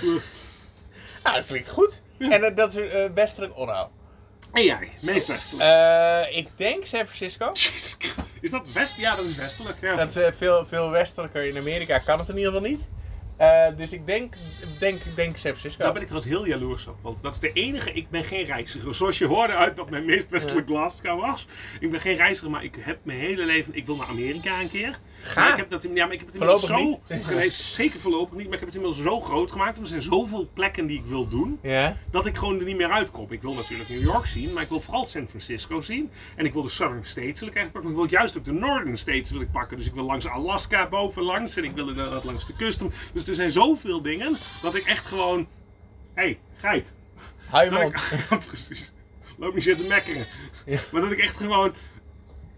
dat 1.35 1.45
klinkt 1.45 1.69
goed. 1.69 2.01
En 2.17 2.43
eh, 2.43 2.55
dat 2.55 2.75
is 2.75 2.89
eh 2.89 3.09
westelijk 3.13 3.57
onhoud. 3.57 3.89
En 4.51 4.63
jij, 4.63 4.89
meest 5.01 5.27
westelijk. 5.27 5.69
Eh, 5.69 6.37
ik 6.37 6.47
denk 6.55 6.85
San 6.85 7.05
Francisco. 7.05 7.51
Jezus. 7.53 7.97
Is 8.41 8.51
dat 8.51 8.71
west? 8.73 8.95
Ja, 8.97 9.15
dat 9.15 9.25
is 9.25 9.35
westelijk. 9.35 9.77
Ja. 9.81 9.95
Dat 9.95 10.09
is 10.09 10.15
eh, 10.15 10.31
veel, 10.37 10.65
veel 10.65 10.89
westelijker. 10.89 11.45
In 11.45 11.57
Amerika 11.57 11.99
kan 11.99 12.19
het 12.19 12.29
in 12.29 12.37
ieder 12.37 12.53
geval 12.53 12.69
niet. 12.69 12.87
Eh, 13.37 13.67
dus 13.77 13.91
ik 13.91 14.05
denk, 14.05 14.33
denk, 14.79 15.01
denk 15.15 15.37
San 15.37 15.51
Francisco. 15.51 15.83
Daar 15.83 15.93
ben 15.93 16.01
ik 16.01 16.07
trouwens 16.07 16.33
heel 16.33 16.47
jaloers 16.47 16.87
op. 16.87 17.01
Want 17.01 17.21
dat 17.21 17.33
is 17.33 17.39
de 17.39 17.53
enige. 17.53 17.91
Ik 17.93 18.09
ben 18.09 18.23
geen 18.23 18.45
reiziger. 18.45 18.95
Zoals 18.95 19.17
je 19.17 19.25
hoorde 19.25 19.53
uit 19.53 19.75
dat 19.75 19.89
mijn 19.89 20.05
meest 20.05 20.29
westelijk 20.29 20.67
Glasgow 20.67 21.21
was. 21.21 21.45
Ik 21.79 21.91
ben 21.91 21.99
geen 21.99 22.15
reiziger, 22.15 22.49
maar 22.49 22.63
ik 22.63 22.75
heb 22.79 22.99
mijn 23.03 23.19
hele 23.19 23.45
leven. 23.45 23.75
Ik 23.75 23.85
wil 23.85 23.95
naar 23.95 24.07
Amerika 24.07 24.59
een 24.61 24.69
keer. 24.69 24.99
Ga. 25.21 25.41
Maar 25.41 25.51
ik 25.51 25.57
heb 25.57 25.69
dat, 25.69 25.83
ja, 25.83 26.05
maar 26.05 26.13
ik 26.13 26.19
heb 26.19 26.27
het 26.27 26.35
inmiddels 26.35 26.67
Voorlopig 26.67 27.27
zo. 27.27 27.35
Nee, 27.35 27.49
zeker 27.49 27.99
voorlopig 27.99 28.37
niet. 28.37 28.45
Maar 28.45 28.53
ik 28.53 28.59
heb 28.59 28.69
het 28.69 28.77
inmiddels 28.77 29.03
zo 29.03 29.19
groot 29.19 29.51
gemaakt. 29.51 29.77
Er 29.77 29.87
zijn 29.87 30.01
zoveel 30.01 30.49
plekken 30.53 30.87
die 30.87 30.99
ik 30.99 31.05
wil 31.05 31.27
doen. 31.27 31.59
Ja? 31.61 31.97
Dat 32.11 32.25
ik 32.25 32.37
gewoon 32.37 32.59
er 32.59 32.65
niet 32.65 32.77
meer 32.77 32.91
uitkom. 32.91 33.31
Ik 33.31 33.41
wil 33.41 33.53
natuurlijk 33.53 33.89
New 33.89 34.01
York 34.01 34.25
zien. 34.25 34.53
Maar 34.53 34.63
ik 34.63 34.69
wil 34.69 34.81
vooral 34.81 35.05
San 35.05 35.27
Francisco 35.27 35.81
zien. 35.81 36.11
En 36.35 36.45
ik 36.45 36.53
wil 36.53 36.63
de 36.63 36.69
Southern 36.69 37.03
States 37.03 37.39
wil 37.39 37.49
ik 37.49 37.55
eigenlijk 37.55 37.71
pakken. 37.71 37.91
Maar 37.91 38.03
ik 38.03 38.09
wil 38.09 38.19
juist 38.19 38.37
ook 38.37 38.45
de 38.45 38.53
Northern 38.53 38.97
States 38.97 39.31
wil 39.31 39.41
ik 39.41 39.51
pakken. 39.51 39.77
Dus 39.77 39.85
ik 39.85 39.93
wil 39.93 40.03
langs 40.03 40.27
Alaska 40.27 40.87
bovenlangs. 40.87 41.57
En 41.57 41.63
ik 41.63 41.71
wil 41.71 41.89
inderdaad 41.89 42.23
langs 42.23 42.47
de 42.47 42.55
kust. 42.55 42.81
Dus 43.13 43.27
er 43.27 43.35
zijn 43.35 43.51
zoveel 43.51 44.01
dingen. 44.01 44.37
Dat 44.61 44.75
ik 44.75 44.85
echt 44.85 45.05
gewoon. 45.05 45.47
Hé, 46.13 46.23
hey, 46.23 46.39
geit. 46.55 46.93
Hou 47.49 47.63
je 47.63 47.69
Dat 47.69 47.81
mond. 47.81 48.45
precies. 48.47 48.91
Loop 49.37 49.53
niet 49.53 49.63
zitten 49.63 49.87
mekkeren. 49.87 50.25
Ja. 50.65 50.79
Maar 50.91 51.01
dat 51.01 51.11
ik 51.11 51.19
echt 51.19 51.37
gewoon 51.37 51.73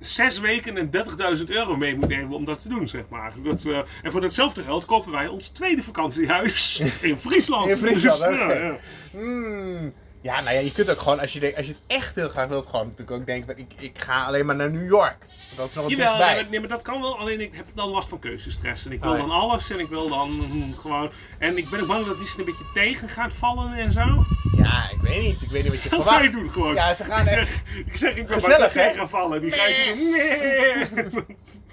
zes 0.01 0.39
weken 0.39 0.77
en 0.77 0.89
30.000 1.37 1.43
euro 1.45 1.77
mee 1.77 1.95
moet 1.95 2.07
nemen 2.07 2.35
om 2.35 2.45
dat 2.45 2.61
te 2.61 2.69
doen, 2.69 2.87
zeg 2.87 3.03
maar. 3.09 3.33
Dat, 3.43 3.65
eh, 3.65 3.79
en 4.01 4.11
voor 4.11 4.21
datzelfde 4.21 4.61
geld 4.63 4.85
kopen 4.85 5.11
wij 5.11 5.27
ons 5.27 5.47
tweede 5.47 5.83
vakantiehuis 5.83 6.79
in 7.01 7.17
Friesland. 7.17 7.69
In 7.69 7.77
Friesland, 7.77 8.19
Dus, 8.19 8.27
oké. 8.41 8.53
ja, 8.53 8.63
ja. 8.63 8.77
Hmm. 9.11 9.93
Ja, 10.21 10.41
nou 10.41 10.55
ja, 10.55 10.61
je 10.61 10.71
kunt 10.71 10.89
ook 10.89 10.99
gewoon, 10.99 11.19
als 11.19 11.33
je, 11.33 11.39
denkt, 11.39 11.57
als 11.57 11.65
je 11.65 11.71
het 11.71 11.81
echt 11.87 12.15
heel 12.15 12.29
graag 12.29 12.47
wilt, 12.47 12.65
gewoon 12.65 12.85
natuurlijk 12.87 13.17
ook 13.19 13.25
denken, 13.25 13.57
ik, 13.57 13.71
ik 13.77 13.99
ga 13.99 14.23
alleen 14.25 14.45
maar 14.45 14.55
naar 14.55 14.71
New 14.71 14.87
York. 14.89 15.17
Dat 15.55 15.69
is 15.69 15.75
nog 15.75 15.83
het 15.83 15.93
Jawel, 15.93 16.07
dichtstbij. 16.07 16.33
nee, 16.33 16.41
maar- 16.41 16.51
nee, 16.51 16.59
maar 16.59 16.69
dat 16.69 16.81
kan 16.81 17.01
wel. 17.01 17.17
Alleen 17.19 17.41
ik 17.41 17.55
heb 17.55 17.65
dan 17.73 17.89
last 17.89 18.09
van 18.09 18.19
keuzestress. 18.19 18.85
En 18.85 18.91
ik 18.91 19.01
wil 19.03 19.11
Oh, 19.11 19.17
ja. 19.17 19.23
dan 19.23 19.31
alles 19.31 19.69
en 19.69 19.79
ik 19.79 19.87
wil 19.87 20.09
dan 20.09 20.29
mm, 20.31 20.75
gewoon... 20.75 21.11
En 21.39 21.57
ik 21.57 21.69
ben 21.69 21.81
ook 21.81 21.87
bang 21.87 22.05
dat 22.05 22.17
die 22.17 22.27
een 22.37 22.45
beetje 22.45 22.69
tegen 22.73 23.09
gaat 23.09 23.33
vallen 23.33 23.73
en 23.73 23.91
zo. 23.91 24.23
Ja, 24.57 24.89
ik 24.91 25.01
weet 25.01 25.21
niet. 25.21 25.41
Ik 25.41 25.49
weet 25.49 25.63
niet 25.63 25.71
wat 25.71 25.83
je 25.83 25.89
Dat 25.89 26.03
verwacht. 26.03 26.31
doen 26.31 26.49
gewoon. 26.51 26.73
Ja, 26.73 26.95
ze 26.95 27.03
gaan 27.03 27.21
ik, 27.21 27.27
echt- 27.27 27.47
zeg, 27.49 27.61
ik 27.85 27.97
zeg, 27.97 28.15
ik 28.15 28.27
ben 28.27 28.41
bang 28.41 28.55
dat 28.55 28.71
tegen 28.71 28.93
gaan 28.95 29.09
vallen. 29.09 29.41
Die 29.41 29.51
gaan 29.51 29.97
doen, 29.97 30.11
nee. 30.11 30.75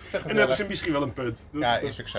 Zeg 0.08 0.20
En 0.22 0.28
dan 0.28 0.36
hebben 0.36 0.56
ze 0.56 0.64
misschien 0.64 0.92
wel 0.92 1.02
een 1.02 1.12
punt. 1.12 1.42
Dat- 1.52 1.62
Ja, 1.62 1.72
dat- 1.78 1.82
is 1.88 2.00
ook 2.00 2.08
zo. 2.08 2.18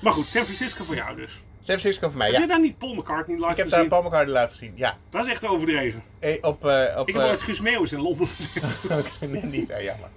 Maar 0.00 0.12
goed, 0.12 0.28
San 0.28 0.42
Francisco 0.44 0.84
voor 0.84 0.94
jou 0.94 1.16
dus. 1.16 1.40
San 1.60 1.78
Francisco 1.78 2.08
voor 2.08 2.18
mij, 2.18 2.26
Heb 2.26 2.36
je 2.36 2.42
ja. 2.42 2.46
daar 2.46 2.60
niet 2.60 2.78
Paul 2.78 2.94
McCartney 2.94 3.36
live 3.36 3.50
Ik 3.50 3.56
heb 3.56 3.68
gezien? 3.68 3.80
daar 3.88 3.88
Paul 4.00 4.02
McCartney 4.02 4.40
live 4.40 4.48
gezien, 4.54 4.72
ja. 4.76 4.96
Dat 5.10 5.24
is 5.24 5.30
echt 5.30 5.46
overdreven. 5.46 6.02
Eh, 6.18 6.36
Op, 6.40 6.66
eh, 6.66 6.96
op, 6.98 7.08
Ik 7.08 7.14
heb 7.14 7.22
eh, 7.22 7.28
ooit 7.30 7.40
Guus 7.40 7.60
Meeuwis 7.60 7.92
in 7.92 8.00
Londen 8.00 8.28
Oké, 8.90 9.26
nee, 9.26 9.42
niet, 9.42 9.70
eh, 9.70 9.84
jammer. 9.84 10.08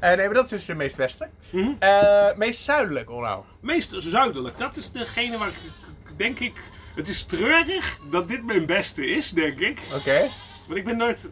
Eh, 0.00 0.08
nee, 0.16 0.24
maar 0.26 0.34
dat 0.34 0.44
is 0.44 0.50
dus 0.50 0.64
de 0.64 0.74
meest 0.74 0.96
westelijk. 0.96 1.32
Mhm. 1.50 1.70
Eh, 1.78 2.34
meest 2.36 2.64
zuidelijk, 2.64 3.10
onhoud. 3.10 3.44
Meest 3.60 3.94
zuidelijk. 3.98 4.58
Dat 4.58 4.76
is 4.76 4.90
degene 4.92 5.38
waar 5.38 5.48
ik, 5.48 5.54
ik- 5.54 6.18
denk 6.18 6.38
ik... 6.38 6.62
Het 6.94 7.08
is 7.08 7.24
treurig 7.24 7.98
dat 8.10 8.28
dit 8.28 8.44
mijn 8.46 8.66
beste 8.66 9.06
is, 9.06 9.30
denk 9.30 9.58
ik. 9.58 9.80
Oké. 9.94 10.28
Want 10.66 10.78
ik 10.78 10.84
ben 10.84 10.96
nooit... 10.96 11.30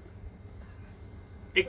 Ik 1.53 1.69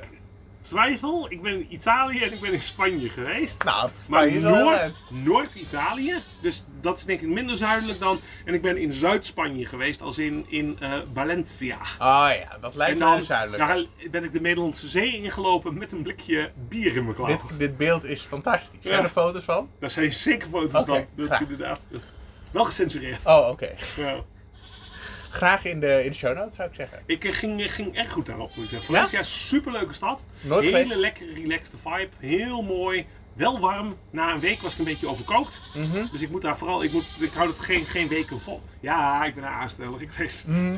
twijfel. 0.64 1.32
Ik 1.32 1.42
ben 1.42 1.52
in 1.54 1.66
Italië 1.70 2.24
en 2.24 2.34
ik 2.34 2.40
ben 2.40 2.54
in 2.54 2.62
Spanje 2.62 3.10
geweest. 3.10 3.64
Nou, 3.64 3.90
Maar 4.08 4.28
Spanje 4.30 4.40
Noord. 4.50 4.94
Noord-Italië, 5.10 6.16
dus 6.42 6.64
dat 6.82 6.98
is 6.98 7.04
denk 7.06 7.22
ik 7.22 7.28
minder 7.28 7.56
zuidelijk 7.56 8.00
dan. 8.00 8.20
En 8.46 8.54
ik 8.54 8.62
ben 8.62 8.78
in 8.78 8.94
Zuid-Spanje 8.94 9.66
geweest, 9.66 10.02
als 10.02 10.18
in, 10.18 10.46
in 10.50 10.78
eh, 10.80 10.94
Valencia. 11.14 11.78
Oh 12.00 12.30
ja, 12.40 12.58
dat 12.62 12.76
lijkt 12.76 13.00
me 13.00 13.06
dan 13.06 13.24
zuidelijk. 13.24 13.68
daar 13.68 13.84
ben 14.12 14.24
ik 14.24 14.34
de 14.34 14.42
Nederlandse 14.42 14.88
Zee 14.90 15.16
ingelopen 15.16 15.78
met 15.78 15.92
een 15.92 16.02
blikje 16.02 16.52
bier 16.68 16.96
in 16.96 17.04
mijn 17.04 17.16
klauw. 17.16 17.28
Dit, 17.28 17.42
dit 17.58 17.78
beeld 17.78 18.04
is 18.04 18.22
fantastisch. 18.22 18.80
Zijn 18.82 18.96
Ja. 18.98 19.04
er 19.04 19.10
foto's 19.10 19.44
van? 19.44 19.70
Daar 19.80 19.92
zijn 19.92 20.14
zeker 20.14 20.48
foto's 20.50 20.72
van. 20.72 21.06
Dat 21.16 21.40
inderdaad. 21.42 21.88
Wel 22.52 22.66
gecensureerd. 22.66 23.26
Oh, 23.26 23.48
oké. 23.50 23.70
Ja. 23.96 24.16
Graag 25.34 25.66
in 25.66 25.80
de, 25.80 26.04
in 26.04 26.12
de 26.12 26.18
show 26.18 26.36
notes 26.38 26.56
zou 26.56 26.70
ik 26.70 26.76
zeggen. 26.76 27.00
Ik 27.06 27.24
eh, 27.24 27.34
ging, 27.34 27.74
ging 27.74 27.96
echt 27.96 28.12
goed 28.12 28.26
daarop, 28.26 28.56
moet 28.56 28.64
ik 28.64 28.70
zeggen. 28.70 28.94
Valencia, 28.94 29.24
superleuke 29.24 29.94
stad. 29.94 30.24
Nooit 30.42 30.64
Hele 30.66 30.78
geweest? 30.78 30.96
lekkere, 31.00 31.34
relaxed 31.34 31.74
vibe. 31.84 32.10
Heel 32.20 32.62
mooi. 32.64 33.06
Wel 33.34 33.60
warm. 33.60 33.98
Na 34.10 34.34
een 34.34 34.40
week 34.40 34.62
was 34.62 34.74
ik 34.74 34.80
een 34.80 34.86
beetje 34.86 35.08
overkookt. 35.08 35.62
Mhm. 35.76 36.06
Dus 36.12 36.22
ik 36.22 36.30
moet 36.30 36.42
daar 36.42 36.58
vooral, 36.58 36.84
ik, 36.84 36.92
moet, 36.92 37.06
ik 37.20 37.32
hou 37.34 37.50
het 37.50 37.60
geen, 37.60 37.86
geen 37.86 38.08
weken 38.08 38.42
vol. 38.42 38.62
Ja, 38.80 39.26
ik 39.26 39.36
ben 39.36 39.44
een 39.44 39.50
aansteller. 39.50 40.02
Ik 40.02 40.12
weet 40.12 40.32
het. 40.32 40.44
Mhm. 40.48 40.76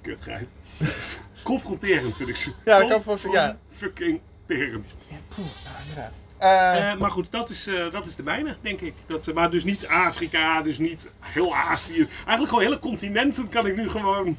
Kutgeit. 0.00 0.48
Confronterend 1.42 2.16
vind 2.16 2.28
ik 2.28 2.36
ze. 2.36 2.52
Ja, 2.64 2.78
ik 2.80 2.88
kan 2.88 3.02
voor- 3.02 3.32
ja. 3.32 3.58
Fucking 3.70 4.20
terend. 4.46 4.94
Ja, 5.08 5.16
poeh, 5.34 5.46
ja, 5.64 5.70
inderdaad. 5.82 6.12
Eh, 6.40 6.90
Eh, 6.92 6.98
maar 6.98 7.10
goed, 7.10 7.30
dat 7.30 7.50
is, 7.50 7.66
eh, 7.66 7.92
dat 7.92 8.06
is 8.06 8.16
de 8.16 8.22
mijne, 8.22 8.56
denk 8.60 8.80
ik. 8.80 8.94
Dat, 9.06 9.34
maar 9.34 9.50
dus 9.50 9.64
niet 9.64 9.86
Afrika, 9.86 10.62
dus 10.62 10.78
niet 10.78 11.12
heel 11.20 11.56
Azië. 11.56 12.08
Eigenlijk 12.16 12.48
gewoon 12.48 12.64
hele 12.64 12.78
continenten 12.78 13.48
kan 13.48 13.66
ik 13.66 13.76
nu 13.76 13.88
gewoon 13.88 14.36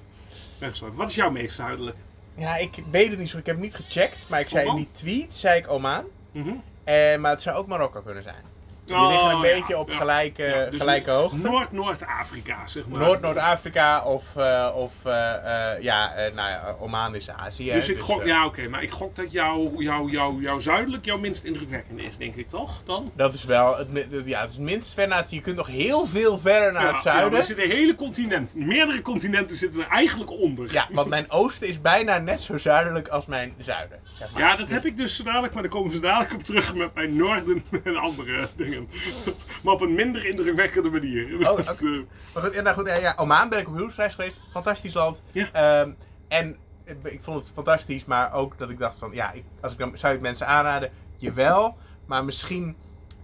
wegslaan. 0.60 0.96
Wat 0.96 1.10
is 1.10 1.16
jouw 1.16 1.32
meest 1.32 1.56
zuidelijk? 1.56 1.98
ja, 2.36 2.56
ik 2.58 2.84
weet 2.92 3.10
het 3.10 3.20
niet 3.20 3.30
zo. 3.30 3.38
Ik 3.38 3.46
heb 3.46 3.56
het 3.56 3.64
niet 3.64 3.76
gecheckt, 3.76 4.30
maar 4.30 4.40
ik 4.40 4.50
zei 4.50 4.68
in 4.70 4.76
die 4.76 4.88
tweet, 4.92 5.34
zei 5.34 5.60
ik 5.60 5.70
Oman. 5.72 6.04
Mhm. 6.32 6.50
Eh, 6.84 7.18
maar 7.18 7.32
het 7.32 7.42
zou 7.42 7.58
ook 7.58 7.68
Marokko 7.68 8.02
kunnen 8.02 8.24
zijn. 8.24 8.44
Die 8.92 9.00
Oh, 9.00 9.08
liggen 9.10 9.30
een 9.30 9.36
ja, 9.36 9.42
beetje 9.60 9.78
op 9.78 9.90
ja. 9.90 9.98
gelijke, 9.98 10.44
Ja, 10.44 10.66
dus 10.70 10.80
gelijke 10.80 11.12
hoogte. 11.12 11.38
Noord-Noord-Afrika, 11.38 12.68
zeg 12.68 12.88
maar. 12.88 13.00
Noord-Noord-Afrika 13.00 14.04
of, 14.04 14.36
eh, 14.36 14.70
of 14.76 14.92
eh, 15.04 15.34
eh, 15.74 15.82
ja, 15.82 16.14
nou 16.16 16.50
ja, 16.50 16.76
Oman 16.80 17.16
is 17.16 17.30
Azië. 17.30 17.72
Dus 17.72 17.90
ik 17.90 18.00
gok, 18.00 18.20
eh, 18.22 18.28
ja 18.28 18.46
oké, 18.46 18.68
maar 18.68 18.84
ik 18.84 18.92
gok 18.92 19.16
dat 19.16 19.32
jouw 19.32 19.72
jou, 19.78 20.12
jou, 20.12 20.42
jou 20.42 20.62
zuidelijk 20.62 21.06
jouw 21.06 21.18
minst 21.18 21.44
indrukwekkende 21.44 22.04
is, 22.04 22.18
denk 22.18 22.36
ik 22.36 22.50
toch? 22.50 22.82
Dan? 22.86 23.12
Dat 23.16 23.34
is 23.34 23.44
wel, 23.44 23.78
het, 23.78 23.88
ja, 24.26 24.42
het 24.42 24.50
is 24.52 24.58
minst 24.58 24.94
ver 24.94 25.08
naar 25.08 25.18
het 25.20 25.32
Je 25.32 25.42
kunt 25.42 25.56
nog 25.56 25.68
heel 25.68 26.08
veel 26.08 26.40
verder 26.40 26.72
naar 26.72 26.82
Ja, 26.82 26.88
het 26.88 26.96
Ja, 26.96 27.02
zuiden. 27.02 27.30
maar 27.32 27.40
er 27.40 27.46
zitten 27.46 27.70
hele 27.70 27.96
continenten, 27.96 28.68
meerdere 28.68 29.02
continenten 29.02 29.58
zitten 29.58 29.82
er 29.82 29.88
eigenlijk 29.88 30.32
onder. 30.32 30.74
Ja, 30.74 30.88
want 30.92 31.08
mijn 31.08 31.32
oosten 31.32 31.68
is 31.68 31.82
bijna 31.82 32.18
net 32.18 32.42
zo 32.42 32.58
zuidelijk 32.58 33.08
als 33.08 33.26
mijn 33.26 33.54
zuiden. 33.58 34.00
Zeg 34.14 34.32
maar. 34.32 34.42
Ja, 34.42 34.56
dat 34.56 34.70
heb 34.70 34.86
ik 34.86 34.98
dus 34.98 35.16
zo 35.16 35.24
dadelijk, 35.24 35.54
maar 35.54 35.62
daar 35.62 35.72
komen 35.72 35.92
ze 35.92 36.00
dadelijk 36.00 36.34
op 36.34 36.44
terug 36.44 36.76
met 36.76 36.94
mijn 36.94 37.16
noorden 37.16 37.64
en 37.84 37.96
andere 37.98 38.48
dingen. 38.56 38.81
Maar 39.64 39.74
op 39.74 39.82
een 39.82 39.94
minder 39.96 40.26
indrukwekkende 40.26 40.90
manier. 40.90 41.50
Oh, 41.50 41.58
Dat, 41.58 41.60
oké. 41.82 41.86
eh, 41.92 42.00
Maar 42.34 42.44
goed, 42.44 42.62
nou 42.64 42.76
goed, 42.76 42.88
ja, 42.88 42.96
ja, 42.96 43.14
Oman 43.18 43.50
ben 43.50 43.60
ik 43.60 43.66
op 43.68 43.72
huwelijksreis 43.74 44.14
geweest. 44.14 44.38
Fantastisch 44.52 44.94
land. 44.94 45.22
Ja. 45.32 45.48
Ehm, 45.52 45.92
en 46.28 46.58
ik, 47.04 47.20
vond 47.24 47.40
het 47.44 47.52
fantastisch, 47.54 48.06
maar 48.06 48.34
ook 48.34 48.58
dat 48.58 48.70
ik 48.70 48.80
dacht 48.80 48.98
van, 48.98 49.12
ja, 49.14 49.32
ik, 49.32 49.44
als 49.62 49.72
ik 49.74 49.78
dan, 49.78 49.92
zou 49.98 50.14
ik 50.16 50.22
mensen 50.22 50.48
aanraden, 50.48 50.92
jawel. 51.18 51.78
Maar 52.06 52.26
misschien 52.26 52.76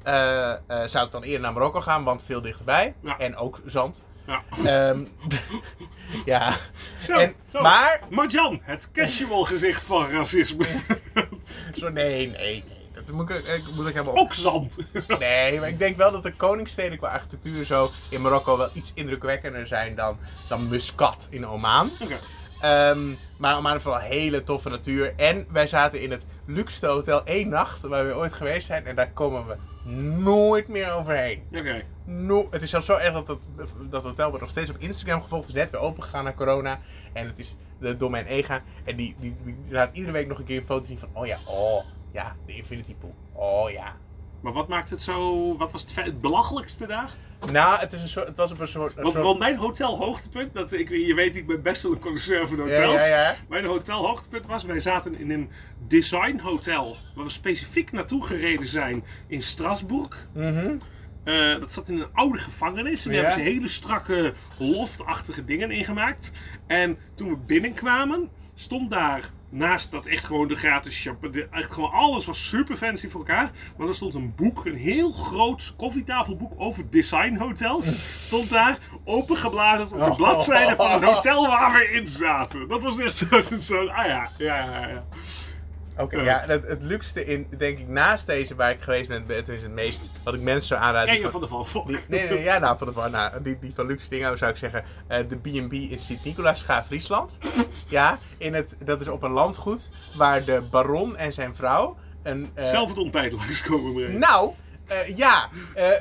eh, 0.04 0.52
eh, 0.52 0.60
zou 0.88 1.06
ik 1.06 1.12
dan 1.12 1.24
eerder 1.24 1.42
naar 1.42 1.54
Marokko 1.54 1.82
gaan, 1.82 2.04
want 2.04 2.24
veel 2.26 2.42
dichterbij. 2.42 2.94
Ja. 3.02 3.18
En 3.18 3.36
ook 3.36 3.60
zand. 3.66 4.02
ja. 4.28 4.44
Ehm, 4.66 5.06
ja. 6.26 6.54
Zo, 7.00 7.14
En, 7.14 7.34
zo. 7.52 7.62
maar, 7.62 8.00
Marjan, 8.10 8.60
het 8.64 8.92
casual 8.92 9.44
gezicht 9.44 9.84
van 9.84 10.10
racisme. 10.10 10.66
zo, 11.80 11.90
nee, 11.90 12.28
nee, 12.28 12.64
nee. 12.68 12.77
Dat 13.08 13.16
moet 13.16 13.30
ik, 13.30 13.46
ik 13.46 13.64
moet 13.76 13.88
ik 13.88 13.94
helemaal 13.94 14.14
op. 14.14 14.20
Ook 14.20 14.34
zand. 14.34 14.78
Nee, 15.20 15.60
maar 15.60 15.70
ik 15.70 15.80
denk 15.80 15.98
wel 15.98 16.12
dat 16.12 16.24
de 16.24 16.34
koningssteden 16.34 16.98
qua 16.98 17.10
architectuur 17.10 17.66
zo 17.66 17.92
in 18.10 18.22
Marokko 18.22 18.58
wel 18.58 18.70
iets 18.74 18.92
indrukwekkender 18.96 19.68
zijn 19.68 19.96
dan, 19.96 20.18
dan 20.50 20.68
Muscat 20.68 21.28
in 21.30 21.48
Oman. 21.48 21.92
Oké. 22.00 22.20
Ehm, 22.62 23.00
maar 23.38 23.58
Oman 23.58 23.72
heeft 23.72 23.84
wel 23.84 23.98
hele 23.98 24.44
toffe 24.44 24.70
natuur. 24.70 25.14
En 25.16 25.48
wij 25.52 25.68
zaten 25.68 26.02
in 26.02 26.12
het 26.12 26.24
luxe 26.46 26.88
hotel 26.88 27.26
één 27.26 27.50
nacht 27.50 27.82
waar 27.82 28.08
we 28.08 28.16
ooit 28.16 28.34
geweest 28.34 28.68
zijn. 28.68 28.86
En 28.86 28.96
daar 28.96 29.12
komen 29.12 29.46
we 29.48 29.56
nooit 30.22 30.68
meer 30.68 30.92
overheen. 30.92 31.44
Oké. 31.52 31.84
No, 32.04 32.48
het 32.52 32.64
is 32.64 32.70
zelfs 32.70 32.86
zo 32.86 32.96
erg 32.96 33.14
dat 33.14 33.28
dat, 33.28 33.40
dat 33.90 34.04
hotel 34.04 34.28
wordt 34.28 34.42
nog 34.42 34.52
steeds 34.52 34.70
op 34.70 34.80
Instagram 34.80 35.22
gevolgd. 35.22 35.48
Het 35.48 35.56
is 35.56 35.62
net 35.62 35.72
weer 35.72 35.82
open 35.82 36.04
gegaan 36.04 36.24
na 36.24 36.34
corona. 36.34 36.80
En 37.14 37.28
het 37.28 37.40
is 37.40 37.56
de, 37.80 37.98
door 37.98 38.10
mijn 38.10 38.26
ega. 38.26 38.62
En 38.84 38.96
die, 38.96 39.16
die, 39.20 39.36
die 39.44 39.56
laat 39.70 39.96
iedere 39.96 40.14
week 40.14 40.28
nog 40.28 40.40
een 40.40 40.46
keer 40.46 40.58
een 40.58 40.66
foto 40.66 40.86
zien 40.86 41.00
van... 41.00 41.10
Oh 41.14 41.26
ja, 41.26 41.40
oh 41.46 41.84
ja, 42.18 42.36
de 42.46 42.56
Infinity 42.56 42.96
Pool. 42.96 43.16
Oh 43.34 43.70
ja. 43.72 43.96
Maar 44.42 44.54
wat 44.54 44.68
maakt 44.68 44.90
het 44.90 45.02
zo... 45.02 45.58
Wat 45.58 45.72
was 45.72 45.82
het, 45.82 45.96
het 45.96 46.22
belachelijkste 46.22 46.88
daar? 46.88 47.16
Nou, 47.52 47.80
het, 47.80 47.94
is 47.94 48.02
een 48.02 48.08
soort, 48.08 48.28
het 48.28 48.38
was 48.38 48.52
op 48.52 48.60
een 48.60 48.68
soort... 48.68 48.98
Een 48.98 49.02
Want, 49.04 49.14
soort 49.14 49.26
want 49.26 49.40
mijn 49.40 49.56
hotel 49.58 49.98
hoogtepunt, 49.98 50.54
dat, 50.54 50.72
ik, 50.72 50.90
je 50.90 51.14
weet, 51.14 51.36
ik 51.36 51.48
ben 51.48 51.62
best 51.62 51.84
wel 51.84 51.92
een 51.92 52.00
connoisseur 52.00 52.48
van 52.48 52.58
ja, 52.58 52.64
hotels. 52.64 53.02
ja, 53.02 53.06
ja. 53.08 53.36
Mijn 53.50 53.66
hotel 53.66 54.06
hoogtepunt 54.08 54.46
was, 54.46 54.64
wij 54.64 54.80
zaten 54.80 55.20
in 55.20 55.32
een 55.32 55.50
design 55.88 56.40
hotel. 56.40 56.96
Waar 57.16 57.26
we 57.26 57.32
specifiek 57.32 57.92
naartoe 57.92 58.26
gereden 58.26 58.68
zijn 58.68 59.04
in 59.28 59.42
Strasbourg. 59.42 60.28
Mhm. 60.34 60.78
Eh, 61.24 61.60
dat 61.60 61.74
zat 61.74 61.90
in 61.90 62.00
een 62.00 62.14
oude 62.14 62.38
gevangenis. 62.38 63.06
En 63.06 63.12
daar 63.12 63.22
Ja. 63.22 63.28
hebben 63.28 63.46
ze 63.46 63.52
hele 63.52 63.68
strakke, 63.68 64.34
loftachtige 64.58 65.46
dingen 65.46 65.72
ingemaakt. 65.72 66.32
En 66.68 66.98
toen 67.16 67.30
we 67.30 67.38
binnenkwamen, 67.38 68.30
stond 68.54 68.92
daar 68.92 69.30
naast 69.50 69.92
dat 69.92 70.06
echt 70.06 70.26
gewoon 70.26 70.48
de 70.48 70.56
gratis 70.56 71.02
champagne. 71.02 71.48
Echt 71.52 71.74
gewoon 71.74 71.92
alles 71.92 72.26
was 72.26 72.48
super 72.48 72.76
fancy 72.76 73.10
voor 73.10 73.20
elkaar. 73.20 73.52
Maar 73.78 73.88
er 73.88 73.96
stond 73.96 74.14
een 74.14 74.34
boek, 74.36 74.66
een 74.66 74.76
heel 74.76 75.12
groot 75.12 75.74
koffietafelboek 75.78 76.52
over 76.58 76.90
designhotels. 76.90 77.96
Stond 78.22 78.50
daar 78.50 78.78
opengebladerd 79.06 79.92
op 79.92 79.98
de 80.00 80.06
Oh. 80.06 80.16
bladzijde 80.16 80.76
van 80.76 80.92
het 80.92 81.04
hotel 81.04 81.48
waar 81.48 81.72
we 81.74 81.90
in 81.92 82.08
zaten. 82.08 82.68
Dat 82.68 82.84
was 82.84 82.98
echt 82.98 83.18
zo'n. 83.50 83.62
Zo, 83.62 83.86
ah 83.88 84.06
ja, 84.06 84.30
ja, 84.38 84.56
ja. 84.58 84.88
ja. 84.88 85.04
Oké, 85.98 86.22
ja, 86.22 86.44
het, 86.46 86.68
het 86.68 86.82
luxste 86.82 87.26
in, 87.26 87.48
denk 87.58 87.80
ik, 87.80 87.88
naast 87.88 88.26
deze 88.26 88.56
waar 88.56 88.72
ik 88.72 88.82
geweest 88.82 89.08
ben, 89.08 89.24
het 89.28 89.50
is 89.50 89.62
het 89.62 89.72
meest, 89.72 90.10
wat 90.24 90.34
ik 90.34 90.42
mensen 90.42 90.68
zou 90.68 90.82
aanraden. 90.82 91.08
Ken 91.14 91.16
je 91.22 91.30
van- 91.30 91.48
van 91.48 91.86
de 91.86 91.92
die- 91.92 92.02
nee, 92.08 92.30
nee, 92.30 92.44
ja, 92.44 92.58
nou, 92.60 92.78
van 92.78 92.88
de 92.88 92.94
van, 92.94 93.12
nou, 93.12 93.42
die, 93.42 93.58
die 93.60 93.72
van 93.76 93.86
luxe 93.86 94.10
dingen 94.10 94.38
zou 94.38 94.52
ik 94.52 94.58
zeggen, 94.58 94.84
eh, 95.08 95.20
de 95.30 95.36
B&B 95.36 95.74
in 95.74 96.00
Sint-Nicolaas, 96.00 96.60
Scha, 96.60 96.84
Friesland. 96.86 97.38
ja, 97.88 98.20
in 98.38 98.54
het, 98.54 98.76
dat 98.84 99.02
is 99.02 99.08
op 99.08 99.24
een 99.24 99.32
landgoed 99.32 99.90
waar 100.16 100.44
de 100.46 100.62
baron 100.72 101.18
en 101.18 101.34
zijn 101.34 101.56
vrouw 101.56 101.98
een... 102.24 102.50
eh, 102.54 102.66
Zelf 102.66 102.90
het 102.90 102.98
ontbijt 102.98 103.32
langskomen 103.32 103.94
brengen. 103.94 104.20
Nou, 104.20 104.52
eh, 104.88 105.18
ja, 105.18 105.50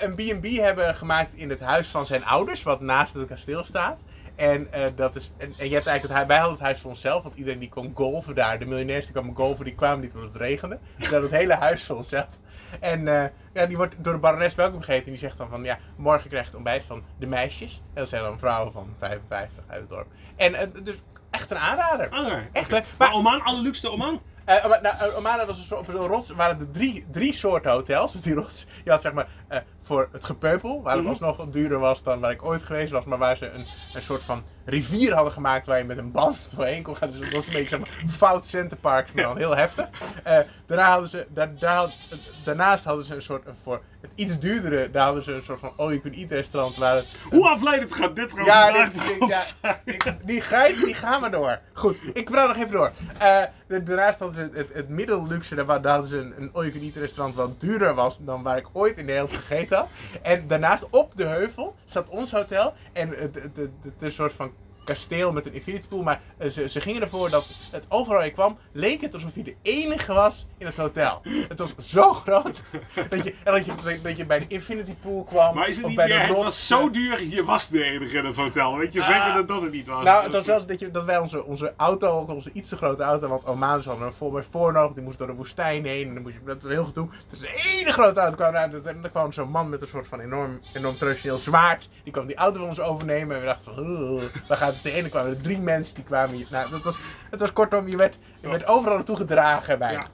een 0.01 0.15
B&B 0.15 0.45
hebben 0.57 0.95
gemaakt 0.95 1.35
in 1.35 1.51
het 1.51 1.61
huis 1.61 1.89
van 1.89 2.07
zijn 2.07 2.25
ouders, 2.25 2.63
wat 2.63 2.81
naast 2.81 3.15
het 3.15 3.27
kasteel 3.29 3.65
staat. 3.65 4.01
En, 4.37 4.72
eh, 4.72 4.85
dat 4.94 5.16
is, 5.16 5.33
en, 5.37 5.55
en 5.57 5.68
je 5.68 5.75
hebt 5.75 5.87
eigenlijk 5.87 6.18
het 6.18 6.29
wij 6.29 6.37
hadden 6.37 6.57
het 6.57 6.64
huis 6.64 6.81
voor 6.81 6.90
onszelf, 6.90 7.22
want 7.22 7.37
iedereen 7.37 7.59
die 7.59 7.68
kon 7.68 7.92
golven 7.94 8.35
daar, 8.35 8.59
de 8.59 8.66
miljonairs 8.66 9.05
die 9.05 9.14
kwamen 9.14 9.37
golven, 9.37 9.64
die 9.64 9.75
kwamen 9.75 10.01
niet 10.01 10.14
omdat 10.14 10.33
het 10.33 10.42
regende. 10.42 10.79
Dus 10.96 11.07
we 11.09 11.12
hadden 11.12 11.31
het 11.31 11.40
hele 11.40 11.55
huis 11.55 11.85
voor 11.85 11.96
onszelf. 11.96 12.29
En 12.81 13.09
eh, 13.09 13.29
ja, 13.53 13.66
die 13.66 13.77
wordt 13.77 13.94
door 13.99 14.12
de 14.12 14.18
barones 14.18 14.55
welkom 14.55 14.83
geheten 14.83 15.05
en 15.05 15.11
die 15.11 15.20
zegt 15.20 15.37
dan 15.37 15.49
van, 15.49 15.64
ja, 15.64 15.79
morgen 15.96 16.29
krijgt 16.29 16.46
het 16.46 16.57
ontbijt 16.57 16.85
van 16.85 17.03
de 17.18 17.27
meisjes. 17.27 17.83
En 17.94 18.01
dat 18.01 18.09
zijn 18.09 18.22
dan 18.22 18.38
vrouwen 18.38 18.72
van 18.72 18.94
55 18.99 19.64
uit 19.66 19.81
het 19.81 19.88
dorp. 19.88 20.07
En 20.37 20.55
eh, 20.55 20.66
dus 20.83 21.03
echt 21.31 21.51
een 21.51 21.59
aanrader. 21.59 22.09
Echt 22.53 22.70
leuk. 22.70 22.85
Maar 22.99 23.09
Maar 23.09 23.16
Oman, 23.16 23.42
alle 23.42 23.62
luxe 23.62 23.90
Oman? 23.90 24.20
maar, 24.46 24.79
nou, 24.83 25.14
Oman 25.14 25.46
was 25.46 25.59
een 25.59 25.64
soort, 25.64 25.81
op 25.81 25.94
zo'n 25.94 26.07
rots, 26.07 26.31
waren 26.31 26.61
er 26.61 26.70
drie, 26.70 27.07
drie 27.11 27.33
soorten 27.33 27.70
hotels. 27.70 28.12
Dus 28.12 28.20
die 28.20 28.35
rots, 28.35 28.66
je 28.85 28.90
had 28.90 29.01
zeg 29.01 29.12
maar 29.12 29.29
voor 29.87 30.09
het 30.12 30.25
gepeupel, 30.25 30.83
waar 30.83 30.92
het 30.92 31.01
Mhm. 31.03 31.11
alsnog 31.11 31.37
wat 31.37 31.53
duurder 31.53 31.79
was 31.79 32.03
dan 32.03 32.20
waar 32.20 32.31
ik 32.31 32.44
ooit 32.44 32.62
geweest 32.62 32.92
was, 32.92 33.05
maar 33.05 33.18
waar 33.18 33.37
ze 33.37 33.51
een, 33.51 33.64
een 33.94 34.03
soort 34.03 34.22
van 34.22 34.42
rivier 34.64 35.14
hadden 35.14 35.33
gemaakt 35.33 35.66
waar 35.66 35.79
je 35.79 35.85
met 35.85 35.99
een 35.99 36.11
band 36.12 36.37
doorheen 36.57 36.83
kon 36.83 36.96
gaan. 36.96 37.11
Dus 37.11 37.20
het 37.27 37.35
was 37.37 37.46
een 37.46 37.53
beetje 37.53 37.79
maar 37.79 37.88
fout 38.11 38.44
centerparks, 38.46 39.12
maar 39.12 39.25
dan 39.25 39.37
heel 39.37 39.57
heftig. 39.57 39.88
Eh, 40.25 40.38
daarna 40.66 40.90
hadden 40.90 41.11
ze, 41.11 41.27
daar, 41.29 41.59
daar, 41.59 41.77
had- 41.77 41.96
daarnaast 42.44 42.85
hadden 42.85 43.05
ze 43.05 43.14
een 43.14 43.22
soort, 43.22 43.46
een 43.46 43.55
voor 43.62 43.81
het 44.01 44.11
iets 44.14 44.38
duurdere, 44.38 44.90
daar 44.90 45.05
hadden 45.05 45.22
ze 45.22 45.33
een 45.33 45.42
soort 45.42 45.61
van 45.61 45.72
all-you-can-eat 45.77 46.31
restaurant 46.31 46.77
waar 46.77 46.96
het, 46.96 47.07
Hoe 47.31 47.49
afleidend 47.49 47.92
gaat 47.94 48.16
dit 48.16 48.31
trouwens 48.31 48.57
ja, 48.57 48.85
dit, 49.29 49.57
ja 49.64 49.81
ik- 49.85 50.16
die 50.25 50.40
geit, 50.40 50.81
die 50.85 50.94
gaan 50.94 51.20
maar 51.20 51.31
door. 51.31 51.59
Goed, 51.72 51.96
ik 52.12 52.31
praat 52.31 52.49
nog 52.49 52.57
even 52.57 52.70
door. 52.70 52.92
Eh, 53.18 53.42
daarnaast 53.66 54.18
hadden 54.18 54.35
ze 54.35 54.40
het, 54.40 54.55
het, 54.57 54.70
het 54.75 54.88
middelluxe, 54.88 55.55
daar, 55.55 55.66
hadden 55.83 56.09
ze 56.09 56.16
een, 56.16 56.35
een 56.38 56.51
all-you-can-eat 56.53 56.96
restaurant 56.96 57.35
wat 57.37 57.61
duurder 57.61 57.94
was 57.94 58.18
dan 58.20 58.42
waar 58.42 58.57
ik 58.57 58.66
ooit 58.72 58.99
in 58.99 59.05
Nederland 59.05 59.37
gegeten 59.37 59.76
En 60.23 60.49
daarnaast 60.49 60.87
op 60.91 61.17
de 61.17 61.25
heuvel 61.25 61.75
staat 61.85 62.09
ons 62.09 62.33
hotel 62.33 62.75
en 62.93 63.09
het, 63.09 63.35
het 63.35 63.59
is 63.83 64.03
een 64.03 64.12
soort 64.12 64.33
van 64.33 64.53
kasteel 64.87 65.32
met 65.32 65.47
een 65.47 65.53
infinity 65.55 65.89
pool, 65.89 66.03
maar 66.03 66.20
eh, 66.39 66.51
ze, 66.51 66.68
ze 66.68 66.80
gingen 66.80 67.03
ervoor 67.03 67.30
dat 67.30 67.47
het 67.70 67.87
overal 67.89 68.24
je 68.24 68.30
kwam, 68.30 68.59
leek 68.72 69.01
het 69.01 69.14
alsof 69.14 69.34
je 69.34 69.43
de 69.43 69.55
enige 69.62 70.12
was 70.12 70.47
in 70.59 70.66
het 70.66 70.76
hotel. 70.76 71.20
Het 71.49 71.59
was 71.59 71.74
zo 71.78 72.12
groot 72.24 72.62
dat 73.09 73.24
je, 73.24 73.34
en 73.45 73.53
dat 73.53 73.64
je, 73.64 74.01
dat 74.03 74.16
je 74.16 74.26
bij 74.26 74.39
de 74.39 74.45
infinity 74.49 74.95
pool 75.03 75.24
kwam. 75.24 75.55
Maar 75.55 75.68
is 75.68 75.76
het 75.76 75.84
of 75.84 75.91
niet 75.91 75.99
bij 75.99 76.09
meer, 76.09 76.18
de 76.18 76.24
het 76.24 76.37
was 76.37 76.66
zo 76.66 76.91
duur, 76.91 77.24
je 77.24 77.45
was 77.45 77.68
de 77.68 77.84
enige 77.84 78.18
in 78.18 78.24
het 78.24 78.37
hotel. 78.37 78.76
Weet 78.76 78.93
je 78.93 79.03
Ah. 79.03 79.07
zeker 79.07 79.34
dat 79.34 79.49
dat 79.49 79.62
het 79.62 79.72
niet 79.72 79.87
was? 79.87 80.05
nou, 80.05 80.22
het 80.24 80.32
was 80.32 80.45
zelfs 80.45 80.66
dat, 80.66 80.78
je, 80.78 80.91
dat 80.91 81.05
wij 81.05 81.18
onze, 81.18 81.45
onze 81.45 81.72
auto, 81.76 82.09
ook 82.18 82.28
onze 82.28 82.51
iets 82.53 82.68
te 82.68 82.76
grote 82.76 83.03
auto, 83.03 83.28
want 83.28 83.43
er 84.01 84.12
vol 84.12 84.30
met 84.30 84.47
voor 84.51 84.72
nodig, 84.72 84.95
die 84.95 85.05
moest 85.05 85.18
door 85.18 85.26
de 85.26 85.32
woestijn 85.32 85.84
heen 85.84 86.09
en 86.09 86.14
dan 86.14 86.22
moest 86.22 86.34
je, 86.34 86.41
dat 86.45 86.62
was 86.62 86.72
heel 86.72 86.84
gedoe. 86.84 87.09
Dus 87.30 87.41
een 87.41 87.47
hele 87.49 87.93
grote 87.93 88.20
auto 88.20 88.37
kwam 88.37 88.55
uit 88.55 88.84
en 88.84 89.01
dan 89.03 89.11
kwam 89.11 89.32
zo'n 89.32 89.51
man 89.51 89.68
met 89.68 89.82
een 89.82 89.89
soort 89.89 90.07
van 90.07 90.20
enorm, 90.20 90.61
enorm 90.74 90.97
traditioneel 90.97 91.39
zwaard, 91.39 91.89
die 92.03 92.12
kwam 92.12 92.26
die 92.26 92.37
auto 92.37 92.59
van 92.59 92.68
ons 92.68 92.80
overnemen 92.80 93.34
en 93.34 93.41
we 93.41 93.47
dachten 93.47 93.74
van, 93.74 93.87
"Oeh, 93.87 94.22
waar 94.49 94.59
gaat 94.59 94.76
het 94.83 94.93
heen? 94.93 94.95
En 94.95 95.01
dan 95.01 95.11
kwamen 95.11 95.31
er 95.31 95.43
drie 95.43 95.59
mensen 95.59 95.95
die 95.95 96.05
kwamen 96.05 96.37
hier, 96.37 96.47
nou, 96.51 96.70
dat 96.70 96.83
was, 96.83 96.99
het 97.31 97.41
was 97.41 97.53
kortom, 97.53 97.89
je 97.89 97.97
werd, 97.97 98.18
je 98.41 98.49
werd 98.49 98.66
overal 98.66 98.97
naartoe 98.97 99.16
gedragen 99.16 99.79
bijna. 99.79 100.01
Ja. 100.01 100.09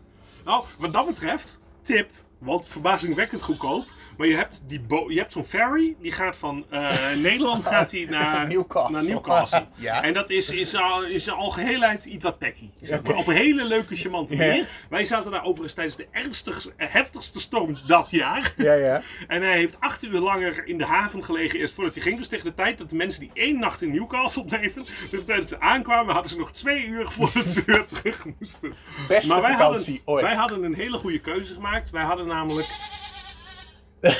Nou, 0.44 0.64
wat 0.78 0.92
dat 0.92 1.06
betreft, 1.06 1.58
tip. 1.82 2.10
Want 2.38 2.68
verbazingwekkend 2.68 3.42
goedkoop. 3.42 3.84
Maar 4.16 4.26
je 4.26 4.36
hebt, 4.36 4.62
die 4.66 4.80
bo- 4.80 5.10
je 5.10 5.18
hebt 5.18 5.32
zo'n 5.32 5.44
ferry, 5.44 5.96
die 6.00 6.12
gaat 6.12 6.36
van 6.36 6.64
eh, 6.70 6.90
Nederland 7.22 7.64
gaat 7.64 7.90
die 7.90 8.08
naar 8.10 8.46
Newcastle. 8.46 8.92
Naar 8.92 9.04
Newcastle. 9.04 9.66
Ja. 9.76 10.02
En 10.02 10.12
dat 10.12 10.30
is 10.30 10.50
in 10.50 10.66
zijn 10.66 11.36
algeheelheid 11.36 12.04
iets 12.04 12.24
wat 12.24 12.38
pekkie. 12.38 12.70
Zeg 12.80 13.02
maar. 13.02 13.14
Op 13.16 13.26
een 13.26 13.34
hele 13.36 13.64
leuke, 13.64 13.96
charmante 13.96 14.36
Ja. 14.36 14.46
manier. 14.46 14.68
Wij 14.90 15.04
zaten 15.04 15.30
daar 15.30 15.44
overigens 15.44 15.74
tijdens 15.74 15.96
de 15.96 16.06
ernstigste, 16.10 16.72
heftigste 16.76 17.40
storm 17.40 17.76
dat 17.86 18.10
jaar. 18.10 18.52
Ja, 18.56 18.72
ja. 18.72 19.02
En 19.28 19.42
hij 19.42 19.52
heeft 19.56 19.80
acht 19.80 20.02
uur 20.04 20.18
langer 20.18 20.66
in 20.66 20.78
de 20.78 20.84
haven 20.84 21.24
gelegen 21.24 21.58
eerst 21.58 21.74
voordat 21.74 21.94
hij 21.94 22.02
ging. 22.02 22.16
Dus 22.18 22.28
tegen 22.28 22.44
de 22.44 22.54
tijd 22.54 22.78
dat 22.78 22.90
de 22.90 22.96
mensen 22.96 23.20
die 23.20 23.30
één 23.34 23.58
nacht 23.58 23.82
in 23.82 23.90
Newcastle 23.90 24.44
bleven, 24.44 24.86
dat 25.26 25.48
ze 25.48 25.60
aankwamen, 25.60 26.12
hadden 26.12 26.30
ze 26.30 26.38
nog 26.38 26.52
twee 26.52 26.86
uur 26.86 27.10
voordat 27.10 27.46
ze 27.48 27.62
weer 27.66 27.84
terug 27.86 28.24
moesten. 28.38 28.74
Beste 29.08 29.26
Maar 29.26 29.42
wij 29.42 29.52
vakantie 29.52 29.92
hadden, 29.96 30.14
ooit. 30.14 30.24
wij 30.24 30.34
hadden 30.34 30.62
een 30.62 30.74
hele 30.74 30.98
goede 30.98 31.20
keuze 31.20 31.54
gemaakt. 31.54 31.90
Wij 31.90 32.02
hadden 32.04 32.26
namelijk. 32.26 32.68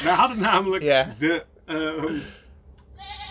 Wij 0.03 0.13
hadden 0.13 0.39
namelijk 0.41 0.83
Ja. 0.85 1.15
de. 1.19 1.45
eh 1.67 1.77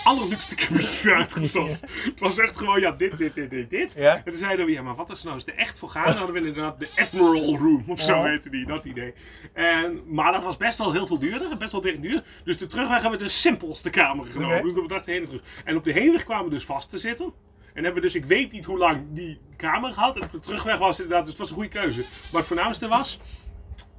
allerluxste 0.03 0.55
cabine 0.55 1.13
uitgezocht. 1.15 1.81
Het 2.03 2.19
was 2.19 2.37
echt 2.37 2.57
gewoon, 2.57 2.79
ja, 2.79 2.91
dit, 2.91 3.17
dit, 3.17 3.35
dit, 3.35 3.49
dit, 3.49 3.69
dit. 3.69 3.93
Ja. 3.97 4.15
En 4.15 4.23
toen 4.23 4.33
zeiden 4.33 4.65
we, 4.65 4.71
ja, 4.71 4.81
maar 4.81 4.95
wat 4.95 5.09
is 5.09 5.23
nou 5.23 5.35
eens 5.35 5.45
de 5.45 5.51
echt 5.51 5.79
voor 5.79 5.89
gaan? 5.89 6.05
Dan 6.05 6.15
hadden 6.15 6.33
we 6.33 6.47
inderdaad 6.47 6.79
de 6.79 6.87
Admiral 6.95 7.57
Room, 7.57 7.83
of 7.87 8.01
zo 8.01 8.23
heette 8.23 8.49
die, 8.49 8.65
dat 8.65 8.85
idee. 8.85 9.13
En, 9.53 10.01
maar 10.07 10.31
dat 10.31 10.43
was 10.43 10.57
best 10.57 10.77
wel 10.77 10.91
heel 10.91 11.07
veel 11.07 11.19
duurder, 11.19 11.57
best 11.57 11.71
wel 11.71 11.81
direct 11.81 12.01
duur. 12.01 12.23
Dus 12.43 12.57
de 12.57 12.67
terugweg 12.67 13.01
hebben 13.01 13.19
we 13.19 13.25
de 13.25 13.31
simpelste 13.31 13.89
kamer 13.89 14.25
genomen. 14.25 14.55
Oké. 14.55 14.63
Dus 14.63 14.73
dat 14.73 14.83
we 14.83 14.89
dachten 14.89 15.11
heen 15.11 15.21
en 15.21 15.27
terug. 15.27 15.41
En 15.65 15.75
op 15.77 15.83
de 15.83 15.91
heenweg 15.91 16.23
kwamen 16.23 16.45
we 16.45 16.51
dus 16.51 16.65
vast 16.65 16.89
te 16.89 16.97
zitten. 16.97 17.33
En 17.73 17.83
hebben 17.83 18.01
we 18.01 18.07
dus, 18.07 18.15
ik 18.15 18.25
weet 18.25 18.51
niet 18.51 18.65
hoe 18.65 18.77
lang, 18.77 19.01
die 19.09 19.39
kamer 19.57 19.91
gehad. 19.91 20.15
En 20.15 20.23
op 20.23 20.31
de 20.31 20.39
terugweg 20.39 20.77
was 20.77 20.89
het 20.89 20.99
inderdaad, 20.99 21.21
dus 21.21 21.29
het 21.29 21.39
was 21.39 21.49
een 21.49 21.55
goede 21.55 21.69
keuze. 21.79 21.99
Maar 22.01 22.39
het 22.39 22.45
voornaamste 22.45 22.87
was, 22.87 23.19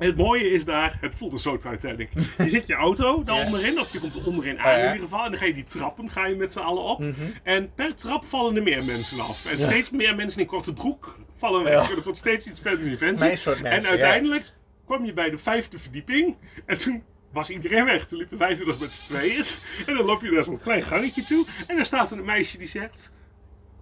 het 0.02 0.16
mooie 0.16 0.50
is 0.50 0.64
daar, 0.64 0.98
het 1.00 1.14
voelt 1.14 1.32
een 1.32 1.38
soort 1.38 1.60
Titanic. 1.60 2.08
Je 2.38 2.48
zit 2.48 2.66
je 2.66 2.74
auto 2.74 3.22
daar 3.24 3.44
onderin, 3.44 3.80
of 3.80 3.92
je 3.92 4.00
komt 4.00 4.14
er 4.14 4.26
onderin 4.26 4.58
aan. 4.60 4.70
Mhm. 4.70 4.86
in 4.86 4.92
ieder 4.92 5.08
geval. 5.08 5.24
En 5.24 5.30
dan 5.30 5.40
ga 5.40 5.46
je 5.46 5.54
die 5.54 5.64
trappen, 5.64 6.10
ga 6.10 6.26
je 6.26 6.34
met 6.34 6.52
z'n 6.52 6.58
allen 6.58 6.82
op. 6.82 7.02
En 7.42 7.74
per 7.74 7.94
trap 7.94 8.24
vallen 8.24 8.56
er 8.56 8.62
meer 8.62 8.84
mensen 8.84 9.20
af. 9.20 9.46
En 9.46 9.60
steeds 9.60 9.90
meer 9.90 10.14
mensen 10.14 10.40
in 10.40 10.46
korte 10.46 10.72
broek 10.72 11.18
vallen 11.36 11.62
weg. 11.62 11.94
Het 11.94 12.04
wordt 12.04 12.18
steeds 12.18 12.46
iets 12.46 12.60
verder 12.60 12.86
in 12.86 12.96
mensen, 13.00 13.64
En 13.64 13.86
uiteindelijk 13.86 14.52
kwam 14.86 15.04
je 15.04 15.12
bij 15.12 15.30
de 15.30 15.38
vijfde 15.38 15.78
verdieping. 15.78 16.36
En 16.66 16.78
toen 16.78 17.02
was 17.32 17.50
iedereen 17.50 17.84
weg. 17.84 18.06
Toen 18.06 18.18
liepen 18.18 18.38
wij 18.38 18.58
nog 18.64 18.78
met 18.78 18.92
z'n 18.92 19.04
tweeën. 19.04 19.44
En 19.86 19.94
dan 19.94 20.04
loop 20.04 20.22
je 20.22 20.30
naar 20.30 20.42
zo'n 20.42 20.60
klein 20.60 20.82
gangetje 20.82 21.24
toe. 21.24 21.46
En 21.66 21.76
daar 21.76 21.86
staat 21.86 22.10
een 22.10 22.24
meisje 22.24 22.58
die 22.58 22.68
zegt... 22.68 23.12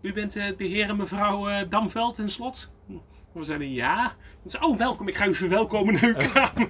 U 0.02 0.12
bent 0.12 0.36
eh, 0.36 0.44
de 0.56 0.64
heer 0.64 0.88
en 0.88 0.96
mevrouw 0.96 1.48
eh, 1.48 1.68
Damveld 1.68 2.18
in 2.18 2.28
slot? 2.28 2.70
We 3.32 3.44
zeiden 3.44 3.72
ja. 3.72 4.14
Ze 4.44 4.48
zei, 4.50 4.64
oh 4.64 4.78
welkom, 4.78 5.08
ik 5.08 5.16
ga 5.16 5.26
u 5.26 5.34
verwelkomen 5.34 5.94
naar 5.94 6.04
uw 6.04 6.14
kamer. 6.32 6.68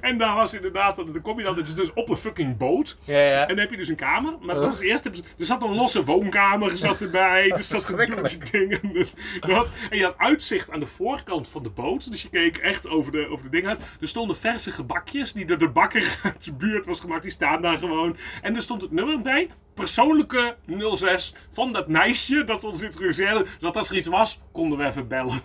En 0.00 0.18
daar 0.18 0.34
was 0.34 0.54
inderdaad, 0.54 0.96
dan 0.96 1.20
kom 1.22 1.38
je 1.38 1.44
dan, 1.44 1.56
het 1.56 1.68
is 1.68 1.74
dus 1.74 1.92
op 1.92 2.08
een 2.08 2.16
fucking 2.16 2.56
boot. 2.56 2.96
Ja, 3.04 3.18
ja. 3.18 3.40
En 3.42 3.48
dan 3.48 3.58
heb 3.58 3.70
je 3.70 3.76
dus 3.76 3.88
een 3.88 3.96
kamer. 3.96 4.34
Maar 4.40 4.54
dat 4.54 4.64
was 4.64 4.80
eerst, 4.80 5.04
hebben 5.04 5.22
ze- 5.22 5.28
er 5.38 5.44
zat 5.44 5.62
een 5.62 5.74
losse 5.74 6.04
woonkamer 6.04 6.76
zat 6.78 7.00
erbij. 7.00 7.50
Er 7.58 7.62
zat 7.62 7.88
een 7.88 7.96
Verschrikkelijk. 7.96 8.52
ding. 8.52 9.08
En, 9.40 9.48
dat, 9.50 9.72
en 9.90 9.98
je 9.98 10.04
had 10.04 10.18
uitzicht 10.18 10.70
aan 10.70 10.80
de 10.80 10.86
voorkant 10.86 11.48
van 11.48 11.62
de 11.62 11.68
boot. 11.70 12.10
Dus 12.10 12.22
je 12.22 12.28
keek 12.28 12.56
echt 12.56 12.88
over 12.88 13.12
de, 13.12 13.26
over 13.30 13.44
de 13.44 13.50
dingen 13.50 13.68
uit. 13.68 13.80
Er 14.00 14.08
stonden 14.08 14.36
verse 14.36 14.70
gebakjes 14.70 15.32
die 15.32 15.44
door 15.44 15.58
de 15.58 15.68
bakker 15.68 16.18
uit 16.22 16.44
de 16.44 16.52
buurt 16.52 16.86
was 16.86 17.00
gemaakt. 17.00 17.22
Die 17.22 17.30
staan 17.30 17.62
daar 17.62 17.78
gewoon. 17.78 18.16
En 18.42 18.54
er 18.54 18.62
stond 18.62 18.82
het 18.82 18.90
nummer 18.90 19.20
bij. 19.22 19.50
Persoonlijke 19.78 20.56
06 20.94 21.34
van 21.52 21.72
dat 21.72 21.88
meisje 21.88 22.44
dat 22.44 22.64
ons 22.64 22.82
introduceerde. 22.82 23.46
Dat 23.60 23.76
als 23.76 23.90
er 23.90 23.96
iets 23.96 24.08
was, 24.08 24.40
konden 24.52 24.78
we 24.78 24.84
even 24.84 25.08
bellen. 25.08 25.40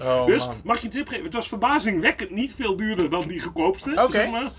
Oh, 0.00 0.26
dus 0.26 0.46
man. 0.46 0.60
mag 0.64 0.76
ik 0.76 0.82
je 0.82 0.86
een 0.86 0.92
tip 0.92 1.08
geven? 1.08 1.24
Het 1.24 1.34
was 1.34 1.48
verbazingwekkend 1.48 2.30
niet 2.30 2.54
veel 2.54 2.76
duurder 2.76 3.10
dan 3.10 3.28
die 3.28 3.40
goedkoopste. 3.40 3.90
Oké. 3.90 4.12
Zeg 4.12 4.30
maar. 4.30 4.50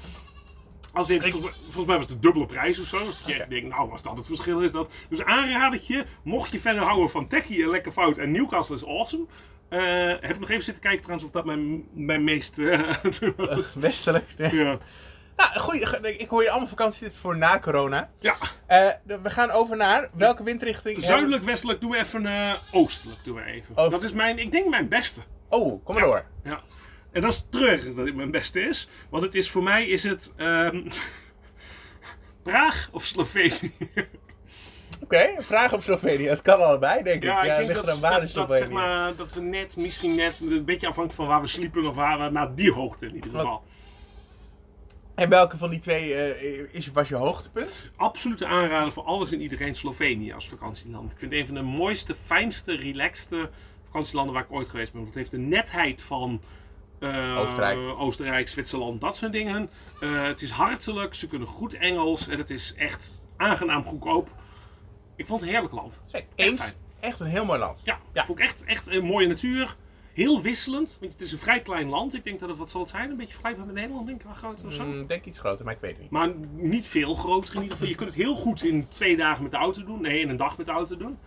Als 0.94 1.10
in, 1.10 1.22
volgens, 1.22 1.44
mij, 1.44 1.52
volgens 1.62 1.86
mij 1.86 1.98
was 1.98 2.06
het 2.08 2.16
de 2.16 2.22
dubbele 2.22 2.46
prijs 2.46 2.80
of 2.80 2.88
zo. 2.88 3.06
Dus 3.06 3.24
je 3.26 3.34
echt 3.34 3.50
denkt, 3.50 3.70
nou, 3.70 3.92
als 3.92 4.02
dat 4.02 4.18
het 4.18 4.26
verschil 4.26 4.60
is 4.60 4.72
dat. 4.72 4.92
Dus 5.10 5.24
aanradertje, 5.24 6.06
mocht 6.24 6.52
je 6.52 6.60
verder 6.60 6.82
houden 6.82 7.10
van 7.10 7.28
Techie 7.28 7.64
en 7.64 7.70
Lekker 7.70 7.92
Fout 7.92 8.18
en 8.18 8.32
Newcastle 8.32 8.76
is 8.76 8.86
awesome. 8.86 9.26
Eh, 9.70 10.08
heb 10.08 10.30
ik 10.30 10.40
nog 10.40 10.50
even 10.50 10.64
zitten 10.64 10.84
kijken 10.84 11.02
trouwens 11.02 11.28
of 11.28 11.34
dat 11.34 11.46
mijn, 11.46 11.84
mijn 11.94 12.24
meest... 12.24 12.60
eh, 12.60 12.94
Westelijk. 13.74 14.26
Nee. 14.38 14.56
ja. 14.56 14.78
Nou, 15.36 15.60
goeie, 15.60 16.18
ik 16.18 16.30
hoor 16.30 16.44
je 16.44 16.50
allemaal 16.50 16.68
vakantietips 16.68 17.18
voor 17.18 17.38
na 17.38 17.60
corona. 17.60 18.10
ja, 18.20 18.36
Eh, 18.66 18.88
we 19.06 19.30
gaan 19.30 19.52
over 19.52 19.78
naar 19.78 20.10
welke 20.14 20.44
windrichting? 20.44 21.04
zuidelijk, 21.04 21.44
westelijk 21.44 21.82
doen 21.82 21.92
we 21.92 21.98
even 21.98 22.26
eh, 22.26 22.54
oostelijk 22.72 23.24
doen 23.24 23.36
we 23.36 23.44
even. 23.44 23.76
Dat 23.76 24.04
is 24.04 24.12
mijn, 24.12 24.40
ik 24.40 24.52
denk 24.52 24.70
mijn 24.70 24.88
beste. 24.88 25.20
Oh, 25.50 25.84
kom 25.86 25.96
maar 25.96 26.04
Ja. 26.04 26.10
door. 26.10 26.26
Ja. 26.44 26.60
En 27.12 27.22
dat 27.22 27.32
is 27.34 27.46
treurig 27.50 27.96
dat 27.96 28.06
het 28.06 28.16
mijn 28.16 28.32
beste 28.32 28.60
is. 28.62 28.90
Want 29.10 29.24
het 29.24 29.36
is 29.36 29.52
voor 29.52 29.64
mij 29.64 29.88
is 29.88 30.04
het 30.04 30.34
ehm, 30.38 30.82
Praag 32.44 32.90
of 32.92 33.04
Slovenië. 33.04 33.72
Oké, 35.04 35.30
vraag 35.40 35.74
op 35.74 35.82
Slovenië. 35.82 36.28
Het 36.28 36.42
kan 36.42 36.64
allebei, 36.64 37.04
denk 37.04 37.24
ik. 37.24 37.30
Ja, 37.30 37.44
Ja, 37.44 37.52
ik 37.52 37.58
denk 37.58 37.68
ligt 37.68 37.86
dat, 37.86 37.98
er 37.98 38.06
aan 38.06 38.20
dat, 38.22 38.34
dat, 38.34 38.52
zeg 38.52 38.70
maar, 38.70 39.16
dat 39.16 39.34
we 39.34 39.42
net, 39.42 39.78
misschien 39.78 40.16
net, 40.16 40.36
een 40.42 40.66
beetje 40.66 40.88
afhankelijk 40.88 41.14
van 41.16 41.28
waar 41.28 41.42
we 41.42 41.48
sliepen 41.48 41.86
of 41.86 41.96
waar 41.96 42.20
we, 42.20 42.30
maar 42.30 42.56
die 42.56 42.72
hoogte 42.72 43.06
in 43.06 43.16
ieder 43.16 43.32
geval. 43.32 43.64
En 45.16 45.30
welke 45.30 45.58
van 45.58 45.70
die 45.70 45.80
twee 45.80 46.14
eh, 46.16 46.68
is, 46.72 46.92
was 46.92 47.10
je 47.10 47.16
hoogtepunt? 47.16 47.70
Absolute 47.96 48.46
aanrader 48.46 48.92
voor 48.94 49.04
alles 49.04 49.32
en 49.32 49.42
iedereen 49.42 49.76
Slovenië 49.76 50.34
als 50.34 50.50
vakantieland. 50.50 51.12
Ik 51.12 51.18
vind 51.18 51.32
het 51.32 51.40
een 51.40 51.46
van 51.46 51.56
de 51.56 51.62
mooiste, 51.62 52.16
fijnste, 52.26 52.76
relaxte 52.76 53.50
vakantielanden 53.84 54.34
waar 54.34 54.44
ik 54.44 54.52
ooit 54.52 54.70
geweest 54.70 54.92
ben. 54.92 55.02
Want 55.02 55.14
het 55.14 55.18
heeft 55.24 55.32
de 55.32 55.48
netheid 55.50 56.02
van 56.02 56.42
eh, 57.00 57.38
Oostenrijk. 57.38 57.78
Oostenrijk, 57.98 58.48
Zwitserland, 58.48 59.02
dat 59.02 59.18
soort 59.18 59.32
dingen. 59.32 59.70
Eh, 60.02 60.24
het 60.24 60.42
is 60.42 60.50
hartelijk, 60.50 61.14
ze 61.14 61.28
kunnen 61.28 61.48
goed 61.48 61.74
Engels 61.74 62.28
en 62.28 62.38
het 62.38 62.50
is 62.50 62.74
echt 62.78 63.28
aangenaam 63.38 63.84
goedkoop. 63.84 64.30
Ik 65.16 65.26
vond 65.28 65.40
het 65.40 65.50
een 65.50 65.56
heerlijk 65.56 65.76
land. 65.76 66.02
Zeker. 66.06 66.28
Echt. 66.36 66.76
Echt 67.00 67.20
een 67.20 67.28
heel 67.28 67.46
mooi 67.46 67.60
land. 67.60 67.80
Ja, 67.84 68.00
Ja. 68.14 68.26
vond 68.26 68.40
ik 68.40 68.46
echt, 68.46 68.64
echt 68.64 68.88
een 68.88 69.06
mooie 69.06 69.28
natuur. 69.28 69.76
Heel 70.14 70.42
wisselend, 70.42 70.98
want 71.00 71.12
het 71.12 71.22
is 71.22 71.32
een 71.32 71.40
vrij 71.40 71.62
klein 71.62 71.90
land. 71.90 72.14
Ik 72.14 72.24
denk 72.24 72.40
dat 72.40 72.50
het, 72.50 72.58
wat 72.58 72.72
zal 72.72 72.82
het 72.82 72.90
zijn? 72.90 73.10
Een 73.10 73.18
beetje 73.18 73.32
vergelijkbaar 73.34 73.66
met 73.66 73.76
Nederland, 73.76 74.06
denk 74.08 74.20
ik, 74.20 74.26
wel 74.26 74.36
groot 74.36 74.64
of 74.66 74.74
zo. 74.74 75.00
Ik 75.00 75.08
denk 75.08 75.26
iets 75.26 75.40
groter, 75.40 75.66
maar 75.66 75.74
ik 75.74 75.80
weet 75.80 75.92
het 75.92 76.02
niet. 76.02 76.12
Maar 76.12 76.32
niet 76.56 76.88
veel 76.88 77.16
groter 77.16 77.50
in 77.56 77.62
ieder 77.62 77.72
geval. 77.72 77.88
Je 77.90 77.96
kunt 77.96 78.10
het 78.10 78.18
heel 78.24 78.36
goed 78.36 78.64
in 78.64 78.88
twee 78.88 79.18
dagen 79.18 79.44
met 79.44 79.52
de 79.52 79.58
auto 79.58 79.84
doen. 79.84 80.02
Nee, 80.02 80.20
in 80.20 80.30
een 80.30 80.38
dag 80.38 80.58
met 80.58 80.66
de 80.66 80.72
auto 80.72 80.98
doen. 80.98 81.18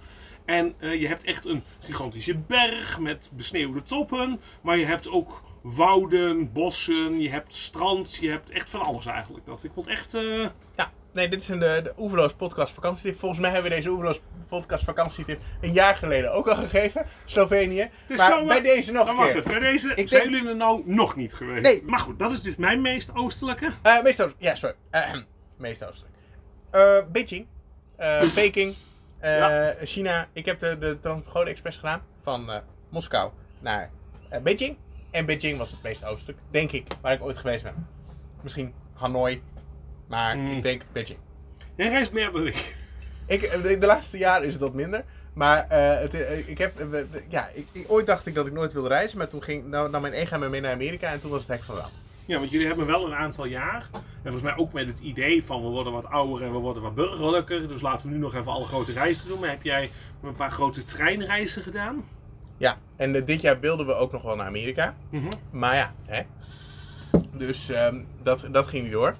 En 0.44 0.74
eh, 0.78 1.00
je 1.00 1.06
hebt 1.06 1.24
echt 1.24 1.46
een 1.46 1.62
gigantische 1.78 2.36
berg 2.36 2.98
met 3.00 3.30
besneeuwde 3.32 3.82
toppen. 3.82 4.40
Maar 4.60 4.78
je 4.78 4.86
hebt 4.86 5.08
ook 5.08 5.42
wouden, 5.62 6.52
bossen, 6.52 7.20
je 7.20 7.30
hebt 7.30 7.54
strand, 7.54 8.14
je 8.14 8.28
hebt 8.30 8.50
echt 8.50 8.70
van 8.70 8.80
alles 8.80 9.06
eigenlijk. 9.06 9.46
Dat. 9.46 9.64
Ik 9.64 9.70
vond 9.74 9.86
echt... 9.86 10.14
eh, 10.14 10.46
Ja, 10.76 10.92
nee, 11.16 11.28
dit 11.28 11.40
is 11.42 11.48
een, 11.48 11.58
de, 11.58 11.80
de 11.82 11.92
Oeverloos 11.98 12.32
podcast 12.32 12.72
vakantietip. 12.72 13.18
Volgens 13.18 13.40
mij 13.40 13.50
hebben 13.50 13.70
we 13.70 13.76
deze 13.76 13.88
Oeverloos 13.88 14.20
podcast 14.48 14.84
vakantietip 14.84 15.40
een 15.60 15.72
jaar 15.72 15.96
geleden 15.96 16.32
ook 16.32 16.48
al 16.48 16.54
gegeven. 16.56 17.06
Slovenië. 17.24 17.90
Maar 18.16 18.44
bij 18.44 18.56
eh, 18.56 18.62
deze 18.62 18.92
nog 18.92 19.08
een 19.08 19.32
keer. 19.32 19.42
Bij 19.42 19.58
deze 19.58 19.88
Ik 19.94 20.08
zijn 20.08 20.22
denk- 20.22 20.34
jullie 20.34 20.48
er 20.48 20.56
nou 20.56 20.82
nog 20.84 21.16
niet 21.16 21.34
geweest. 21.34 21.62
Nee. 21.62 21.82
Maar 21.86 21.98
goed, 21.98 22.18
dat 22.18 22.32
is 22.32 22.42
dus 22.42 22.56
mijn 22.56 22.80
meest 22.80 23.10
oostelijke. 23.14 23.66
Eh 23.82 24.02
meest 24.02 24.20
oostelijk. 24.22 24.42
Ja, 24.42 24.54
sorry. 24.54 24.74
Eh, 24.90 25.14
meest 25.58 25.84
oostelijk. 25.88 26.14
Eh, 26.70 26.98
Beijing. 27.12 27.46
Eh, 27.96 28.22
Peking. 28.34 28.74
eh, 29.18 29.38
Ja. 29.38 29.74
China. 29.82 30.28
Ik 30.32 30.44
heb 30.46 30.58
de, 30.58 30.78
de 30.78 31.00
Transbogode 31.00 31.50
Express 31.50 31.78
gedaan. 31.78 32.02
Van 32.22 32.50
eh, 32.50 32.58
Moskou 32.90 33.30
naar 33.60 33.90
eh, 34.30 34.40
Beijing. 34.40 34.76
En 35.10 35.26
Beijing 35.26 35.58
was 35.58 35.70
het 35.70 35.82
meest 35.82 36.04
oostelijk. 36.04 36.38
Denk 36.50 36.72
ik. 36.72 36.86
Waar 37.00 37.12
ik 37.12 37.22
ooit 37.22 37.38
geweest 37.38 37.62
ben. 37.62 37.86
Misschien 38.42 38.74
Hanoi. 38.94 39.42
Maar 40.08 40.36
Mm. 40.36 40.50
ik 40.56 40.62
denk 40.62 40.82
Beijing. 40.92 41.18
Jij 41.76 41.88
reist 41.88 42.12
meer 42.12 42.32
dan 42.32 42.46
ik. 42.46 42.74
Ik, 43.26 43.42
eh, 43.42 43.62
de, 43.62 43.86
laatste 43.86 44.18
jaren 44.18 44.46
is 44.46 44.52
het 44.52 44.62
wat 44.62 44.72
minder. 44.74 45.04
Maar 45.32 45.66
eh, 45.68 46.00
het, 46.00 46.14
eh, 46.14 46.48
ik 46.48 46.58
heb, 46.58 46.86
ja, 47.28 47.48
ik, 47.54 47.66
ik- 47.72 47.84
ooit 47.90 48.06
dacht 48.06 48.26
ik 48.26 48.34
dat 48.34 48.46
ik 48.46 48.52
nooit 48.52 48.72
wilde 48.72 48.88
reizen. 48.88 49.18
Maar 49.18 49.28
toen 49.28 49.42
ging, 49.42 49.66
nou, 49.66 49.90
nam 49.90 50.00
mijn 50.00 50.12
ega 50.12 50.38
me 50.38 50.48
mee 50.48 50.60
naar 50.60 50.72
Amerika. 50.72 51.12
En 51.12 51.20
toen 51.20 51.30
was 51.30 51.40
het 51.40 51.48
hek 51.50 51.62
van 51.62 51.74
wel. 51.74 51.88
Ja, 52.26 52.38
want 52.38 52.50
jullie 52.50 52.66
hebben 52.66 52.86
wel 52.86 53.06
een 53.06 53.14
aantal 53.14 53.44
jaar. 53.46 53.86
En 53.92 54.00
volgens 54.22 54.42
mij 54.42 54.56
ook 54.56 54.72
met 54.72 54.86
het 54.86 54.98
idee 54.98 55.44
van 55.44 55.62
we 55.62 55.68
worden 55.68 55.92
wat 55.92 56.06
ouder 56.06 56.42
en 56.46 56.52
we 56.52 56.58
worden 56.58 56.82
wat 56.82 56.94
burgerlijker. 56.94 57.68
Dus 57.68 57.80
laten 57.80 58.06
we 58.08 58.12
nu 58.14 58.18
nog 58.20 58.34
even 58.34 58.52
alle 58.52 58.64
grote 58.66 58.92
reizen 58.92 59.28
doen. 59.28 59.40
Maar 59.40 59.48
heb 59.48 59.62
jij 59.62 59.90
een 60.22 60.34
paar 60.34 60.50
grote 60.50 60.84
treinreizen 60.84 61.62
gedaan? 61.62 62.04
Ja, 62.56 62.78
en 62.96 63.24
dit 63.24 63.40
jaar 63.40 63.60
wilden 63.60 63.86
we 63.86 63.94
ook 63.94 64.12
nog 64.12 64.22
wel 64.22 64.36
naar 64.36 64.46
Amerika. 64.46 64.94
Maar 65.50 65.74
ja, 65.74 65.94
hè. 66.06 66.22
Dus 67.32 67.68
ehm, 67.70 68.00
dat, 68.22 68.46
dat 68.50 68.66
ging 68.66 68.82
niet 68.82 68.92
door. 68.92 69.16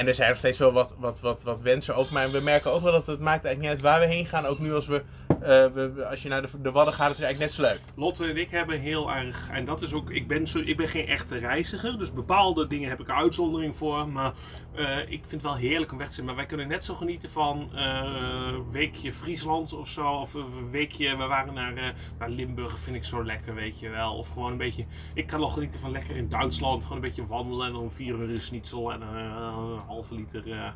En 0.00 0.06
er 0.06 0.14
zijn 0.14 0.28
nog 0.28 0.38
steeds 0.38 0.58
wel 0.58 0.72
wat, 0.72 0.94
wat, 0.98 1.20
wat, 1.20 1.42
wat 1.42 1.60
wensen 1.60 1.96
over. 1.96 2.12
Maar 2.12 2.30
we 2.30 2.40
merken 2.40 2.70
ook 2.70 2.82
wel 2.82 2.92
dat 2.92 3.06
het 3.06 3.20
maakt 3.20 3.44
eigenlijk 3.44 3.60
niet 3.60 3.70
uit 3.70 3.80
waar 3.80 4.08
we 4.08 4.14
heen 4.14 4.26
gaan. 4.26 4.46
Ook 4.46 4.58
nu 4.58 4.74
als 4.74 4.86
we 4.86 5.02
we- 5.40 5.90
we- 5.94 6.06
als 6.06 6.22
je 6.22 6.28
naar 6.28 6.42
de, 6.42 6.48
de 6.62 6.70
Wadden 6.70 6.94
gaat, 6.94 7.08
het 7.08 7.18
is 7.18 7.24
eigenlijk 7.24 7.56
net 7.56 7.66
zo 7.66 7.72
leuk. 7.72 7.80
Lotte 7.94 8.24
en 8.26 8.36
ik 8.36 8.50
hebben 8.50 8.80
heel 8.80 9.12
erg, 9.12 9.48
en 9.50 9.64
dat 9.64 9.82
is 9.82 9.92
ook, 9.92 10.10
ik 10.10 10.28
ben, 10.28 10.46
zo, 10.46 10.58
ik 10.58 10.76
ben 10.76 10.88
geen 10.88 11.06
echte 11.06 11.38
reiziger, 11.38 11.98
dus 11.98 12.12
bepaalde 12.12 12.66
dingen 12.66 12.88
heb 12.88 13.00
ik 13.00 13.08
een 13.08 13.14
uitzondering 13.14 13.76
voor, 13.76 14.08
maar 14.08 14.32
eh, 14.74 14.98
ik 15.00 15.08
vind 15.20 15.30
het 15.30 15.42
wel 15.42 15.54
heerlijk 15.56 15.92
om 15.92 15.98
weg 15.98 16.08
te 16.08 16.14
zijn. 16.14 16.26
Maar 16.26 16.34
wij 16.34 16.46
kunnen 16.46 16.68
net 16.68 16.84
zo 16.84 16.94
genieten 16.94 17.30
van 17.30 17.70
eh, 17.74 18.00
een 18.46 18.70
weekje 18.70 19.12
Friesland 19.12 19.72
of 19.72 19.88
zo, 19.88 20.08
of 20.08 20.34
een 20.34 20.70
weekje, 20.70 21.16
we 21.16 21.26
waren 21.26 21.54
naar, 21.54 21.76
eh, 21.76 21.88
naar 22.18 22.30
Limburg, 22.30 22.78
vind 22.78 22.96
ik 22.96 23.04
zo 23.04 23.24
lekker, 23.24 23.54
weet 23.54 23.78
je 23.80 23.88
wel. 23.88 24.14
Of 24.14 24.28
gewoon 24.28 24.52
een 24.52 24.58
beetje, 24.58 24.84
ik 25.14 25.26
kan 25.26 25.40
nog 25.40 25.52
genieten 25.54 25.80
van 25.80 25.90
lekker 25.90 26.16
in 26.16 26.28
Duitsland, 26.28 26.82
gewoon 26.82 26.96
een 26.96 27.08
beetje 27.08 27.26
wandelen 27.26 27.66
en 27.66 27.72
dan 27.72 27.90
vier 27.92 28.14
uur 28.14 28.40
schnitzel 28.40 28.92
en 28.92 29.02
eh, 29.02 29.08
een 29.08 29.78
halve 29.86 30.14
liter 30.14 30.52
eh. 30.52 30.68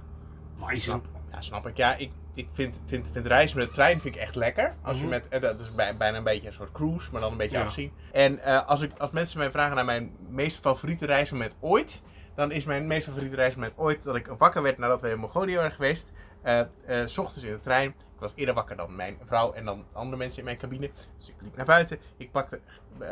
Snap, 0.73 1.05
ja, 1.33 1.41
snap 1.41 1.67
ik. 1.67 1.77
Ja, 1.77 1.95
ik, 1.97 2.11
ik 2.35 2.49
vind, 2.53 2.81
vind, 2.87 3.09
vind 3.13 3.27
reizen 3.27 3.59
met 3.59 3.67
de 3.69 3.73
trein 3.75 4.01
vind 4.01 4.15
ik 4.15 4.21
echt 4.21 4.35
lekker. 4.35 4.75
Als 4.83 4.97
je 4.97 5.03
Mhm. 5.03 5.11
met, 5.13 5.29
eh, 5.29 5.41
dat 5.41 5.61
is 5.61 5.75
bij- 5.75 5.97
bijna 5.97 6.17
een 6.17 6.25
beetje 6.25 6.47
een 6.47 6.53
soort 6.53 6.73
cruise, 6.73 7.09
maar 7.13 7.21
dan 7.21 7.33
een 7.33 7.39
beetje 7.39 7.59
Ja. 7.59 7.65
afzien. 7.65 7.93
En 8.13 8.39
eh, 8.39 8.69
als, 8.69 8.81
ik, 8.81 8.99
als 8.99 9.11
mensen 9.11 9.39
mij 9.39 9.51
vragen 9.51 9.75
naar 9.77 9.85
mijn 9.85 10.17
meest 10.29 10.61
favoriete 10.61 11.07
reismoment 11.07 11.57
ooit, 11.61 12.03
dan 12.35 12.51
is 12.51 12.65
mijn 12.65 12.87
meest 12.87 13.07
favoriete 13.07 13.37
reismoment 13.37 13.73
ooit 13.77 14.03
dat 14.03 14.17
ik 14.17 14.27
wakker 14.39 14.63
werd 14.63 14.79
nadat 14.79 15.01
we 15.01 15.11
in 15.11 15.19
Mongolië 15.19 15.57
waren 15.57 15.73
geweest. 15.73 16.13
eh, 16.43 16.61
s 17.07 17.19
ochtends 17.19 17.45
in 17.45 17.53
de 17.53 17.61
trein. 17.61 17.89
Ik 17.89 18.21
was 18.21 18.33
eerder 18.35 18.55
wakker 18.55 18.77
dan 18.77 18.97
mijn 18.97 19.19
vrouw 19.25 19.53
en 19.53 19.65
dan 19.65 19.85
andere 19.93 20.17
mensen 20.17 20.39
in 20.39 20.45
mijn 20.45 20.57
cabine. 20.57 20.91
Dus 21.19 21.29
ik 21.29 21.35
liep 21.41 21.57
naar 21.57 21.67
buiten. 21.67 21.99
Ik 22.17 22.31
pakte 22.31 22.61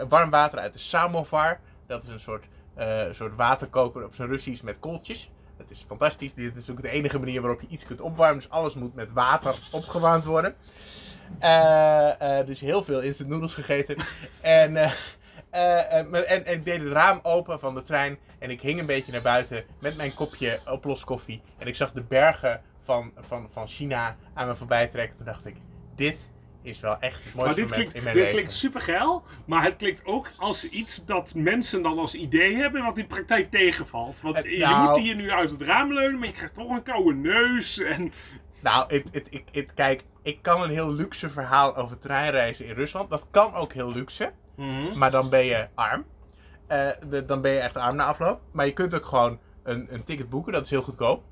warm 0.08 0.30
water 0.30 0.58
uit 0.58 0.72
de 0.72 0.78
samovar. 0.78 1.60
Dat 1.86 2.02
is 2.02 2.08
een 2.08 2.20
soort, 2.20 2.44
soort 3.10 3.34
waterkoker 3.36 4.04
op 4.04 4.14
zijn 4.14 4.28
Russisch 4.28 4.62
met 4.62 4.78
kooltjes. 4.78 5.30
Dat 5.56 5.70
is 5.70 5.84
fantastisch. 5.88 6.34
Dit 6.34 6.56
is 6.56 6.70
ook 6.70 6.82
de 6.82 6.90
enige 6.90 7.18
manier 7.18 7.40
waarop 7.40 7.60
je 7.60 7.66
iets 7.66 7.86
kunt 7.86 8.00
opwarmen. 8.00 8.42
Dus 8.42 8.50
alles 8.50 8.74
moet 8.74 8.94
met 8.94 9.12
water 9.12 9.68
opgewarmd 9.70 10.24
worden. 10.24 10.54
Eh, 11.38 12.38
eh, 12.38 12.46
dus 12.46 12.60
heel 12.60 12.84
veel 12.84 13.00
instant 13.00 13.28
noodles 13.28 13.54
gegeten. 13.54 13.96
en, 14.40 14.76
eh, 14.76 15.92
en, 15.92 16.14
en 16.26 16.46
ik 16.46 16.64
deed 16.64 16.82
het 16.82 16.92
raam 16.92 17.20
open 17.22 17.60
van 17.60 17.74
de 17.74 17.82
trein. 17.82 18.18
En 18.38 18.50
ik 18.50 18.60
hing 18.60 18.80
een 18.80 18.86
beetje 18.86 19.12
naar 19.12 19.22
buiten 19.22 19.64
met 19.80 19.96
mijn 19.96 20.14
kopje 20.14 20.60
oploskoffie. 20.66 21.42
En 21.58 21.66
ik 21.66 21.76
zag 21.76 21.92
de 21.92 22.02
bergen 22.02 22.60
van, 22.84 23.12
van, 23.20 23.48
van 23.52 23.68
China 23.68 24.16
aan 24.34 24.46
me 24.46 24.56
voorbij 24.56 24.88
trekken. 24.88 25.16
Toen 25.16 25.26
dacht 25.26 25.46
ik, 25.46 25.56
dit 25.96 26.16
is 26.62 26.80
wel 26.80 26.96
echt 27.00 27.24
het 27.24 27.34
Maar 27.34 27.44
mooiste 27.44 27.60
dit 27.60 27.70
moment 27.70 27.74
klinkt, 27.74 27.94
in 27.94 28.02
mijn 28.02 28.14
dit 28.14 28.22
leven. 28.24 28.36
klinkt 28.38 28.52
super 28.52 28.80
geil, 28.80 29.22
maar 29.46 29.64
het 29.64 29.76
klinkt 29.76 30.04
ook 30.06 30.30
als 30.36 30.68
iets 30.68 31.04
dat 31.04 31.34
mensen 31.34 31.82
dan 31.82 31.98
als 31.98 32.14
idee 32.14 32.56
hebben, 32.56 32.84
wat 32.84 32.98
in 32.98 33.06
praktijk 33.06 33.50
tegenvalt. 33.50 34.20
Want 34.20 34.36
Het- 34.36 34.44
je 34.46 34.58
nou- 34.58 34.88
moet 34.90 34.98
hier 34.98 35.14
nu 35.14 35.30
uit 35.30 35.50
het 35.50 35.62
raam 35.62 35.92
leunen, 35.92 36.18
maar 36.18 36.28
je 36.28 36.34
krijgt 36.34 36.54
toch 36.54 36.70
een 36.70 36.82
koude 36.82 37.14
neus. 37.14 37.78
En 37.78 38.12
Nou, 38.60 39.02
kijk, 39.74 40.02
ik 40.22 40.38
kan 40.42 40.62
een 40.62 40.70
heel 40.70 40.92
luxe 40.92 41.30
verhaal 41.30 41.76
over 41.76 41.98
treinreizen 41.98 42.66
in 42.66 42.74
Rusland. 42.74 43.10
Dat 43.10 43.26
kan 43.30 43.54
ook 43.54 43.72
heel 43.72 43.92
luxe. 43.92 44.32
Maar 44.94 45.10
dan 45.10 45.30
ben 45.30 45.44
je 45.44 45.68
arm. 45.74 46.04
Eh, 46.66 46.88
de- 47.08 47.24
dan 47.24 47.40
ben 47.40 47.52
je 47.52 47.58
echt 47.58 47.76
arm 47.76 47.96
na 47.96 48.04
afloop. 48.04 48.40
Maar 48.52 48.66
je 48.66 48.72
kunt 48.72 48.94
ook 48.94 49.04
gewoon 49.06 49.38
een, 49.62 49.86
een 49.90 50.04
ticket 50.04 50.28
boeken, 50.30 50.52
dat 50.52 50.64
is 50.64 50.70
heel 50.70 50.82
goedkoop. 50.82 51.22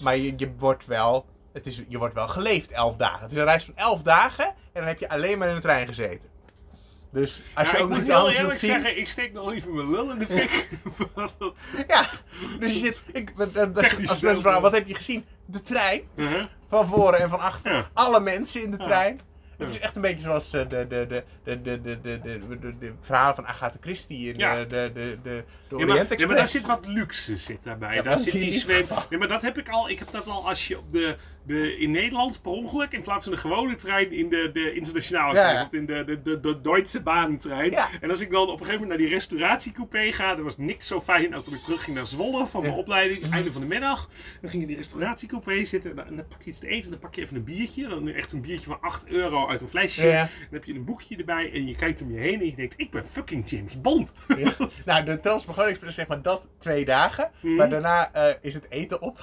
Maar 0.00 0.16
je, 0.16 0.34
je, 0.36 0.52
wordt 0.58 0.86
wel, 0.86 1.26
het 1.52 1.66
is, 1.66 1.82
je 1.88 1.98
wordt 1.98 2.14
wel 2.14 2.28
geleefd 2.28 2.70
elf 2.72 2.96
dagen. 2.96 3.20
Het 3.22 3.32
is 3.32 3.38
een 3.38 3.44
reis 3.44 3.64
van 3.64 3.76
elf 3.76 4.02
dagen 4.02 4.44
en 4.46 4.54
dan 4.72 4.84
heb 4.84 4.98
je 4.98 5.08
alleen 5.08 5.38
maar 5.38 5.48
in 5.48 5.54
de 5.54 5.60
trein 5.60 5.86
gezeten. 5.86 6.30
Dus 7.12 7.42
als 7.54 7.70
Ja, 7.70 7.76
je 7.76 7.82
ook 7.82 7.90
heel 7.94 7.98
anders 7.98 8.06
wilt 8.06 8.36
eerlijk 8.36 8.58
zien. 8.58 8.70
zeggen, 8.70 8.98
ik 8.98 9.08
steek 9.08 9.32
nog 9.32 9.50
liever 9.50 9.72
mijn 9.72 9.90
lul 9.90 10.10
in 10.10 10.18
de 10.18 10.26
fik. 10.26 10.68
Ja, 11.88 12.06
dus 12.58 12.72
je 12.72 12.78
zit. 12.78 13.02
Ik, 13.12 13.32
als 14.08 14.20
mensen 14.20 14.42
vragen, 14.42 14.62
wat 14.62 14.72
heb 14.74 14.88
je 14.88 14.94
gezien? 14.94 15.24
De 15.46 15.62
trein. 15.62 16.02
Uh-huh. 16.14 16.44
Van 16.68 16.86
voren 16.86 17.20
en 17.20 17.30
van 17.30 17.40
achter. 17.40 17.72
Ja. 17.72 17.88
Alle 17.92 18.20
mensen 18.20 18.62
in 18.62 18.70
de 18.70 18.76
Ja. 18.78 18.84
trein. 18.84 19.20
Het 19.58 19.70
is 19.70 19.78
echt 19.78 19.96
een 19.96 20.02
beetje 20.02 20.20
zoals 20.20 20.52
eh, 20.52 20.68
de, 20.68 20.86
de, 20.88 21.06
de, 21.08 21.24
de, 21.62 21.80
de, 21.82 22.00
de, 22.00 22.20
de, 22.20 22.78
de, 22.78 22.92
verhalen 23.00 23.34
van 23.34 23.46
Agatha 23.46 23.78
Christie 23.80 24.28
in 24.32 24.38
Ja. 24.38 24.56
de, 24.56 24.66
de, 24.66 24.90
de, 24.94 25.18
de, 25.22 25.44
Orient 25.70 25.88
maar, 25.88 25.96
ja, 25.96 26.02
Express. 26.02 26.26
maar 26.26 26.36
daar 26.36 26.46
zit 26.48 26.66
wat 26.66 26.86
luxe 26.86 27.36
zit 27.36 27.62
daarbij. 27.62 27.94
Ja, 27.94 28.02
daar 28.02 28.18
zit 28.18 28.32
die 28.32 28.44
niet 28.44 28.54
zweep. 28.60 28.88
Ja, 29.10 29.18
maar 29.18 29.28
dat 29.28 29.42
heb 29.42 29.58
ik 29.58 29.68
al. 29.68 29.88
Ik 29.88 29.98
heb 29.98 30.10
dat 30.10 30.28
al 30.28 30.48
als 30.48 30.68
je 30.68 30.78
op 30.78 30.92
de, 30.92 31.16
de 31.46 31.76
in 31.78 31.90
Nederland 31.90 32.42
per 32.42 32.50
ongeluk 32.50 32.92
in 32.92 33.02
plaats 33.02 33.24
van 33.24 33.32
de 33.32 33.38
gewone 33.38 33.74
trein 33.74 34.12
in 34.12 34.28
de, 34.28 34.50
de 34.52 34.74
internationale 34.74 35.32
trein, 35.32 35.54
ja. 35.54 35.68
in 35.70 35.86
de, 35.86 36.04
de, 36.04 36.22
de, 36.22 36.40
de 36.40 36.60
Duitse 36.60 37.00
banentrein. 37.00 37.70
Ja. 37.70 37.88
En 38.00 38.10
als 38.10 38.20
ik 38.20 38.30
dan 38.30 38.42
op 38.42 38.48
een 38.48 38.66
gegeven 38.66 38.80
moment 38.80 38.88
naar 38.88 39.08
die 39.08 39.16
restauratiecoupé 39.16 40.12
ga, 40.12 40.34
dan 40.34 40.44
was 40.44 40.58
niks 40.58 40.86
zo 40.86 41.00
fijn 41.00 41.34
als 41.34 41.44
dat 41.44 41.54
ik 41.54 41.60
terug 41.60 41.84
ging 41.84 41.96
naar 41.96 42.06
Zwolle 42.06 42.46
van 42.46 42.62
mijn 42.62 42.74
opleiding, 42.74 43.32
einde 43.32 43.52
van 43.52 43.60
de 43.60 43.66
middag. 43.66 44.08
Dan 44.40 44.50
ging 44.50 44.52
je 44.52 44.60
in 44.60 44.66
die 44.66 44.76
restauratiecoupé 44.76 45.64
zitten 45.64 45.90
en 45.90 45.96
dan, 45.96 46.06
en 46.06 46.16
dan 46.16 46.26
pak 46.28 46.42
je 46.42 46.50
iets 46.50 46.58
te 46.58 46.68
eten, 46.68 46.90
dan 46.90 46.98
pak 46.98 47.14
je 47.14 47.22
even 47.22 47.36
een 47.36 47.44
biertje, 47.44 47.88
dan 47.88 48.08
echt 48.08 48.32
een 48.32 48.40
biertje 48.40 48.66
van 48.66 48.80
8 48.80 49.06
euro 49.06 49.48
uit 49.48 49.60
een 49.60 49.68
flesje. 49.68 50.02
Dan 50.02 50.28
heb 50.50 50.64
je 50.64 50.74
een 50.74 50.84
boekje 50.84 51.16
erbij 51.16 51.52
en 51.52 51.66
je 51.66 51.76
kijkt 51.76 52.02
om 52.02 52.12
je 52.12 52.18
heen 52.18 52.40
en 52.40 52.46
je 52.46 52.54
denkt, 52.54 52.74
ik 52.76 52.90
ben 52.90 53.04
fucking 53.10 53.50
James 53.50 53.80
Bond. 53.80 54.12
Nou, 54.84 55.04
de 55.04 55.20
Transmogol 55.20 55.64
Express 55.64 55.96
zeg 55.96 56.06
maar 56.06 56.22
dat 56.22 56.48
twee 56.58 56.84
dagen. 56.84 57.30
Mhm. 57.40 57.54
Maar 57.54 57.70
daarna 57.70 58.12
eh, 58.12 58.34
is 58.40 58.54
het 58.54 58.66
eten 58.68 59.00
op. 59.00 59.20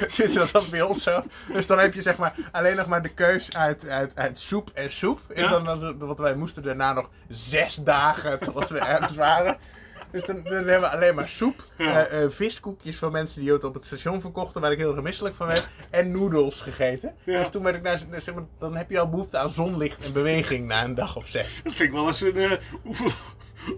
dus 0.16 0.32
dat 0.34 0.50
was 0.50 0.68
bij 0.68 0.82
ons 0.82 1.02
zo. 1.02 1.22
Dus 1.52 1.66
dan 1.66 1.78
heb 1.78 1.94
je 1.94 2.02
zeg 2.02 2.16
maar 2.16 2.34
alleen 2.52 2.76
nog 2.76 2.86
maar 2.86 3.02
de 3.02 3.08
keus 3.14 3.52
uit, 3.56 3.88
uit, 3.88 4.16
uit 4.16 4.38
soep 4.38 4.70
en 4.74 4.90
soep. 4.92 5.20
Is 5.28 5.40
Ja. 5.40 5.58
dan, 5.58 5.98
want 5.98 6.18
wij 6.18 6.34
moesten 6.34 6.62
daarna 6.62 6.92
nog 6.92 7.10
zes 7.28 7.74
dagen 7.74 8.38
totdat 8.38 8.70
we 8.70 8.78
ergens 8.78 9.14
waren. 9.16 9.56
Dus 10.10 10.24
dan, 10.24 10.42
dan 10.42 10.52
hebben 10.52 10.80
we 10.80 10.88
alleen 10.88 11.14
maar 11.14 11.28
soep, 11.28 11.64
Ja. 11.78 12.06
eh, 12.06 12.22
eh, 12.24 12.30
viskoekjes 12.30 12.96
van 12.96 13.12
mensen 13.12 13.40
die 13.40 13.52
het 13.52 13.64
op 13.64 13.74
het 13.74 13.84
station 13.84 14.20
verkochten, 14.20 14.60
waar 14.60 14.72
ik 14.72 14.78
heel 14.78 14.92
erg 14.94 15.02
misselijk 15.02 15.34
van 15.34 15.46
werd, 15.46 15.68
en 15.90 16.10
noedels 16.10 16.60
gegeten. 16.60 17.14
Ja. 17.24 17.38
Dus 17.38 17.48
toen 17.50 17.62
werd 17.62 17.76
ik 17.76 17.82
naar, 17.82 17.98
zeg 18.18 18.34
maar, 18.34 18.44
dan 18.58 18.76
heb 18.76 18.90
je 18.90 18.98
al 19.00 19.08
behoefte 19.08 19.38
aan 19.38 19.50
zonlicht 19.50 20.04
en 20.04 20.12
beweging 20.12 20.66
na 20.66 20.84
een 20.84 20.94
dag 20.94 21.16
of 21.16 21.26
zes. 21.26 21.60
Dat 21.64 21.72
vind 21.72 21.88
ik 21.88 21.94
wel 21.94 22.06
eens 22.06 22.20
een 22.20 22.36
uh, 22.36 22.52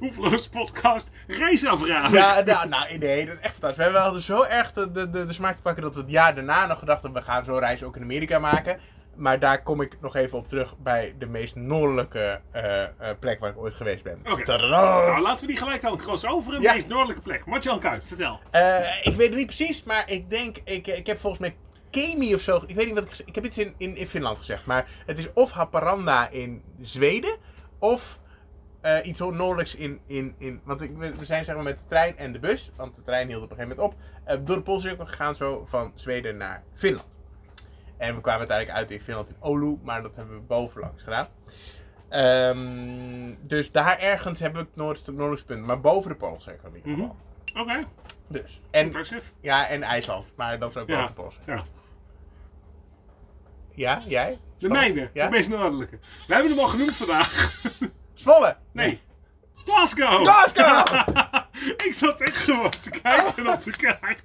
oeverloos 0.00 0.48
podcast 0.48 1.10
reisafraag. 1.26 2.12
Ja, 2.12 2.40
nou, 2.40 2.68
nou, 2.68 2.98
nee, 2.98 3.26
dat 3.26 3.34
is 3.34 3.40
echt 3.40 3.58
fantastisch. 3.58 3.92
We 3.92 3.98
hadden 3.98 4.22
zo 4.22 4.42
erg 4.42 4.72
de, 4.72 4.90
de, 4.90 5.10
de, 5.10 5.32
smaak 5.32 5.56
te 5.56 5.62
pakken 5.62 5.82
dat 5.82 5.94
we 5.94 6.00
het 6.00 6.10
jaar 6.10 6.34
daarna 6.34 6.66
nog 6.66 6.78
gedacht 6.78 7.02
hebben, 7.02 7.22
we 7.22 7.28
gaan 7.28 7.44
zo'n 7.44 7.58
reis 7.58 7.82
ook 7.82 7.96
in 7.96 8.02
Amerika 8.02 8.38
maken. 8.38 8.78
Maar 9.16 9.38
daar 9.38 9.62
kom 9.62 9.80
ik 9.80 9.96
nog 10.00 10.16
even 10.16 10.38
op 10.38 10.48
terug 10.48 10.78
bij 10.78 11.14
de 11.18 11.26
meest 11.26 11.56
noordelijke 11.56 12.40
eh, 12.50 12.82
eh, 12.82 12.88
plek 13.18 13.40
waar 13.40 13.50
ik 13.50 13.58
ooit 13.58 13.74
geweest 13.74 14.02
ben. 14.02 14.18
Oké. 14.30 14.42
Tadaa! 14.42 15.06
Nou, 15.06 15.20
laten 15.20 15.40
we 15.40 15.52
die 15.52 15.60
gelijk 15.60 15.82
dan 15.82 15.96
crossoveren. 15.96 16.60
Ja. 16.60 16.68
De 16.68 16.74
meest 16.74 16.88
noordelijke 16.88 17.22
plek. 17.22 17.44
Martjan 17.44 17.80
Kuit, 17.80 18.04
vertel. 18.06 18.40
Eh, 18.50 18.78
ik 19.02 19.14
weet 19.16 19.28
het 19.28 19.36
niet 19.36 19.46
precies, 19.46 19.84
maar 19.84 20.10
ik 20.10 20.30
denk, 20.30 20.56
ik, 20.64 20.86
ik 20.86 21.06
heb 21.06 21.20
volgens 21.20 21.40
mij 21.40 21.56
Kemi 21.90 22.34
of 22.34 22.40
zo, 22.40 22.62
ik 22.66 22.74
weet 22.74 22.86
niet 22.86 22.94
wat 22.94 23.04
ik 23.04 23.22
Ik 23.24 23.34
heb 23.34 23.44
iets 23.44 23.58
in, 23.58 23.74
in, 23.76 23.96
in 23.96 24.08
Finland 24.08 24.38
gezegd, 24.38 24.66
maar 24.66 24.88
het 25.06 25.18
is 25.18 25.32
of 25.32 25.50
Haparanda 25.50 26.28
in 26.30 26.62
Zweden, 26.80 27.36
of 27.78 28.20
eh, 28.84 29.06
iets 29.06 29.18
noordelijks 29.18 29.74
in, 29.74 30.00
in, 30.06 30.34
in 30.38 30.60
want 30.64 30.80
ik, 30.82 30.96
we 30.96 31.24
zijn 31.24 31.44
zeg 31.44 31.54
maar 31.54 31.64
met 31.64 31.78
de 31.78 31.84
trein 31.86 32.16
en 32.18 32.32
de 32.32 32.38
bus, 32.38 32.70
want 32.76 32.96
de 32.96 33.02
trein 33.02 33.28
hield 33.28 33.42
op 33.42 33.50
een 33.50 33.56
gegeven 33.56 33.76
moment 33.76 33.94
op, 33.96 34.00
eh, 34.24 34.36
door 34.44 34.56
de 34.56 34.62
Poolcirkel 34.62 35.06
gegaan 35.06 35.34
zo 35.34 35.64
van 35.68 35.92
Zweden 35.94 36.36
naar 36.36 36.62
Finland. 36.74 37.18
En 37.96 38.14
we 38.14 38.20
kwamen 38.20 38.38
uiteindelijk 38.38 38.78
uit 38.78 38.90
in 38.90 39.00
Finland 39.00 39.28
in 39.28 39.36
Oulu, 39.38 39.78
maar 39.82 40.02
dat 40.02 40.16
hebben 40.16 40.34
we 40.34 40.40
bovenlangs 40.42 41.02
gedaan. 41.02 41.26
Ehm, 42.08 43.34
dus 43.40 43.72
daar 43.72 43.98
ergens 43.98 44.40
heb 44.40 44.50
ik 44.52 44.58
het 44.58 44.76
noordelijkste 44.76 45.44
punt, 45.46 45.66
maar 45.66 45.80
boven 45.80 46.10
de 46.10 46.16
Poolcirkel 46.16 46.68
in 46.68 46.74
ieder 46.76 46.92
Mhm. 46.92 47.00
geval. 47.00 47.62
Oké, 47.62 47.84
Dus. 48.28 48.60
En, 48.70 48.84
impressive. 48.84 49.22
ja, 49.40 49.68
en 49.68 49.82
IJsland, 49.82 50.32
maar 50.36 50.58
dat 50.58 50.70
is 50.70 50.76
ook 50.76 50.88
Ja. 50.88 50.94
boven 50.94 51.14
de 51.14 51.20
Poolcirkel. 51.22 51.54
Ja. 51.54 51.64
Ja, 53.74 54.02
jij? 54.06 54.38
De 54.58 54.68
mijne, 54.68 55.10
Ja? 55.12 55.24
de 55.24 55.30
meest 55.30 55.48
noordelijke. 55.48 55.98
We 56.26 56.34
hebben 56.34 56.50
hem 56.50 56.60
al 56.60 56.68
genoemd 56.68 56.96
vandaag. 56.96 57.28
Zwolle! 58.14 58.56
Nee. 58.72 59.00
Glasgow! 59.54 60.26
Glasgow! 60.26 61.04
ik 61.86 61.94
zat 61.94 62.20
echt 62.20 62.36
gewoon 62.36 62.70
te 62.70 62.90
kijken 62.90 63.52
op 63.52 63.62
de 63.62 63.70
kaart. 63.76 64.22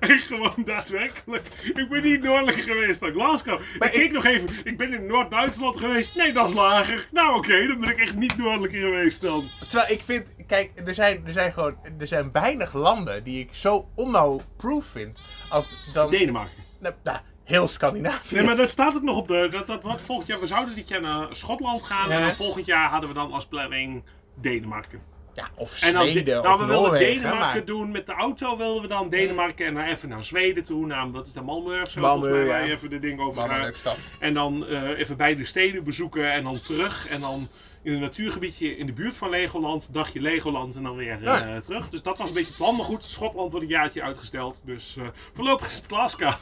En 0.00 0.18
gewoon 0.18 0.62
daadwerkelijk. 0.64 1.46
Ik 1.74 1.88
ben 1.88 2.02
niet 2.02 2.22
noordelijker 2.22 2.62
geweest 2.62 3.00
dan 3.00 3.12
Glasgow. 3.12 3.60
Maar 3.78 3.94
ik 3.94 4.12
nog 4.12 4.24
even. 4.24 4.48
Ik 4.64 4.76
ben 4.76 4.92
in 4.92 5.06
Noord-Duitsland 5.06 5.76
geweest. 5.76 6.14
Nee, 6.14 6.32
dat 6.32 6.48
is 6.48 6.54
lager. 6.54 7.08
Nou 7.10 7.36
oké, 7.36 7.66
dan 7.66 7.80
ben 7.80 7.88
ik 7.88 7.98
echt 7.98 8.14
niet 8.14 8.36
noordelijker 8.36 8.80
geweest 8.80 9.20
dan. 9.20 9.48
Terwijl 9.68 9.92
ik 9.92 10.02
vind, 10.04 10.26
kijk, 10.46 10.70
er 10.84 10.94
zijn, 10.94 11.22
er 11.26 11.32
zijn 11.32 11.52
gewoon, 11.52 11.76
er 11.98 12.06
zijn 12.06 12.32
weinig 12.32 12.72
landen 12.74 13.24
die 13.24 13.40
ik 13.40 13.48
zo 13.52 13.88
onnauw-proof 13.94 14.84
vind 14.86 15.20
als 15.48 15.66
dan, 15.92 16.10
Denemarken. 16.10 16.64
nou, 16.78 16.94
nou, 17.02 17.18
heel 17.46 17.68
Scandinavië. 17.68 18.34
Nee, 18.34 18.44
maar 18.44 18.56
dat 18.56 18.70
staat 18.70 18.96
ook 18.96 19.02
nog 19.02 19.16
op 19.16 19.28
de. 19.28 19.48
Dat, 19.50 19.66
dat 19.66 19.82
wordt 19.82 20.02
volgend 20.02 20.28
jaar. 20.28 20.40
We 20.40 20.46
zouden 20.46 20.74
dit 20.74 20.88
jaar 20.88 21.00
naar 21.00 21.26
Schotland 21.30 21.82
gaan. 21.82 22.10
En 22.10 22.20
dan 22.20 22.34
volgend 22.34 22.66
jaar 22.66 22.88
hadden 22.88 23.08
we 23.08 23.14
dan 23.14 23.32
als 23.32 23.46
planning 23.46 24.04
Denemarken. 24.34 25.00
Ja, 25.34 25.48
of 25.54 25.82
En 25.82 25.92
dan, 25.92 26.06
Zweden, 26.08 26.42
nou, 26.42 26.54
of 26.54 26.60
we 26.60 26.66
wilden 26.66 26.98
Denemarken 26.98 27.38
maar... 27.38 27.64
doen 27.64 27.90
met 27.90 28.06
de 28.06 28.12
auto. 28.12 28.56
Wilden 28.56 28.82
we 28.82 28.88
dan 28.88 29.08
Denemarken 29.08 29.66
en 29.66 29.74
dan 29.74 29.84
even 29.84 30.08
naar 30.08 30.24
Zweden 30.24 30.62
toe. 30.62 30.86
Naar, 30.86 31.10
wat 31.10 31.26
is 31.26 31.32
dat, 31.32 31.42
Malmö 31.42 31.82
of 31.82 31.90
zo? 31.90 32.00
Malmö, 32.00 32.02
volgens 32.02 32.32
mij, 32.32 32.44
ja. 32.44 32.58
je 32.58 32.72
even 32.72 32.90
de 32.90 32.98
ding 32.98 33.20
over 33.20 33.48
Wat 33.48 33.76
stad. 33.76 33.98
En 34.20 34.34
dan 34.34 34.66
eh, 34.66 34.98
even 34.98 35.16
beide 35.16 35.44
steden 35.44 35.84
bezoeken 35.84 36.32
en 36.32 36.44
dan 36.44 36.60
terug. 36.60 37.08
En 37.08 37.20
dan 37.20 37.48
in 37.82 37.92
een 37.92 38.00
natuurgebiedje 38.00 38.76
in 38.76 38.86
de 38.86 38.92
buurt 38.92 39.16
van 39.16 39.30
Legoland. 39.30 39.92
Dagje 39.92 40.20
Legoland 40.20 40.76
en 40.76 40.82
dan 40.82 40.96
weer 40.96 41.12
eh, 41.12 41.20
Ja. 41.22 41.60
terug. 41.60 41.88
Dus 41.88 42.02
dat 42.02 42.18
was 42.18 42.28
een 42.28 42.34
beetje 42.34 42.48
het 42.48 42.56
plan. 42.56 42.76
Maar 42.76 42.84
goed, 42.84 43.04
Schotland 43.04 43.50
wordt 43.50 43.66
een 43.66 43.72
jaartje 43.72 44.02
uitgesteld. 44.02 44.62
Dus 44.64 44.96
eh, 44.96 45.06
voorlopig 45.32 45.68
is 45.68 45.76
het 45.76 45.86
Glasgow. 45.86 46.34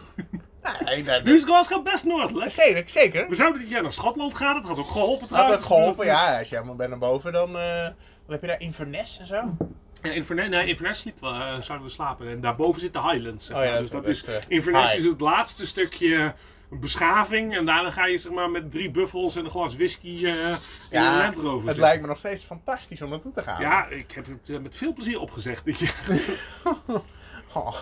Ja, 0.64 0.82
nee, 0.84 1.02
dat, 1.02 1.24
Nu 1.24 1.34
is 1.34 1.42
Glasgow 1.44 1.84
best 1.84 2.04
noordelijk. 2.04 2.50
zeker, 2.50 2.84
zeker. 2.86 3.28
We 3.28 3.34
zouden 3.34 3.60
dit 3.60 3.70
jaar 3.70 3.82
naar 3.82 3.92
Schotland 3.92 4.34
gaan, 4.34 4.54
dat 4.54 4.64
had 4.64 4.78
ook 4.78 4.90
geholpen 4.90 5.20
Had 5.20 5.28
trouwens. 5.28 5.56
het 5.60 5.66
geholpen? 5.72 6.06
Ja, 6.06 6.38
als 6.38 6.48
je 6.48 6.54
helemaal 6.54 6.76
bent 6.76 6.90
naar 6.90 6.98
boven, 6.98 7.32
dan... 7.32 7.58
eh, 7.58 7.82
wat 7.84 7.92
heb 8.26 8.40
je 8.40 8.46
daar? 8.46 8.60
Inverness 8.60 9.18
en 9.18 9.26
zo? 9.26 9.56
Ja, 10.02 10.10
Inverness, 10.10 10.48
nee, 10.48 10.66
Inverness 10.66 11.00
sliep, 11.00 11.22
eh, 11.22 11.60
zouden 11.60 11.86
we 11.86 11.92
slapen. 11.92 12.28
En 12.28 12.40
daarboven 12.40 12.80
zit 12.80 12.92
de 12.92 13.00
Highlands. 13.02 13.46
Zeg 13.46 13.56
Oh 13.56 13.64
ja, 13.64 13.70
maar. 13.70 13.80
dat 13.90 14.04
dus 14.04 14.16
is 14.16 14.22
dat 14.24 14.34
is, 14.34 14.40
eh, 14.44 14.50
Inverness 14.50 14.90
high. 14.92 15.04
is 15.04 15.10
het 15.10 15.20
laatste 15.20 15.66
stukje 15.66 16.34
beschaving. 16.70 17.56
En 17.56 17.64
daarna 17.66 17.90
ga 17.90 18.06
je 18.06 18.18
zeg 18.18 18.32
maar, 18.32 18.50
met 18.50 18.70
drie 18.70 18.90
buffels 18.90 19.36
en 19.36 19.44
een 19.44 19.50
glas 19.50 19.74
whisky 19.76 20.08
eh 20.24 20.30
in 20.32 20.34
een 20.34 20.58
Ja, 20.90 21.16
Land 21.16 21.36
Rover 21.36 21.52
het 21.52 21.62
zitten. 21.62 21.80
lijkt 21.80 22.02
me 22.02 22.08
nog 22.08 22.18
steeds 22.18 22.44
fantastisch 22.44 23.02
om 23.02 23.10
naartoe 23.10 23.32
te 23.32 23.42
gaan. 23.42 23.60
Ja, 23.60 23.86
ik 23.86 24.10
heb 24.12 24.26
het 24.26 24.50
eh, 24.50 24.58
met 24.58 24.76
veel 24.76 24.92
plezier 24.92 25.20
opgezegd 25.20 25.64
dit 25.64 25.78
jaar. 25.78 25.94
Oh, 27.55 27.74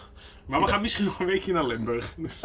Maar 0.46 0.60
we 0.60 0.66
gaan 0.66 0.80
misschien 0.80 1.04
nog 1.04 1.20
een 1.20 1.26
weekje 1.26 1.52
naar 1.52 1.64
Limburg. 1.66 2.14
Dus 2.16 2.40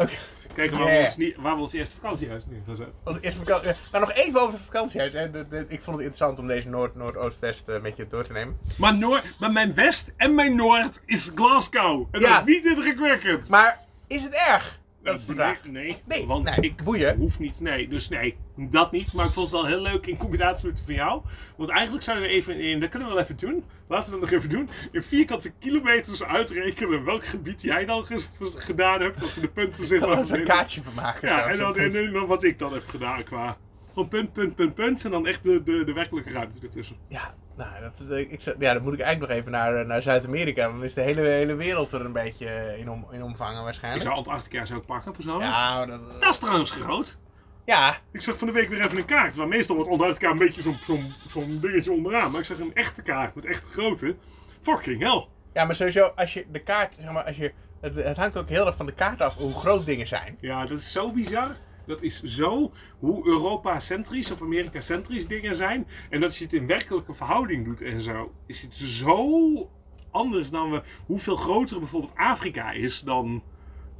kijken 0.54 0.78
waar, 0.78 0.86
we 0.98 1.04
ons 1.04 1.16
niet, 1.16 1.36
waar 1.36 1.54
we 1.54 1.60
ons 1.60 1.72
eerste 1.72 1.96
vakantiehuis 1.96 2.44
neer 2.46 2.60
gaan 2.66 2.76
zetten. 2.76 2.94
als 3.04 3.20
eerste 3.20 3.38
vakantie. 3.38 3.72
Maar 3.92 4.00
nog 4.00 4.12
even 4.12 4.40
over 4.40 4.52
het 4.54 4.62
vakantiehuis. 4.62 5.12
Hè. 5.12 5.30
De- 5.30 5.44
de- 5.46 5.64
ik 5.68 5.82
vond 5.82 5.96
het 5.96 6.06
interessant 6.06 6.38
om 6.38 6.46
deze 6.46 6.68
Noord, 6.68 6.94
Noord-Oost-West 6.94 7.68
eh, 7.68 7.80
met 7.80 7.96
je 7.96 8.06
door 8.08 8.24
te 8.24 8.32
nemen. 8.32 8.58
Maar, 8.76 8.94
noord, 8.98 9.34
maar 9.38 9.52
mijn 9.52 9.74
west 9.74 10.12
en 10.16 10.34
mijn 10.34 10.54
noord 10.54 11.02
is 11.06 11.30
Glasgow. 11.34 12.06
En 12.10 12.20
Ja. 12.20 12.28
dat 12.38 12.48
is 12.48 12.54
niet 12.54 12.64
indrukwekkend. 12.66 13.48
Maar 13.48 13.80
is 14.06 14.22
het 14.22 14.32
erg? 14.32 14.78
Dat 15.10 15.20
is 15.20 15.26
de 15.26 15.34
nee, 15.34 15.44
vraag. 15.44 15.64
nee, 15.64 16.02
Nee, 16.06 16.26
want 16.26 16.44
nee, 16.44 16.70
ik 16.70 16.82
boeien. 16.84 17.16
hoef 17.16 17.38
niet. 17.38 17.60
Nee, 17.60 17.88
dus 17.88 18.08
nee, 18.08 18.36
dat 18.56 18.92
niet. 18.92 19.12
Maar 19.12 19.26
ik 19.26 19.32
vond 19.32 19.50
het 19.50 19.56
wel 19.60 19.66
heel 19.66 19.80
leuk 19.80 20.06
in 20.06 20.16
combinatie 20.16 20.66
met 20.68 20.82
van 20.84 20.94
jou. 20.94 21.22
Want 21.56 21.70
eigenlijk 21.70 22.04
zouden 22.04 22.28
we 22.28 22.34
even 22.34 22.60
in, 22.60 22.80
dat 22.80 22.88
kunnen 22.88 23.08
we 23.08 23.14
wel 23.14 23.22
even 23.22 23.36
doen. 23.36 23.64
Laten 23.88 24.12
we 24.12 24.20
dat 24.20 24.30
nog 24.30 24.38
even 24.38 24.50
doen. 24.50 24.68
In 24.92 25.02
vierkante 25.02 25.50
kilometers 25.58 26.22
uitrekenen 26.22 27.04
welk 27.04 27.24
gebied 27.26 27.62
jij 27.62 27.84
dan 27.84 28.06
gedaan 28.40 29.00
hebt. 29.00 29.22
Of 29.22 29.34
de 29.34 29.48
punten 29.48 29.86
zeg 29.86 30.00
maar. 30.00 30.30
een 30.30 30.44
kaartje 30.44 30.82
van 30.82 30.94
maken. 30.94 31.28
Ja, 31.28 31.46
en 31.48 31.58
dan, 31.58 31.76
en, 31.76 31.96
en 31.96 32.12
dan 32.12 32.26
wat 32.26 32.42
ik 32.44 32.58
dan 32.58 32.72
heb 32.72 32.88
gedaan 32.88 33.24
qua. 33.24 33.56
Gewoon 33.92 34.08
punt, 34.08 34.32
punt, 34.32 34.54
punt, 34.54 34.74
punt. 34.74 35.04
En 35.04 35.10
dan 35.10 35.26
echt 35.26 35.42
de, 35.42 35.62
de, 35.62 35.84
de 35.84 35.92
werkelijke 35.92 36.30
ruimte 36.30 36.58
ertussen. 36.62 36.96
Ja, 37.08 37.34
nou, 37.58 37.80
dat, 37.80 38.02
eh, 38.10 38.18
ik, 38.18 38.40
ja, 38.58 38.74
dan 38.74 38.82
moet 38.82 38.92
ik 38.92 39.00
eigenlijk 39.00 39.32
nog 39.32 39.40
even 39.40 39.52
naar, 39.52 39.74
eh, 39.76 39.86
naar 39.86 40.02
Zuid-Amerika. 40.02 40.62
Dan 40.68 40.84
is 40.84 40.94
de 40.94 41.00
hele, 41.00 41.20
hele 41.20 41.54
wereld 41.54 41.92
er 41.92 42.04
een 42.04 42.12
beetje 42.12 42.46
eh, 42.48 42.78
in, 42.78 42.90
om, 42.90 43.06
in 43.10 43.22
omvangen 43.22 43.58
Ik 43.58 43.64
waarschijnlijk. 43.64 44.02
zou 44.04 44.14
Antarctica 44.16 44.64
zou 44.64 44.80
ik 44.80 44.86
pakken 44.86 45.12
persoonlijk. 45.12 45.50
Ja, 45.50 45.86
dat, 45.86 46.20
Dat 46.20 46.32
is 46.32 46.38
trouwens 46.38 46.70
groot. 46.70 47.16
ja, 47.64 47.96
Ik 48.12 48.20
zag 48.20 48.38
van 48.38 48.46
de 48.46 48.52
week 48.52 48.68
weer 48.68 48.84
even 48.84 48.98
een 48.98 49.04
kaart. 49.04 49.36
Waar 49.36 49.48
meestal 49.48 49.76
wordt 49.76 49.90
Antarctica 49.90 50.30
een 50.30 50.38
beetje 50.38 50.62
zo'n 50.62 50.78
zo'n 50.82 51.14
zo'n 51.26 51.58
dingetje 51.60 51.92
onderaan. 51.92 52.30
Maar 52.30 52.40
ik 52.40 52.46
zag 52.46 52.58
een 52.58 52.74
echte 52.74 53.02
kaart 53.02 53.34
met 53.34 53.44
echt 53.44 53.70
grootte. 53.70 54.16
Fucking 54.62 55.02
hell. 55.02 55.26
ja, 55.52 55.64
maar 55.64 55.74
sowieso 55.74 56.12
als 56.16 56.34
je 56.34 56.46
de 56.52 56.62
kaart, 56.62 56.94
zeg 57.00 57.10
maar, 57.12 57.24
als 57.24 57.36
je, 57.36 57.52
het, 57.80 57.94
het 57.94 58.16
hangt 58.16 58.36
ook 58.36 58.48
heel 58.48 58.66
erg 58.66 58.76
van 58.76 58.86
de 58.86 58.92
kaart 58.94 59.20
af 59.20 59.34
hoe 59.34 59.54
groot 59.54 59.86
dingen 59.86 60.06
zijn. 60.06 60.36
Ja, 60.40 60.66
dat 60.66 60.78
is 60.78 60.92
zo 60.92 61.12
bizar. 61.12 61.56
Dat 61.88 62.02
is 62.02 62.22
zo 62.22 62.72
hoe 62.98 63.26
Europa-centrisch 63.26 64.30
of 64.30 64.42
Amerika-centrisch 64.42 65.26
dingen 65.26 65.54
zijn. 65.54 65.86
En 66.10 66.20
dat 66.20 66.36
je 66.36 66.44
het 66.44 66.52
in 66.52 66.66
werkelijke 66.66 67.14
verhouding 67.14 67.64
doet 67.64 67.80
en 67.82 68.00
zo. 68.00 68.32
Is 68.46 68.62
het 68.62 68.74
zo 68.74 69.70
anders 70.10 70.50
dan 70.50 70.70
we. 70.70 70.82
Hoeveel 71.06 71.36
groter 71.36 71.78
bijvoorbeeld 71.78 72.12
Afrika 72.16 72.70
is 72.72 73.00
dan. 73.00 73.42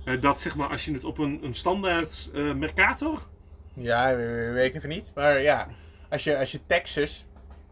eh, 0.04 0.20
dat 0.20 0.40
zeg 0.40 0.56
maar 0.56 0.68
als 0.68 0.84
je 0.84 0.92
het 0.92 1.04
op 1.04 1.18
een, 1.18 1.38
een 1.44 1.54
standaard 1.54 2.30
eh, 2.34 2.52
Mercator. 2.54 3.22
Ja, 3.74 4.16
we- 4.16 4.22
we- 4.46 4.52
weet 4.52 4.68
ik 4.68 4.74
even 4.74 4.88
niet. 4.88 5.12
Maar 5.14 5.42
ja, 5.42 5.68
als 6.10 6.24
je, 6.24 6.38
als 6.38 6.50
je 6.52 6.60
Texas 6.66 7.26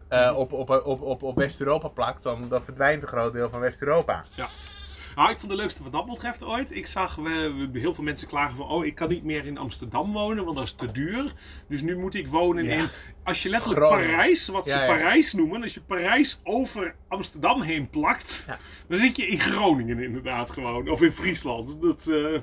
eh, 0.09 0.33
op, 0.37 0.51
op, 0.53 0.69
op, 0.69 1.01
op, 1.01 1.23
op 1.23 1.35
West-Europa 1.35 1.87
plakt, 1.87 2.23
dan, 2.23 2.49
dan 2.49 2.63
verdwijnt 2.63 3.01
een 3.01 3.07
groot 3.07 3.33
deel 3.33 3.49
van 3.49 3.59
West-Europa. 3.59 4.25
Nou, 5.17 5.29
ik 5.31 5.37
vond 5.39 5.51
de 5.51 5.57
leukste 5.57 5.83
wat 5.83 5.91
dat 5.91 6.05
betreft 6.05 6.43
ooit. 6.43 6.75
Ik 6.75 6.87
zag 6.87 7.15
we, 7.15 7.67
we- 7.71 7.79
heel 7.79 7.93
veel 7.93 8.03
mensen 8.03 8.27
klagen 8.27 8.57
van... 8.57 8.67
Oh, 8.67 8.85
ik 8.85 8.95
kan 8.95 9.09
niet 9.09 9.23
meer 9.23 9.45
in 9.45 9.57
Amsterdam 9.57 10.13
wonen, 10.13 10.43
want 10.45 10.57
dat 10.57 10.65
is 10.65 10.71
te 10.73 10.91
duur. 10.91 11.31
Dus 11.67 11.81
nu 11.81 11.97
moet 11.97 12.15
ik 12.15 12.27
wonen 12.27 12.63
Ja. 12.65 12.71
in... 12.77 12.87
Als 13.23 13.43
je 13.43 13.49
letterlijk 13.49 13.81
Groningen. 13.85 14.09
Parijs, 14.15 14.47
wat 14.47 14.67
ze 14.67 14.73
Ja, 14.75 14.81
ja. 14.81 14.87
Parijs 14.87 15.33
noemen... 15.33 15.63
Als 15.63 15.73
je 15.73 15.81
Parijs 15.81 16.39
over 16.43 16.95
Amsterdam 17.07 17.61
heen 17.61 17.89
plakt... 17.89 18.45
Dan 18.87 18.97
zit 18.97 19.15
je 19.15 19.27
in 19.27 19.39
Groningen 19.39 19.99
inderdaad 20.03 20.49
gewoon. 20.49 20.89
Of 20.89 21.01
in 21.01 21.11
Friesland. 21.13 21.81
Dat, 21.81 22.07
eh, 22.07 22.39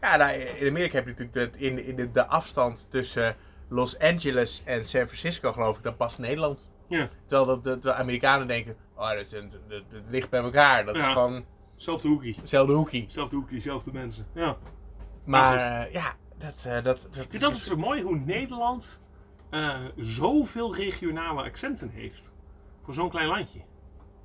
Ja, 0.00 0.16
nou, 0.16 0.32
in 0.38 0.68
Amerika 0.68 0.94
heb 0.94 1.04
je 1.06 1.10
natuurlijk 1.16 1.52
de, 1.58 1.64
in, 1.66 1.84
in 1.86 1.96
de, 1.96 2.12
de 2.12 2.26
afstand 2.26 2.86
tussen 2.90 3.36
Los 3.68 3.98
Angeles 3.98 4.62
en 4.64 4.84
San 4.84 5.06
Francisco, 5.06 5.52
geloof 5.52 5.76
ik, 5.76 5.82
dat 5.82 5.96
past 5.96 6.18
Nederland. 6.18 6.68
ja, 6.88 7.08
Terwijl 7.26 7.46
dat, 7.46 7.64
dat 7.64 7.82
de 7.82 7.94
Amerikanen 7.94 8.46
denken, 8.46 8.76
oh, 8.96 9.10
dat, 9.10 9.30
dat, 9.30 9.42
dat, 9.52 9.82
dat 9.90 10.02
ligt 10.10 10.30
bij 10.30 10.40
elkaar. 10.42 10.84
Dat 10.84 10.96
Ja. 10.96 11.06
is 11.06 11.12
gewoon 11.12 11.44
zelfde 11.76 12.08
hoekie. 12.08 12.36
hetzelfde 12.40 12.72
hoekie. 12.72 13.04
Zelfde 13.08 13.36
hoekie, 13.36 13.60
zelfde 13.60 13.92
mensen. 13.92 14.26
Ja. 14.34 14.44
Maar 15.24 15.56
Maar 15.56 15.86
eh, 15.86 15.92
ja, 15.92 16.16
dat, 16.38 16.64
eh, 16.66 16.72
dat, 16.72 16.84
dat, 16.84 17.16
Ik 17.16 17.26
vind 17.30 17.42
dat 17.42 17.56
zo 17.56 17.76
mooi 17.76 18.02
hoe 18.02 18.16
Nederland... 18.16 19.02
eh, 19.50 19.78
zoveel 19.96 20.74
regionale 20.76 21.42
accenten 21.42 21.88
heeft. 21.90 22.32
Voor 22.82 22.94
zo'n 22.94 23.10
klein 23.10 23.28
landje. 23.28 23.60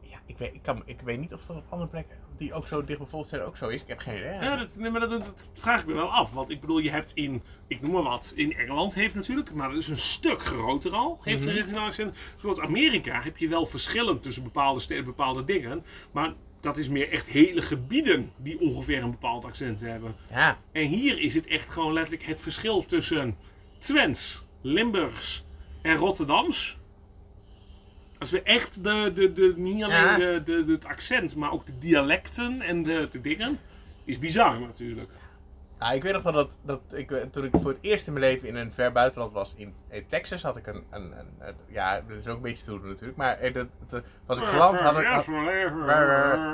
ja, 0.02 0.18
ik, 0.26 0.38
weet, 0.38 0.54
ik, 0.54 0.62
kan, 0.62 0.82
ik 0.86 1.02
weet 1.02 1.20
niet 1.20 1.34
of 1.34 1.46
dat 1.46 1.58
op 1.58 1.64
andere 1.70 1.90
plekken 1.90 2.18
die 2.38 2.54
ook 2.54 2.68
zo 2.68 2.84
dicht 2.84 3.00
bevolkt 3.00 3.28
zijn 3.30 3.42
ook 3.42 3.58
zo 3.58 3.68
is. 3.68 3.82
Ik 3.82 3.88
heb 3.88 4.00
geen 4.00 4.18
idee. 4.18 4.34
Ja, 4.34 4.56
dat, 4.56 4.76
nee, 4.78 4.92
maar 4.92 5.00
dat, 5.00 5.10
dat, 5.10 5.26
dat 5.26 5.50
vraag 5.54 5.80
ik 5.82 5.86
me 5.88 5.94
wel 5.94 6.12
af. 6.12 6.32
Want 6.34 6.50
ik 6.50 6.62
bedoel, 6.62 6.78
je 6.80 6.92
hebt 6.92 7.12
in, 7.14 7.44
ik 7.68 7.82
noem 7.82 7.92
maar 7.92 8.04
wat, 8.04 8.34
in 8.36 8.54
Engeland 8.58 8.94
heeft 8.94 9.16
natuurlijk, 9.16 9.54
maar 9.54 9.70
dat 9.70 9.78
is 9.78 9.88
een 9.88 9.98
stuk 9.98 10.42
groter 10.44 10.92
al, 10.94 11.20
heeft 11.22 11.46
een 11.46 11.54
Mhm. 11.54 11.58
regionaal 11.62 11.86
accent. 11.86 12.16
Zoals 12.38 12.60
Amerika 12.60 13.22
heb 13.22 13.38
je 13.38 13.48
wel 13.48 13.66
verschillen 13.66 14.20
tussen 14.20 14.44
bepaalde 14.44 14.80
steden, 14.80 15.06
bepaalde 15.06 15.44
dingen. 15.46 15.84
Maar 16.12 16.34
dat 16.62 16.78
is 16.78 16.90
meer 16.90 17.10
echt 17.12 17.28
hele 17.28 17.62
gebieden 17.62 18.32
die 18.38 18.60
ongeveer 18.60 19.04
een 19.04 19.12
bepaald 19.12 19.46
accent 19.46 19.80
hebben. 19.80 20.16
Ja, 20.32 20.58
En 20.72 20.88
hier 20.88 21.20
is 21.20 21.36
het 21.36 21.46
echt 21.48 21.70
gewoon 21.70 21.94
letterlijk 21.94 22.26
het 22.26 22.42
verschil 22.42 22.86
tussen 22.86 23.36
Twents, 23.78 24.44
Limburgs 24.62 25.44
en 25.82 25.96
Rotterdams. 25.96 26.78
Als 28.18 28.30
we 28.30 28.42
echt 28.42 28.84
de, 28.84 29.12
de, 29.16 29.34
de, 29.34 29.54
niet 29.58 29.84
alleen 29.84 29.98
Ja. 29.98 30.18
de, 30.18 30.42
de, 30.46 30.64
de- 30.64 30.72
het 30.72 30.86
accent, 30.86 31.36
maar 31.36 31.52
ook 31.52 31.66
de 31.66 31.78
dialecten 31.78 32.62
en 32.62 32.84
de, 32.84 33.08
de 33.12 33.22
dingen, 33.22 33.60
is 34.06 34.20
bizar 34.20 34.60
natuurlijk. 34.60 35.10
Nou, 35.80 35.96
ik 35.96 36.04
weet 36.04 36.14
nog 36.14 36.22
wel 36.22 36.32
dat, 36.34 36.58
dat 36.62 36.82
ik, 36.92 37.12
eh, 37.12 37.22
toen 37.32 37.44
ik 37.46 37.52
voor 37.62 37.72
het 37.72 37.78
eerst 37.82 38.08
in 38.08 38.14
mijn 38.14 38.26
leven 38.26 38.48
in 38.48 38.56
een 38.56 38.72
ver 38.74 38.92
buitenland 38.92 39.34
was, 39.34 39.54
in, 39.58 39.74
in 39.90 40.06
Texas, 40.10 40.42
had 40.42 40.58
ik 40.58 40.68
een, 40.68 40.84
een, 40.90 41.02
een, 41.20 41.28
een- 41.40 41.56
Ja, 41.68 42.02
dat 42.08 42.18
is 42.18 42.28
ook 42.28 42.36
een 42.36 42.42
beetje 42.42 42.64
stoer 42.64 42.80
natuurlijk, 42.88 43.18
maar 43.18 43.38
eh, 43.38 43.54
dat, 43.54 43.68
dat, 43.90 44.04
was 44.26 44.38
ik 44.38 44.44
geland, 44.50 44.80
had 44.80 44.98
ik, 45.00 45.06
had, 45.16 45.24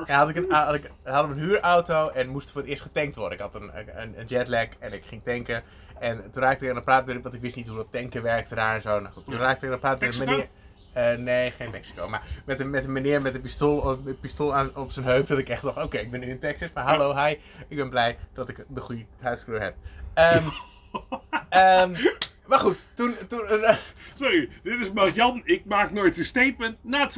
ja, 0.07 0.17
had 0.17 0.29
ik 0.29 0.35
een, 0.35 0.51
had 0.51 0.75
ik, 0.75 0.91
hadden 1.03 1.35
we 1.35 1.41
een 1.41 1.47
huurauto 1.47 2.09
en 2.09 2.27
moest 2.29 2.51
voor 2.51 2.61
het 2.61 2.69
eerst 2.69 2.81
getankt 2.81 3.15
worden. 3.15 3.33
Ik 3.37 3.43
had 3.43 3.55
een, 3.55 3.71
een, 4.01 4.19
een 4.19 4.25
jetlag 4.25 4.67
en 4.79 4.93
ik 4.93 5.05
ging 5.05 5.23
tanken. 5.23 5.63
En 5.99 6.31
toen 6.31 6.43
raakte 6.43 6.63
ik 6.63 6.69
aan 6.69 6.75
de 6.75 6.83
praat 6.83 7.05
met 7.05 7.21
want 7.23 7.35
ik 7.35 7.41
wist 7.41 7.55
niet 7.55 7.67
hoe 7.67 7.77
dat 7.77 7.91
tanken 7.91 8.21
werkte 8.23 8.55
daar 8.55 8.75
en 8.75 8.81
zo. 8.81 8.99
Nou 8.99 9.13
goed, 9.13 9.25
toen 9.25 9.37
raakte 9.37 9.65
ik 9.65 9.71
aan 9.71 9.75
de 9.75 9.81
praat 9.81 9.99
met 9.99 10.19
een 10.19 10.25
meneer. 10.25 10.47
Eh, 10.95 11.13
nee, 11.17 11.51
geen 11.51 11.69
Mexico. 11.71 12.09
Maar 12.09 12.21
met 12.45 12.59
een, 12.59 12.69
met 12.69 12.83
een 12.83 12.91
meneer 12.91 13.21
met 13.21 13.33
een 13.33 13.41
pistool, 13.41 13.89
een 14.05 14.19
pistool 14.19 14.55
aan, 14.55 14.75
op 14.75 14.91
zijn 14.91 15.05
heup. 15.05 15.27
Dat 15.27 15.37
ik 15.37 15.49
echt 15.49 15.61
dacht, 15.61 15.83
oké, 15.83 15.97
ik 15.97 16.11
ben 16.11 16.19
nu 16.19 16.29
in 16.29 16.39
Texas. 16.39 16.69
Maar 16.73 16.83
hallo, 16.83 17.15
hi. 17.15 17.35
Ik 17.67 17.77
ben 17.77 17.89
blij 17.89 18.17
dat 18.33 18.49
ik 18.49 18.65
de 18.67 18.81
goede 18.81 19.05
huidskleur 19.19 19.61
heb. 19.61 19.75
Ehm, 20.13 20.43
ehm, 21.49 21.95
maar 22.45 22.59
goed, 22.59 22.77
toen... 22.93 23.15
toen 23.27 23.47
eh, 23.47 23.75
Sorry, 24.13 24.49
dit 24.63 24.79
is 24.79 24.91
Marjan. 24.91 25.41
Ik 25.45 25.65
maak 25.65 25.91
nooit 25.91 26.17
een 26.17 26.25
statement 26.25 26.77
na 26.81 27.09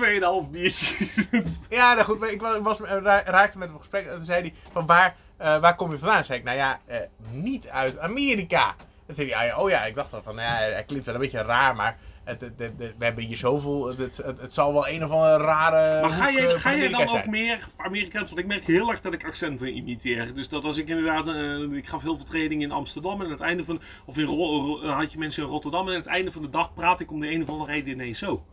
2,5 0.43 0.49
biertje. 0.51 1.07
ja, 1.69 1.93
nou 1.93 2.05
goed. 2.05 2.19
maar 2.19 2.31
Ik 2.31 2.41
was, 2.41 2.59
was, 2.59 2.81
eh, 2.81 2.97
ra- 3.01 3.23
raakte 3.25 3.57
met 3.57 3.67
hem 3.67 3.75
op 3.75 3.81
gesprek. 3.81 4.05
En 4.05 4.15
toen 4.15 4.25
zei 4.25 4.41
hij, 4.41 4.53
van 4.71 4.85
waar, 4.85 5.15
eh, 5.37 5.59
waar 5.59 5.75
kom 5.75 5.91
je 5.91 5.97
vandaan? 5.97 6.25
zei 6.25 6.39
ik, 6.39 6.45
nou 6.45 6.57
ja, 6.57 6.79
eh, 6.85 6.99
niet 7.31 7.67
uit 7.67 7.97
Amerika. 7.99 8.75
Toen 9.05 9.15
zei 9.15 9.33
hij, 9.33 9.55
oh 9.55 9.69
ja, 9.69 9.85
ik 9.85 9.95
dacht 9.95 10.13
al 10.13 10.21
van, 10.23 10.35
nou 10.35 10.47
ja, 10.47 10.71
hij 10.71 10.83
klinkt 10.83 11.05
wel 11.05 11.15
een 11.15 11.21
beetje 11.21 11.41
raar, 11.43 11.75
maar... 11.75 11.97
Het, 12.27 12.41
het, 12.41 12.51
het- 12.57 12.73
het- 12.77 12.93
we 12.97 13.05
hebben 13.05 13.23
hier 13.23 13.37
zoveel. 13.37 13.85
Het, 13.87 13.97
het, 14.17 14.39
het 14.39 14.53
zal 14.53 14.73
wel 14.73 14.87
een 14.87 15.03
of 15.03 15.11
andere 15.11 15.37
rare. 15.37 16.01
Maar 16.01 16.09
ga 16.09 16.27
je, 16.29 16.47
eh, 16.47 16.59
ga 16.59 16.71
je 16.71 16.89
dan 16.89 17.01
ook 17.01 17.07
zijn. 17.09 17.29
meer 17.29 17.67
Amerikaans? 17.77 18.27
Want 18.29 18.41
ik 18.41 18.47
merk 18.47 18.65
heel 18.65 18.89
erg 18.89 19.01
dat 19.01 19.13
ik 19.13 19.25
accenten 19.25 19.75
imiteer. 19.75 20.33
Dus 20.33 20.49
dat 20.49 20.63
als 20.63 20.77
ik 20.77 20.87
inderdaad, 20.87 21.27
eh, 21.27 21.59
ik 21.77 21.87
gaf 21.87 22.01
heel 22.01 22.15
veel 22.15 22.25
training 22.25 22.61
in 22.61 22.71
Amsterdam 22.71 23.19
en 23.19 23.25
aan 23.25 23.31
het 23.31 23.41
einde 23.41 23.63
van, 23.63 23.81
of 24.05 24.17
in 24.17 24.25
Ro- 24.25 24.79
had 24.87 25.11
je 25.11 25.17
mensen 25.17 25.43
in 25.43 25.49
Rotterdam 25.49 25.87
en 25.87 25.93
aan 25.93 25.99
het 25.99 26.07
einde 26.07 26.31
van 26.31 26.41
de 26.41 26.49
dag 26.49 26.73
praat 26.73 26.99
ik 26.99 27.11
om 27.11 27.19
de 27.19 27.31
een 27.31 27.41
of 27.41 27.49
andere 27.49 27.71
reden 27.71 27.93
ineens 27.93 28.19
zo. 28.19 28.45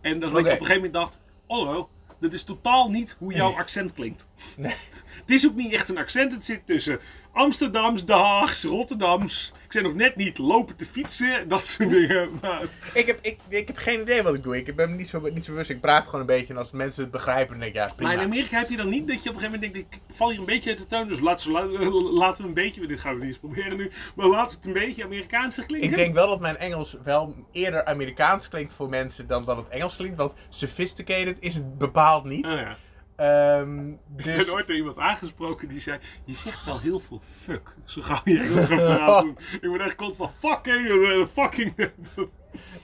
En 0.00 0.20
dat 0.20 0.30
ik 0.30 0.36
op 0.38 0.44
een 0.44 0.50
gegeven 0.50 0.74
moment 0.74 0.92
dacht, 0.92 1.20
hallo, 1.48 1.88
dat 2.20 2.32
is 2.32 2.42
totaal 2.44 2.90
niet 2.90 3.16
hoe 3.18 3.32
jouw 3.34 3.52
accent 3.62 3.92
klinkt. 3.92 4.28
Nee. 4.56 4.74
Het 5.20 5.30
is 5.30 5.46
ook 5.46 5.54
niet 5.54 5.72
echt 5.72 5.88
een 5.88 5.98
accent, 5.98 6.32
het 6.32 6.44
zit 6.44 6.66
tussen 6.66 6.98
Amsterdams, 7.32 8.04
Daags, 8.04 8.64
Rotterdams. 8.64 9.52
Ik 9.64 9.72
zei 9.72 9.84
nog 9.84 9.94
net 9.94 10.16
niet 10.16 10.38
lopen 10.38 10.76
te 10.76 10.84
fietsen, 10.84 11.48
dat 11.48 11.66
soort 11.66 11.90
dingen. 11.90 12.30
Maar 12.40 12.62
Ik 12.94 13.06
heb, 13.06 13.18
ik, 13.22 13.38
ik 13.48 13.66
heb 13.66 13.76
geen 13.76 14.00
idee 14.00 14.22
wat 14.22 14.34
ik 14.34 14.42
doe. 14.42 14.56
Ik 14.56 14.76
ben 14.76 14.90
me 14.90 14.96
niet 14.96 15.08
zo, 15.08 15.20
niet 15.20 15.44
zo 15.44 15.50
bewust. 15.50 15.70
Ik 15.70 15.80
praat 15.80 16.04
gewoon 16.04 16.20
een 16.20 16.26
beetje. 16.26 16.52
En 16.52 16.58
als 16.58 16.70
mensen 16.70 17.02
het 17.02 17.12
begrijpen, 17.12 17.48
dan 17.48 17.58
denk 17.58 17.74
ik, 17.74 17.80
ja, 17.80 18.04
Maar 18.04 18.12
in 18.12 18.18
Amerika 18.18 18.58
heb 18.58 18.68
je 18.68 18.76
dan 18.76 18.88
niet 18.88 19.06
dat 19.08 19.22
je 19.22 19.28
op 19.28 19.34
een 19.34 19.40
gegeven 19.40 19.60
moment 19.60 19.72
denkt, 19.72 19.94
ik 19.94 20.14
val 20.16 20.30
hier 20.30 20.38
een 20.38 20.44
beetje 20.44 20.70
uit 20.70 20.78
de 20.78 20.86
tuin, 20.86 21.08
dus 21.08 21.20
laten 21.20 21.52
we, 21.52 21.90
laten 22.12 22.42
we 22.42 22.48
een 22.48 22.54
beetje, 22.54 22.86
dit 22.86 23.00
gaan 23.00 23.12
we 23.12 23.18
niet 23.18 23.28
eens 23.28 23.38
proberen 23.38 23.76
nu, 23.76 23.90
maar 24.14 24.26
laten 24.26 24.50
we 24.50 24.56
het 24.56 24.66
een 24.66 24.86
beetje 24.86 25.04
Amerikaanse 25.04 25.66
klinken. 25.66 25.90
Ik 25.90 25.96
denk 25.96 26.14
wel 26.14 26.26
dat 26.26 26.40
mijn 26.40 26.56
Engels 26.56 26.96
wel 27.04 27.34
eerder 27.52 27.84
Amerikaans 27.84 28.48
klinkt 28.48 28.72
voor 28.72 28.88
mensen 28.88 29.26
dan 29.26 29.44
dat 29.44 29.56
het 29.56 29.68
Engels 29.68 29.96
klinkt. 29.96 30.16
Want 30.16 30.32
sophisticated 30.48 31.36
is 31.40 31.54
het 31.54 31.78
bepaald 31.78 32.24
niet. 32.24 32.46
Ah, 32.46 32.52
ja. 32.52 32.76
Ehm, 33.22 33.88
Ik 33.88 34.24
dus... 34.24 34.36
ben 34.44 34.54
ooit 34.54 34.66
door 34.66 34.76
iemand 34.76 34.98
aangesproken 34.98 35.68
die 35.68 35.80
zei: 35.80 35.98
Je 36.24 36.34
zegt 36.34 36.64
wel 36.64 36.80
heel 36.80 37.00
veel 37.00 37.20
fuck. 37.20 37.74
Zo 37.84 38.02
gauw 38.02 38.20
je 38.24 38.38
Engels 38.38 38.64
gaat 38.64 38.96
praten. 38.96 39.36
Ik 39.60 39.72
ben 39.72 39.80
echt 39.80 39.94
constant 39.94 40.30
fucking, 40.38 40.88
eh, 40.88 41.26
fucking. 41.26 41.74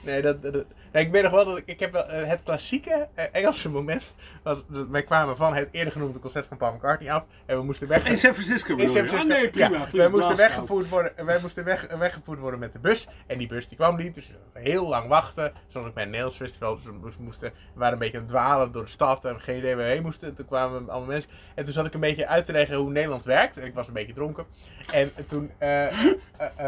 Nee, 0.01 0.21
dat, 0.21 0.41
dat, 0.41 0.53
nee, 0.91 1.05
ik 1.05 1.11
weet 1.11 1.23
nog 1.23 1.31
wel 1.31 1.45
dat 1.45 1.57
ik, 1.57 1.63
ik 1.65 1.79
heb 1.79 1.91
wel 1.91 2.05
eh, 2.05 2.27
het 2.27 2.43
klassieke 2.43 3.07
eh, 3.13 3.25
Engelse 3.31 3.69
moment. 3.69 4.13
Was, 4.43 4.63
dat 4.67 4.87
wij 4.87 5.03
kwamen 5.03 5.37
van 5.37 5.53
het 5.53 5.69
eerder 5.71 5.91
genoemde 5.91 6.19
concert 6.19 6.45
van 6.47 6.57
Paul 6.57 6.73
McCartney 6.73 7.11
af. 7.11 7.23
En 7.45 7.57
we 7.57 7.63
moesten 7.63 7.87
weg. 7.87 8.05
In 8.05 8.17
San 8.17 8.33
Francisco 8.33 8.75
In 8.75 8.79
San? 8.79 8.89
Francisco. 8.89 9.17
Ah, 9.17 9.25
nee, 9.27 9.49
prima. 9.49 9.77
Ja, 9.77 9.83
prima. 9.83 9.89
wij 9.91 10.09
moesten, 10.09 10.35
weggevoerd 10.35 10.89
worden, 10.89 11.25
wij 11.25 11.39
moesten 11.41 11.63
weg, 11.63 11.87
weggevoerd 11.97 12.39
worden 12.39 12.59
met 12.59 12.73
de 12.73 12.79
bus. 12.79 13.07
En 13.27 13.37
die 13.37 13.47
bus 13.47 13.67
die 13.67 13.77
kwam 13.77 13.95
niet. 13.95 14.13
Dus 14.15 14.31
heel 14.53 14.87
lang 14.87 15.07
wachten. 15.07 15.53
Zoals 15.67 15.87
ook 15.87 15.93
bij 15.93 16.05
Nederlands 16.05 16.35
festival. 16.35 16.75
Dus 16.75 17.15
we 17.15 17.23
moesten, 17.23 17.51
we 17.51 17.79
waren 17.79 17.93
een 17.93 17.99
beetje 17.99 18.17
aan 18.17 18.23
het 18.23 18.31
dwalen 18.31 18.71
door 18.71 18.83
de 18.83 18.91
stad. 18.91 19.25
En 19.25 19.41
geen 19.41 19.57
idee 19.57 19.75
waar 19.75 19.85
we 19.85 19.91
heen 19.91 20.01
moesten. 20.01 20.27
En 20.27 20.35
toen 20.35 20.45
kwamen 20.45 20.89
allemaal 20.89 21.07
mensen. 21.07 21.29
En 21.55 21.63
toen 21.63 21.73
zat 21.73 21.85
ik 21.85 21.93
een 21.93 21.99
beetje 21.99 22.27
uit 22.27 22.45
te 22.45 22.51
leggen 22.51 22.77
hoe 22.77 22.91
Nederland 22.91 23.25
werkt. 23.25 23.57
En 23.57 23.65
ik 23.65 23.73
was 23.73 23.87
een 23.87 23.93
beetje 23.93 24.13
dronken. 24.13 24.45
En 24.91 25.11
toen 25.27 25.51
eh, 25.57 25.87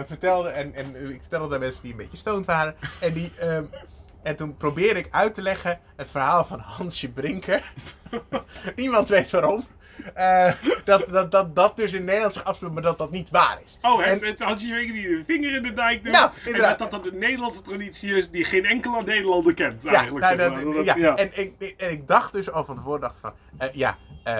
vertelde. 0.05 0.49
En, 0.49 0.73
en 0.73 1.09
ik 1.09 1.19
vertelde 1.19 1.53
aan 1.53 1.59
mensen 1.59 1.81
die 1.81 1.91
een 1.91 1.97
beetje 1.97 2.17
stoned 2.17 2.45
waren. 2.45 2.75
En 2.99 3.13
die. 3.13 3.31
ehm, 3.39 3.63
en 4.23 4.35
toen 4.35 4.57
probeerde 4.57 4.99
ik 4.99 5.07
uit 5.11 5.33
te 5.33 5.41
leggen 5.41 5.79
het 5.95 6.09
verhaal 6.09 6.45
van 6.45 6.59
Hansje 6.59 7.09
Brinker. 7.09 7.73
Niemand 8.75 9.09
weet 9.09 9.31
waarom. 9.31 9.63
Eh, 10.13 10.51
dat, 10.85 11.07
dat, 11.09 11.31
dat 11.31 11.55
dat 11.55 11.75
dus 11.77 11.93
in 11.93 12.03
Nederland 12.03 12.33
zich 12.33 12.43
afspeelt, 12.43 12.73
maar 12.73 12.81
dat 12.83 12.97
dat 12.97 13.11
niet 13.11 13.29
waar 13.29 13.59
is. 13.65 13.77
Oh, 13.81 14.05
En- 14.05 14.25
het, 14.25 14.39
had 14.41 14.61
je 14.61 14.67
die 14.67 15.07
de 15.07 15.23
vinger 15.27 15.55
in 15.55 15.63
de 15.63 15.73
dijk 15.73 16.03
doet. 16.03 16.11
Nou, 16.13 16.29
en 16.39 16.45
inderdaad. 16.45 16.79
dat 16.79 16.91
dat 16.91 17.05
een 17.05 17.17
Nederlandse 17.17 17.61
traditie 17.61 18.13
is 18.15 18.29
die 18.29 18.43
geen 18.43 18.65
enkele 18.65 19.03
Nederlander 19.03 19.53
kent. 19.53 19.83
Ja, 19.83 19.93
eigenlijk, 19.93 20.25
nou, 20.25 20.37
zeg 20.37 20.53
dat- 20.53 20.63
maar. 20.65 20.73
Dat- 20.75 20.85
ja. 20.85 20.95
ja. 20.95 21.15
En, 21.15 21.29
ik, 21.33 21.73
en 21.77 21.91
ik 21.91 22.07
dacht 22.07 22.31
dus 22.33 22.51
al 22.51 22.65
van 22.65 22.75
tevoren, 22.75 23.01
dacht 23.01 23.19
van, 23.19 23.33
eh, 23.57 23.67
ja, 23.73 23.97
eh, 24.23 24.37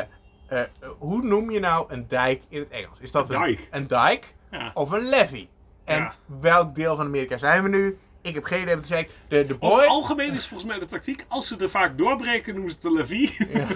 hoe 0.97 1.21
noem 1.23 1.51
je 1.51 1.59
nou 1.59 1.85
een 1.93 2.07
dijk 2.07 2.41
in 2.49 2.59
het 2.59 2.69
Engels? 2.69 2.99
Is 2.99 3.11
dat 3.11 3.29
Een 3.29 3.35
een, 3.35 3.41
dijk. 3.41 3.67
een 3.71 3.87
dijk 3.87 4.33
Ja. 4.51 4.71
of 4.73 4.91
een 4.91 5.09
levee? 5.09 5.49
En 5.85 6.11
welk 6.25 6.75
deel 6.75 6.95
van 6.95 7.05
Amerika 7.05 7.37
zijn 7.37 7.63
we 7.63 7.69
nu? 7.69 7.97
Ik 8.21 8.33
heb 8.33 8.43
geen 8.43 8.61
idee 8.61 8.75
wat 8.75 8.85
zeggen. 8.85 9.07
De, 9.27 9.45
de 9.45 9.55
Over 9.59 9.69
boy, 9.75 9.79
het 9.79 9.89
algemeen 9.89 10.33
is 10.33 10.47
volgens 10.47 10.69
mij 10.69 10.79
de 10.79 10.85
tactiek, 10.85 11.25
als 11.27 11.47
ze 11.47 11.57
er 11.57 11.69
vaak 11.69 11.97
doorbreken, 11.97 12.53
noemen 12.53 12.71
ze 12.71 12.77
het 12.81 12.85
de 12.91 12.93
levie. 12.93 13.47
Ja. 13.53 13.67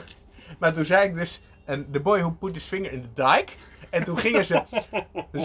Maar 0.60 0.74
toen 0.74 0.86
zei 0.86 1.08
ik 1.08 1.16
dus, 1.16 1.42
en 1.66 1.88
the 1.92 2.00
boy 2.00 2.20
who 2.20 2.32
put 2.32 2.54
his 2.54 2.64
finger 2.64 2.92
in 2.92 3.02
the 3.02 3.24
dike. 3.24 3.52
En 3.90 4.04
toen 4.04 4.18
gingen 4.18 4.46
ze 4.46 4.64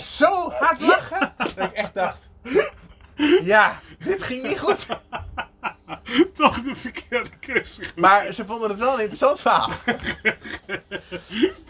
zo 0.03 0.51
hard 0.51 0.81
lachen, 0.81 1.35
dat 1.37 1.59
ik 1.59 1.73
echt 1.73 1.95
dacht, 1.95 2.29
ja, 3.43 3.81
dit 3.99 4.23
ging 4.23 4.43
niet 4.43 4.59
goed. 4.61 4.87
Toch 6.35 6.63
de 6.63 6.75
verkeerde 6.75 7.31
keuze. 7.41 7.83
Maar 7.97 8.33
ze 8.33 8.47
vonden 8.47 8.71
het 8.71 8.79
wel 8.79 8.95
een 8.95 9.01
interessant 9.01 9.41
verhaal. 9.41 9.71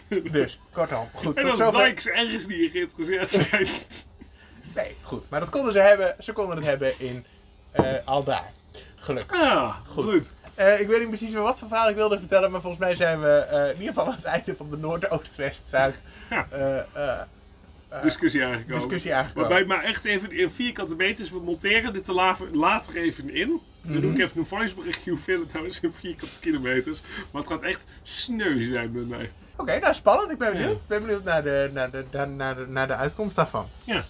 Dus, 0.31 0.59
kortom, 0.73 1.09
goed. 1.13 1.37
En 1.37 1.49
als 1.49 1.57
zover. 1.57 1.83
Dykes 1.83 2.07
ergens 2.07 2.47
niet 2.47 2.71
geïnteresseerd 2.71 3.31
zijn. 3.31 3.67
Nee, 4.75 4.95
goed. 5.01 5.29
Maar 5.29 5.39
dat 5.39 5.49
konden 5.49 5.71
ze 5.71 5.79
hebben. 5.79 6.15
Ze 6.19 6.33
konden 6.33 6.55
het 6.57 6.65
hebben 6.65 6.99
in 6.99 7.25
eh 7.71 7.93
Aldaar. 8.05 8.51
Gelukkig. 8.95 9.41
Ah, 9.41 9.75
Goed. 9.87 10.11
goed. 10.11 10.29
Eh, 10.55 10.79
ik 10.79 10.87
weet 10.87 10.99
niet 10.99 11.07
precies 11.07 11.31
meer 11.31 11.41
wat 11.41 11.59
voor 11.59 11.67
verhaal 11.67 11.89
ik 11.89 11.95
wilde 11.95 12.19
vertellen, 12.19 12.51
maar 12.51 12.61
volgens 12.61 12.81
mij 12.81 12.95
zijn 12.95 13.21
we 13.21 13.29
eh, 13.37 13.63
in 13.69 13.79
ieder 13.79 13.87
geval 13.87 14.05
aan 14.05 14.15
het 14.15 14.23
einde 14.25 14.55
van 14.55 14.69
de 14.69 14.77
Noord, 14.77 15.09
Oost, 15.11 15.35
West, 15.35 15.67
Zuid 15.69 16.01
Ja. 16.29 16.47
eh, 16.51 18.01
Discussie 18.03 18.43
aangekomen. 18.43 18.79
discussie 18.79 19.13
aangekomen. 19.15 19.49
Waarbij 19.49 19.67
maar 19.67 19.83
echt 19.83 20.05
even 20.05 20.31
in 20.31 20.51
vierkante 20.51 20.95
meters, 20.95 21.29
we 21.31 21.39
monteren 21.39 21.93
dit 21.93 22.03
te 22.03 22.13
later, 22.51 22.95
even 22.97 23.33
in. 23.35 23.47
Dan 23.81 23.91
Mhm. 23.91 24.01
doe 24.01 24.11
ik 24.11 24.19
even 24.19 24.37
een 24.37 24.45
voiceberichtje 24.45 25.11
hoeveel 25.11 25.39
het 25.39 25.53
nou 25.53 25.67
is 25.67 25.79
in 25.79 25.91
vierkante 25.93 26.39
kilometers. 26.39 27.01
Maar 27.31 27.41
het 27.41 27.51
gaat 27.51 27.61
echt 27.61 27.85
sneu 28.03 28.63
zijn 28.63 28.91
bij 28.91 29.01
mij. 29.01 29.31
Oké, 29.55 29.79
nou 29.79 29.93
spannend. 29.93 30.31
Ik 30.31 30.37
ben 30.37 30.51
benieuwd. 30.53 30.81
Ik 30.81 30.87
ben 30.87 31.01
benieuwd 31.01 31.23
naar 31.23 31.43
de, 31.43 31.69
naar, 31.73 31.91
de, 31.91 32.05
naar, 32.11 32.27
naar, 32.29 32.55
de, 32.55 32.65
naar 32.67 32.87
de 32.87 32.93
uitkomst 32.95 33.35
daarvan. 33.35 33.67
Ja. 33.83 34.03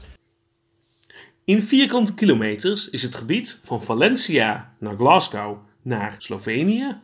In 1.51 1.61
vierkante 1.61 2.13
kilometers 2.13 2.89
is 2.89 3.03
het 3.03 3.15
gebied 3.15 3.59
van 3.63 3.83
Valencia 3.83 4.75
naar 4.79 4.95
Glasgow 4.95 5.57
naar 5.81 6.15
Slovenië 6.17 6.95
1.250.134 6.95 7.01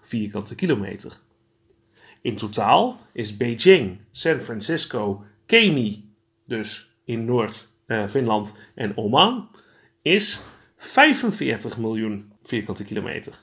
vierkante 0.00 0.54
kilometer. 0.54 1.12
In 2.20 2.36
totaal 2.36 3.00
is 3.12 3.36
Beijing, 3.36 3.98
San 4.10 4.40
Francisco, 4.40 5.24
Kemi, 5.46 6.10
dus 6.46 6.90
in 7.04 7.24
Noord-Finland 7.24 8.54
en 8.74 8.96
Oman, 8.96 9.48
is 10.02 10.40
45 10.76 11.78
miljoen 11.78 12.32
vierkante 12.42 12.84
kilometer. 12.84 13.40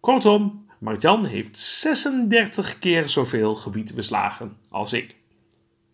Kortom, 0.00 0.66
Martjan 0.78 1.24
heeft 1.24 1.58
36 1.58 2.78
keer 2.78 3.08
zoveel 3.08 3.54
gebied 3.54 3.94
beslagen 3.94 4.56
als 4.68 4.92
ik. 4.92 5.20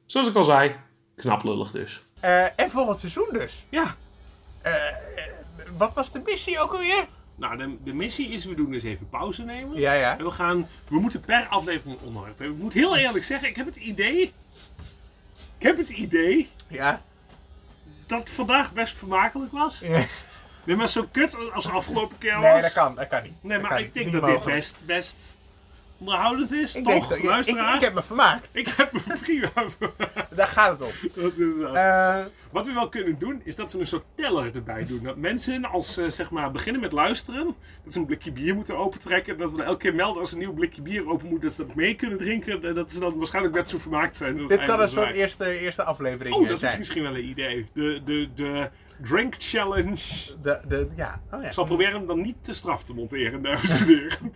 Zoals 0.09 0.27
ik 0.29 0.35
al 0.35 0.45
zei, 0.45 0.77
knap 1.17 1.43
lullig 1.45 1.71
dus. 1.71 2.03
Eh, 2.21 2.45
en 2.61 2.71
volgend 2.71 2.99
seizoen 2.99 3.29
dus. 3.33 3.65
Ja. 3.69 3.95
Eh, 4.63 4.73
wat 5.77 5.95
was 5.95 6.13
de 6.13 6.23
missie 6.25 6.61
ook 6.61 6.73
alweer? 6.73 7.07
Nou, 7.35 7.57
de, 7.57 7.77
de 7.85 7.93
missie 7.93 8.29
is, 8.29 8.45
we 8.45 8.55
doen 8.55 8.71
dus 8.71 8.83
even 8.83 9.09
pauze 9.09 9.43
nemen. 9.43 9.79
Ja, 9.81 9.93
ja. 9.93 10.19
En 10.19 10.25
we 10.25 10.31
gaan, 10.31 10.69
we 10.89 10.99
moeten 11.01 11.21
per 11.21 11.47
aflevering 11.49 12.01
een 12.01 12.07
onderwerp 12.07 12.39
hebben. 12.39 12.57
Ik 12.57 12.63
moet 12.63 12.73
heel 12.73 12.97
eerlijk 12.97 13.25
zeggen, 13.25 13.49
ik 13.49 13.57
heb 13.57 13.67
het 13.67 13.77
idee, 13.77 14.23
ik 15.59 15.63
heb 15.63 15.77
het 15.77 15.89
idee 15.91 16.51
Ja. 16.69 17.03
dat 18.07 18.19
het 18.21 18.31
vandaag 18.31 18.73
best 18.73 18.97
vermakelijk 18.97 19.53
was. 19.53 19.79
Ja. 19.83 20.05
Nee, 20.65 20.77
maar 20.77 20.89
zo 20.89 21.09
kut 21.13 21.37
als 21.53 21.65
de 21.65 21.71
afgelopen 21.71 22.19
keer 22.19 22.35
was. 22.41 22.53
Nee, 22.53 22.63
dat 22.63 22.73
kan, 22.73 22.95
dat 22.95 23.09
kan 23.09 23.23
niet. 23.23 23.33
Nee, 23.41 23.59
Dat 23.59 23.69
maar 23.69 23.79
ik 23.79 23.85
niet. 23.85 23.95
denk 23.95 24.07
Niet 24.13 24.21
dat 24.21 24.31
dit 24.31 24.45
best, 24.45 24.77
best 24.87 25.37
onderhoudend 25.99 26.53
is, 26.53 26.74
Ik, 26.74 26.84
toch? 26.84 27.09
denk 27.09 27.22
ik, 27.22 27.46
ik, 27.46 27.57
ik 27.74 27.80
heb 27.80 27.94
me 27.94 28.03
vermaakt. 28.03 28.49
Ik 28.53 28.68
heb 28.76 28.92
me 28.92 29.01
prima 29.22 29.51
vermaakt. 29.78 30.36
Daar 30.36 30.46
gaat 30.46 30.70
het 30.70 30.82
om. 30.82 30.90
Dat 31.22 31.32
is 31.32 31.38
inderdaad. 31.38 32.24
Eh, 32.24 32.30
Wat 32.51 32.66
we 32.66 32.72
wel 32.72 32.88
kunnen 32.88 33.18
doen, 33.18 33.40
is 33.44 33.57
dat 33.57 33.72
we 33.72 33.78
een 33.78 33.86
soort 33.86 34.05
teller 34.14 34.55
erbij 34.55 34.84
doen. 34.86 35.03
Dat 35.03 35.16
mensen, 35.16 35.64
als 35.64 35.92
ze 35.92 36.11
zeg 36.11 36.30
maar 36.30 36.51
beginnen 36.51 36.80
met 36.80 36.92
luisteren, 36.92 37.55
dat 37.84 37.92
ze 37.92 37.99
een 37.99 38.07
blikje 38.07 38.32
bier 38.32 38.55
moeten 38.55 38.76
opentrekken. 38.76 39.38
Dat 39.38 39.53
we 39.53 39.62
elke 39.62 39.78
keer 39.78 39.94
melden 39.94 40.20
als 40.20 40.32
een 40.32 40.38
nieuw 40.38 40.53
blikje 40.55 40.82
bier 40.82 41.09
open 41.09 41.28
moet, 41.28 41.42
dat 41.42 41.53
ze 41.53 41.66
dat 41.66 41.74
mee 41.74 41.94
kunnen 41.94 42.18
drinken. 42.18 42.64
En 42.64 42.74
dat 42.74 42.90
ze 42.92 43.01
dan 43.01 43.16
waarschijnlijk 43.18 43.55
net 43.55 43.68
zo 43.68 43.78
vermaakt 43.78 44.16
zijn. 44.16 44.46
dit 44.46 44.64
kan 44.64 44.80
een 44.80 44.88
soort 44.88 45.12
eerste, 45.14 45.59
eerste 45.59 45.82
aflevering 45.82 46.34
Oh, 46.34 46.42
eh, 46.42 46.49
dat 46.49 46.61
zijn. 46.61 46.72
is 46.72 46.78
misschien 46.78 47.03
wel 47.03 47.14
een 47.16 47.28
idee. 47.28 47.66
De, 47.72 48.01
de, 48.05 48.28
de 48.34 48.70
Drink 49.03 49.34
Challenge. 49.38 49.96
De, 50.42 50.61
de, 50.68 50.88
ja. 50.96 51.20
Oh, 51.32 51.40
ja. 51.42 51.46
Ik 51.46 51.53
zal 51.53 51.64
proberen 51.64 51.92
hem 51.94 52.07
dan 52.07 52.20
niet 52.20 52.44
te 52.44 52.55
straf 52.55 52.82
te 52.82 52.94
monteren, 52.94 53.42
dames 53.42 53.80
en 53.80 53.86
heren. 53.86 54.32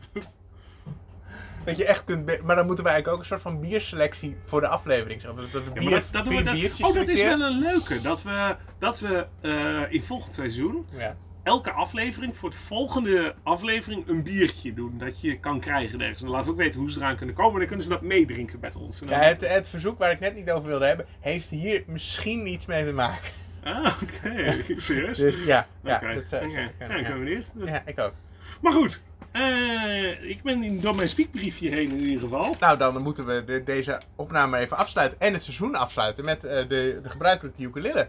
Dat 1.65 1.77
je 1.77 1.85
echt 1.85 2.05
kunt... 2.05 2.43
Maar 2.43 2.57
dan 2.57 2.67
moeten 2.67 2.85
wij 2.85 2.93
eigenlijk 2.93 3.09
ook 3.09 3.19
een 3.19 3.25
soort 3.39 3.41
van 3.41 3.61
bierselectie 3.61 4.37
voor 4.45 4.61
de 4.61 4.69
aflevering. 4.69 5.21
Zo, 5.21 5.35
dat, 5.35 5.53
dat 5.53 5.63
we 5.65 5.71
Ja, 5.75 5.81
bier, 5.81 5.91
dat, 5.91 6.09
dat 6.13 6.25
we 6.27 6.43
biertjes 6.53 6.89
oh, 6.89 6.95
dat 6.95 7.09
is 7.09 7.23
wel 7.23 7.41
een 7.41 7.59
leuke. 7.59 8.01
Dat 8.01 8.23
we, 8.23 8.57
dat 8.79 8.99
we 8.99 9.27
eh, 9.41 9.81
in 9.89 10.03
volgend 10.03 10.35
seizoen 10.35 10.87
Ja. 10.97 11.17
elke 11.43 11.71
aflevering 11.73 12.37
voor 12.37 12.51
de 12.51 12.57
volgende 12.57 13.35
aflevering 13.43 14.09
een 14.09 14.23
biertje 14.23 14.75
doen. 14.75 14.99
Dat 14.99 15.21
je 15.21 15.39
kan 15.41 15.61
krijgen 15.61 16.01
ergens. 16.01 16.19
En 16.19 16.25
dan 16.27 16.35
laten 16.35 16.47
we 16.51 16.53
ook 16.57 16.63
weten 16.63 16.81
hoe 16.81 16.91
ze 16.91 16.99
eraan 16.99 17.17
kunnen 17.17 17.35
komen. 17.35 17.53
En 17.53 17.59
dan 17.59 17.67
kunnen 17.67 17.85
ze 17.85 17.91
dat 17.91 18.03
meedrinken 18.03 18.59
met 18.61 18.77
ons. 18.77 19.01
En 19.01 19.07
dan- 19.07 19.19
Ja, 19.19 19.25
het, 19.25 19.49
het 19.49 19.69
verzoek 19.69 19.99
waar 19.99 20.11
ik 20.11 20.21
net 20.21 20.35
niet 20.35 20.51
over 20.51 20.69
wilde 20.69 20.87
hebben, 20.87 21.07
heeft 21.21 21.49
hier 21.49 21.85
misschien 21.87 22.47
iets 22.47 22.67
mee 22.67 22.85
te 22.85 22.93
maken. 22.93 23.31
Ah, 23.65 24.03
oké. 24.03 24.57
Serieus? 24.77 25.19
Dus 25.19 25.35
ja, 25.45 25.67
ja, 25.85 25.99
dat 26.15 26.25
zou 26.27 26.43
Oké. 26.45 26.51
zou 26.51 26.63
Ja, 26.63 26.71
kunnen, 26.79 26.99
ik 26.99 27.07
ja. 27.07 27.13
ben 27.13 27.25
benieuwd. 27.25 27.53
Ja, 27.65 27.83
ik 27.87 27.99
ook. 28.01 28.13
Maar 28.61 28.73
goed. 28.73 29.03
eh, 29.33 30.29
ik 30.31 30.43
ben 30.43 30.63
in- 30.63 30.81
door 30.81 30.95
mijn 30.95 31.09
speakbriefje 31.09 31.69
heen 31.69 31.91
in 31.91 32.01
ieder 32.01 32.19
geval. 32.19 32.55
Nou, 32.61 32.79
dan 32.79 33.03
moeten 33.03 33.27
we 33.27 33.45
de- 33.45 33.63
deze 33.65 34.01
opname 34.17 34.59
even 34.59 34.77
afsluiten 34.77 35.21
en 35.21 35.33
het 35.33 35.43
seizoen 35.43 35.75
afsluiten 35.75 36.25
met 36.25 36.45
eh, 36.45 36.57
de, 36.69 37.01
de 37.03 37.09
gebruikelijke 37.11 37.63
ukulele. 37.63 38.09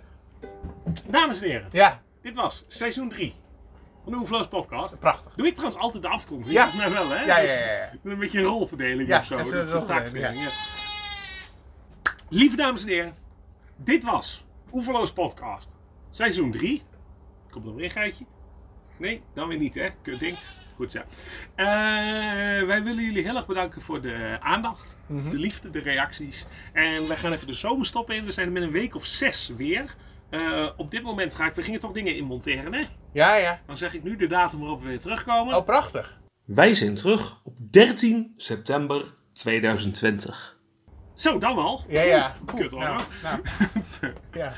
Dames 1.07 1.41
en 1.41 1.47
heren, 1.49 1.67
Ja, 1.71 2.01
dit 2.21 2.35
was 2.35 2.65
seizoen 2.67 3.09
3 3.09 3.33
van 4.03 4.11
de 4.11 4.17
Oefloos 4.17 4.47
podcast. 4.47 4.99
prachtig. 4.99 5.33
Doe 5.35 5.47
ik 5.47 5.53
trouwens 5.55 5.81
altijd 5.81 6.03
de 6.03 6.09
afkondiging? 6.09 6.55
Ja. 6.55 6.61
Volgens 6.69 6.83
mij 6.83 6.93
wel, 6.93 7.09
hè? 7.09 7.23
Ja, 7.23 7.25
ja, 7.25 7.35
Dat 7.35 7.43
is- 7.49 7.59
ja. 7.59 7.65
ja. 7.73 7.91
Een 8.03 8.19
beetje 8.19 8.39
een 8.39 8.45
rolverdeling 8.45 9.07
Ja, 9.07 9.19
of 9.19 9.25
zo. 9.25 9.37
dat 9.37 9.45
is 9.45 9.51
een 9.51 9.67
Dat 9.67 9.81
is 9.81 9.87
taakverdeling, 9.87 10.41
ja. 10.43 10.49
Lieve 12.29 12.55
dames 12.55 12.81
en 12.81 12.87
heren, 12.87 13.15
dit 13.75 14.03
was 14.03 14.45
Oeverloos 14.71 15.13
Podcast, 15.13 15.69
seizoen 16.09 16.51
3. 16.51 16.81
Komt 17.49 17.63
er 17.63 17.69
nog 17.69 17.75
weer 17.79 17.85
een 17.85 17.91
geitje? 17.91 18.25
Nee, 19.03 19.21
dan 19.33 19.47
weer 19.47 19.57
niet, 19.57 19.75
hè? 19.75 19.89
Kut 20.01 20.19
ding. 20.19 20.37
Goed 20.75 20.91
zo. 20.91 20.99
Eh, 21.55 21.65
wij 22.67 22.83
willen 22.83 23.03
jullie 23.03 23.23
heel 23.23 23.35
erg 23.35 23.45
bedanken 23.45 23.81
voor 23.81 24.01
de 24.01 24.37
aandacht, 24.39 24.97
Mhm. 25.07 25.29
de 25.29 25.37
liefde, 25.37 25.69
de 25.69 25.79
reacties. 25.79 26.45
En 26.73 27.07
wij 27.07 27.17
gaan 27.17 27.31
even 27.33 27.47
de 27.47 27.53
zomerstop 27.53 28.11
in. 28.11 28.25
We 28.25 28.31
zijn 28.31 28.47
er 28.47 28.53
met 28.53 28.63
een 28.63 28.71
week 28.71 28.95
of 28.95 29.05
zes 29.05 29.51
weer. 29.57 29.95
Eh, 30.29 30.69
op 30.77 30.91
dit 30.91 31.03
moment 31.03 31.35
ga 31.35 31.45
ik, 31.45 31.55
we 31.55 31.61
gingen 31.61 31.79
toch 31.79 31.91
dingen 31.91 32.15
inmonteren, 32.15 32.73
hè? 32.73 32.83
Ja, 33.13 33.35
ja. 33.35 33.61
Dan 33.65 33.77
zeg 33.77 33.93
ik 33.93 34.03
nu 34.03 34.15
de 34.15 34.27
datum 34.27 34.59
waarop 34.59 34.81
we 34.81 34.87
weer 34.87 34.99
terugkomen. 34.99 35.55
Oh, 35.55 35.65
prachtig. 35.65 36.19
Wij 36.45 36.73
zijn 36.73 36.95
terug 36.95 37.39
op 37.43 37.53
13 37.71 38.33
september 38.37 39.13
2020. 39.33 40.59
Zo, 41.13 41.37
dan 41.37 41.57
al. 41.57 41.81
Ja, 41.87 42.01
ja. 42.01 42.35
Kut. 42.45 42.71
Nou, 42.71 42.99
nou, 43.23 43.39
ja. 44.41 44.53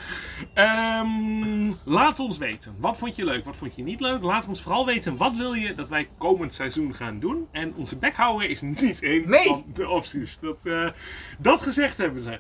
Ehm, 0.54 1.74
laat 1.84 2.20
ons 2.20 2.38
weten. 2.38 2.76
Wat 2.80 2.98
vond 2.98 3.16
je 3.16 3.26
leuk? 3.26 3.46
Wat 3.46 3.56
vond 3.56 3.76
je 3.76 3.84
niet 3.84 4.00
leuk? 4.00 4.22
Laat 4.22 4.48
ons 4.48 4.62
vooral 4.62 4.86
weten. 4.86 5.18
Wat 5.18 5.36
wil 5.38 5.54
je 5.54 5.76
dat 5.76 5.90
wij 5.90 6.10
komend 6.18 6.54
seizoen 6.54 6.94
gaan 6.94 7.20
doen? 7.20 7.48
En 7.52 7.74
onze 7.76 7.98
bek 7.98 8.16
houden 8.16 8.50
is 8.50 8.62
niet 8.62 9.02
één 9.02 9.30
Nee! 9.30 9.44
van 9.48 9.64
de 9.74 9.90
opties. 9.90 10.40
Dat, 10.40 10.58
eh, 10.64 10.90
dat 11.38 11.62
gezegd 11.62 11.98
hebben 11.98 12.24
ze. 12.24 12.40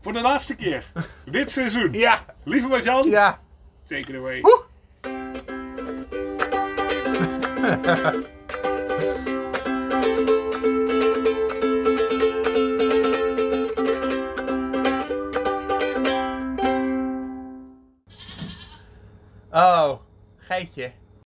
Voor 0.00 0.12
de 0.12 0.20
laatste 0.20 0.56
keer. 0.56 0.92
Dit 1.30 1.50
seizoen. 1.50 1.92
Ja, 1.92 2.24
Lieve 2.44 2.68
Marjan, 2.68 3.08
ja. 3.08 3.40
take 3.84 4.12
it 4.12 4.16
away. 4.16 4.42
geitje. 20.50 20.92